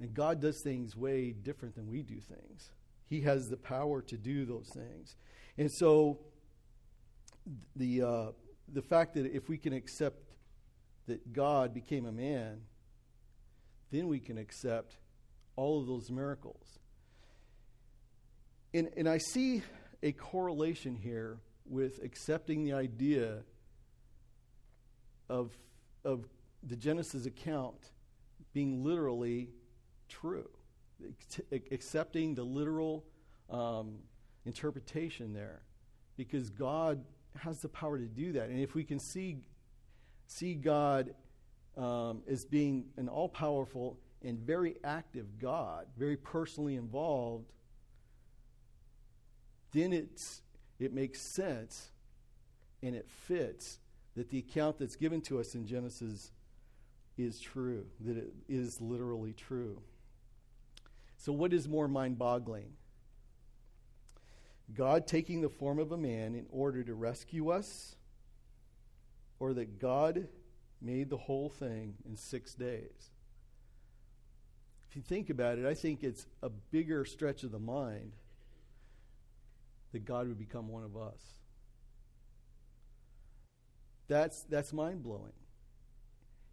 And 0.00 0.12
God 0.14 0.40
does 0.40 0.60
things 0.62 0.96
way 0.96 1.32
different 1.32 1.74
than 1.74 1.88
we 1.88 2.02
do 2.02 2.20
things. 2.20 2.70
He 3.06 3.20
has 3.22 3.48
the 3.48 3.56
power 3.56 4.02
to 4.02 4.16
do 4.16 4.44
those 4.44 4.68
things. 4.68 5.16
And 5.58 5.70
so 5.70 6.20
the, 7.76 8.02
uh, 8.02 8.26
the 8.72 8.82
fact 8.82 9.14
that 9.14 9.26
if 9.26 9.48
we 9.48 9.58
can 9.58 9.72
accept 9.72 10.18
that 11.06 11.32
God 11.32 11.74
became 11.74 12.06
a 12.06 12.12
man 12.12 12.62
then 13.90 14.08
we 14.08 14.20
can 14.20 14.38
accept 14.38 14.96
all 15.56 15.80
of 15.80 15.86
those 15.86 16.10
miracles. 16.10 16.78
And, 18.72 18.88
and 18.96 19.08
I 19.08 19.18
see 19.18 19.62
a 20.02 20.12
correlation 20.12 20.96
here 20.96 21.38
with 21.66 22.02
accepting 22.02 22.64
the 22.64 22.72
idea 22.72 23.38
of, 25.28 25.52
of 26.04 26.26
the 26.62 26.76
Genesis 26.76 27.26
account 27.26 27.92
being 28.52 28.82
literally 28.82 29.48
true, 30.08 30.50
accepting 31.70 32.34
the 32.34 32.42
literal 32.42 33.04
um, 33.48 33.98
interpretation 34.44 35.32
there, 35.32 35.62
because 36.16 36.50
God 36.50 37.04
has 37.38 37.60
the 37.60 37.68
power 37.68 37.96
to 37.98 38.06
do 38.06 38.32
that. 38.32 38.48
And 38.48 38.58
if 38.58 38.74
we 38.74 38.82
can 38.82 38.98
see, 38.98 39.38
see 40.26 40.54
God 40.54 41.14
um, 41.76 42.22
as 42.28 42.44
being 42.44 42.86
an 42.96 43.08
all 43.08 43.28
powerful 43.28 43.98
and 44.22 44.38
very 44.38 44.76
active 44.82 45.38
God, 45.38 45.86
very 45.96 46.16
personally 46.16 46.74
involved, 46.74 47.52
then 49.72 49.92
it's, 49.92 50.42
it 50.78 50.92
makes 50.92 51.20
sense 51.20 51.90
and 52.82 52.94
it 52.94 53.08
fits 53.08 53.78
that 54.16 54.30
the 54.30 54.38
account 54.38 54.78
that's 54.78 54.96
given 54.96 55.20
to 55.22 55.38
us 55.38 55.54
in 55.54 55.66
Genesis 55.66 56.32
is 57.16 57.40
true, 57.40 57.86
that 58.00 58.16
it 58.16 58.32
is 58.48 58.80
literally 58.80 59.32
true. 59.32 59.80
So, 61.16 61.32
what 61.32 61.52
is 61.52 61.68
more 61.68 61.86
mind 61.86 62.18
boggling? 62.18 62.72
God 64.74 65.06
taking 65.06 65.40
the 65.40 65.48
form 65.48 65.78
of 65.78 65.92
a 65.92 65.96
man 65.96 66.34
in 66.34 66.46
order 66.50 66.82
to 66.82 66.94
rescue 66.94 67.50
us, 67.50 67.96
or 69.38 69.52
that 69.54 69.78
God 69.78 70.28
made 70.80 71.10
the 71.10 71.16
whole 71.16 71.48
thing 71.48 71.94
in 72.06 72.16
six 72.16 72.54
days. 72.54 73.10
If 74.88 74.96
you 74.96 75.02
think 75.02 75.30
about 75.30 75.58
it, 75.58 75.66
I 75.66 75.74
think 75.74 76.02
it's 76.02 76.26
a 76.42 76.48
bigger 76.48 77.04
stretch 77.04 77.42
of 77.42 77.52
the 77.52 77.58
mind 77.58 78.12
that 79.92 80.04
God 80.04 80.28
would 80.28 80.38
become 80.38 80.68
one 80.68 80.84
of 80.84 80.96
us. 80.96 81.20
That's, 84.08 84.42
that's 84.42 84.72
mind 84.72 85.02
blowing. 85.02 85.32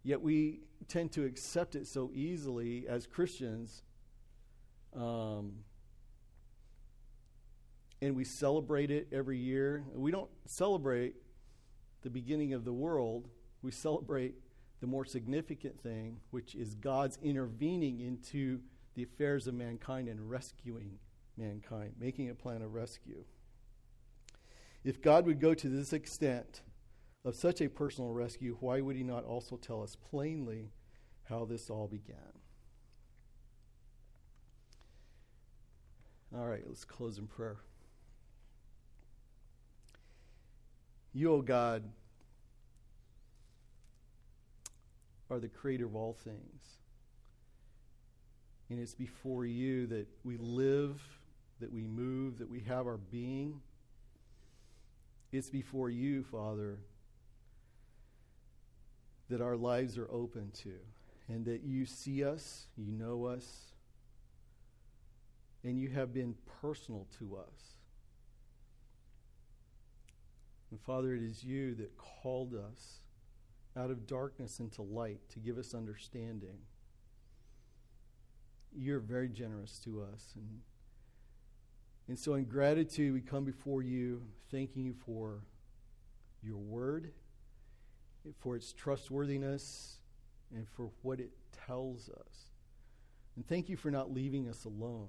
Yet 0.02 0.20
we 0.20 0.60
tend 0.86 1.12
to 1.12 1.24
accept 1.24 1.74
it 1.74 1.86
so 1.86 2.10
easily 2.14 2.86
as 2.88 3.06
Christians. 3.06 3.82
Um, 4.94 5.64
and 8.00 8.14
we 8.14 8.24
celebrate 8.24 8.90
it 8.90 9.08
every 9.12 9.38
year. 9.38 9.84
We 9.92 10.12
don't 10.12 10.30
celebrate 10.46 11.16
the 12.02 12.10
beginning 12.10 12.52
of 12.52 12.64
the 12.64 12.72
world 12.72 13.28
we 13.62 13.72
celebrate 13.72 14.34
the 14.80 14.86
more 14.86 15.04
significant 15.04 15.80
thing, 15.82 16.20
which 16.30 16.54
is 16.54 16.74
God's 16.74 17.18
intervening 17.22 18.00
into 18.00 18.60
the 18.94 19.02
affairs 19.02 19.46
of 19.46 19.54
mankind 19.54 20.08
and 20.08 20.30
rescuing 20.30 20.98
mankind, 21.38 21.92
making 21.98 22.30
a 22.30 22.34
plan 22.34 22.62
of 22.62 22.74
rescue. 22.74 23.24
If 24.84 25.00
God 25.00 25.26
would 25.26 25.40
go 25.40 25.54
to 25.54 25.68
this 25.68 25.92
extent 25.92 26.62
of 27.24 27.34
such 27.34 27.60
a 27.60 27.68
personal 27.68 28.12
rescue, 28.12 28.56
why 28.60 28.80
would 28.80 28.96
He 28.96 29.02
not 29.02 29.24
also 29.24 29.56
tell 29.56 29.82
us 29.82 29.96
plainly 29.96 30.70
how 31.24 31.44
this 31.44 31.70
all 31.70 31.88
began? 31.88 32.16
All 36.36 36.46
right, 36.46 36.62
let's 36.66 36.84
close 36.84 37.18
in 37.18 37.26
prayer. 37.26 37.56
You, 41.14 41.32
O 41.32 41.36
oh 41.36 41.42
God, 41.42 41.84
are 45.30 45.38
the 45.38 45.48
creator 45.48 45.86
of 45.86 45.96
all 45.96 46.12
things. 46.12 46.62
And 48.70 48.78
it's 48.78 48.94
before 48.94 49.46
you 49.46 49.86
that 49.86 50.06
we 50.24 50.36
live, 50.36 51.00
that 51.60 51.72
we 51.72 51.82
move, 51.82 52.38
that 52.38 52.48
we 52.48 52.60
have 52.60 52.86
our 52.86 52.96
being. 52.96 53.60
It's 55.32 55.50
before 55.50 55.90
you, 55.90 56.22
Father, 56.22 56.78
that 59.28 59.40
our 59.40 59.56
lives 59.56 59.98
are 59.98 60.10
open 60.10 60.50
to, 60.62 60.74
and 61.28 61.44
that 61.44 61.62
you 61.62 61.84
see 61.84 62.24
us, 62.24 62.66
you 62.76 62.92
know 62.92 63.26
us, 63.26 63.72
and 65.64 65.78
you 65.78 65.88
have 65.90 66.14
been 66.14 66.34
personal 66.62 67.06
to 67.18 67.36
us. 67.36 67.74
And 70.70 70.80
Father, 70.80 71.14
it 71.14 71.22
is 71.22 71.44
you 71.44 71.74
that 71.74 71.96
called 71.96 72.54
us 72.54 73.00
out 73.76 73.90
of 73.90 74.06
darkness 74.06 74.60
into 74.60 74.82
light 74.82 75.20
to 75.30 75.38
give 75.38 75.58
us 75.58 75.74
understanding. 75.74 76.58
You're 78.74 79.00
very 79.00 79.28
generous 79.28 79.78
to 79.84 80.02
us. 80.02 80.32
And, 80.36 80.60
and 82.08 82.18
so, 82.18 82.34
in 82.34 82.44
gratitude, 82.44 83.12
we 83.12 83.20
come 83.20 83.44
before 83.44 83.82
you, 83.82 84.22
thanking 84.50 84.82
you 84.82 84.94
for 85.04 85.44
your 86.42 86.56
word, 86.56 87.12
for 88.40 88.56
its 88.56 88.72
trustworthiness, 88.72 89.96
and 90.54 90.66
for 90.68 90.90
what 91.02 91.20
it 91.20 91.30
tells 91.66 92.08
us. 92.08 92.50
And 93.36 93.46
thank 93.46 93.68
you 93.68 93.76
for 93.76 93.90
not 93.90 94.12
leaving 94.12 94.48
us 94.48 94.64
alone 94.64 95.08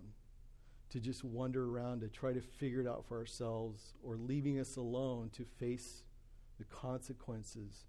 to 0.89 0.99
just 0.99 1.23
wander 1.23 1.69
around 1.69 2.01
to 2.01 2.09
try 2.09 2.33
to 2.33 2.41
figure 2.41 2.81
it 2.81 2.87
out 2.87 3.05
for 3.07 3.17
ourselves 3.17 3.93
or 4.03 4.17
leaving 4.17 4.59
us 4.59 4.75
alone 4.75 5.29
to 5.33 5.45
face 5.45 6.03
the 6.57 6.65
consequences 6.65 7.85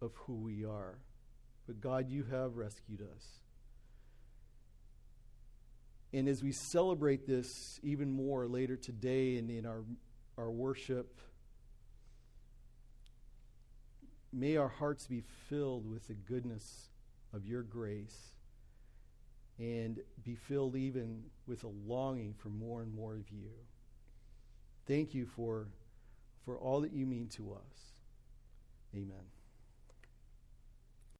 of 0.00 0.12
who 0.14 0.34
we 0.34 0.64
are. 0.64 0.98
But 1.66 1.80
God, 1.80 2.08
you 2.08 2.24
have 2.30 2.56
rescued 2.56 3.00
us. 3.00 3.40
And 6.14 6.28
as 6.28 6.44
we 6.44 6.52
celebrate 6.52 7.26
this 7.26 7.80
even 7.82 8.08
more 8.08 8.46
later 8.46 8.76
today 8.76 9.36
and 9.36 9.50
in 9.50 9.66
our, 9.66 9.82
our 10.38 10.48
worship, 10.48 11.18
may 14.32 14.56
our 14.56 14.68
hearts 14.68 15.08
be 15.08 15.24
filled 15.48 15.90
with 15.90 16.06
the 16.06 16.14
goodness 16.14 16.90
of 17.32 17.44
your 17.44 17.62
grace 17.62 18.28
and 19.58 19.98
be 20.22 20.36
filled 20.36 20.76
even 20.76 21.24
with 21.48 21.64
a 21.64 21.72
longing 21.84 22.32
for 22.38 22.48
more 22.48 22.82
and 22.82 22.94
more 22.94 23.16
of 23.16 23.28
you. 23.32 23.50
Thank 24.86 25.14
you 25.14 25.26
for, 25.26 25.66
for 26.44 26.56
all 26.56 26.82
that 26.82 26.92
you 26.92 27.06
mean 27.06 27.26
to 27.30 27.54
us. 27.54 27.92
Amen. 28.94 29.33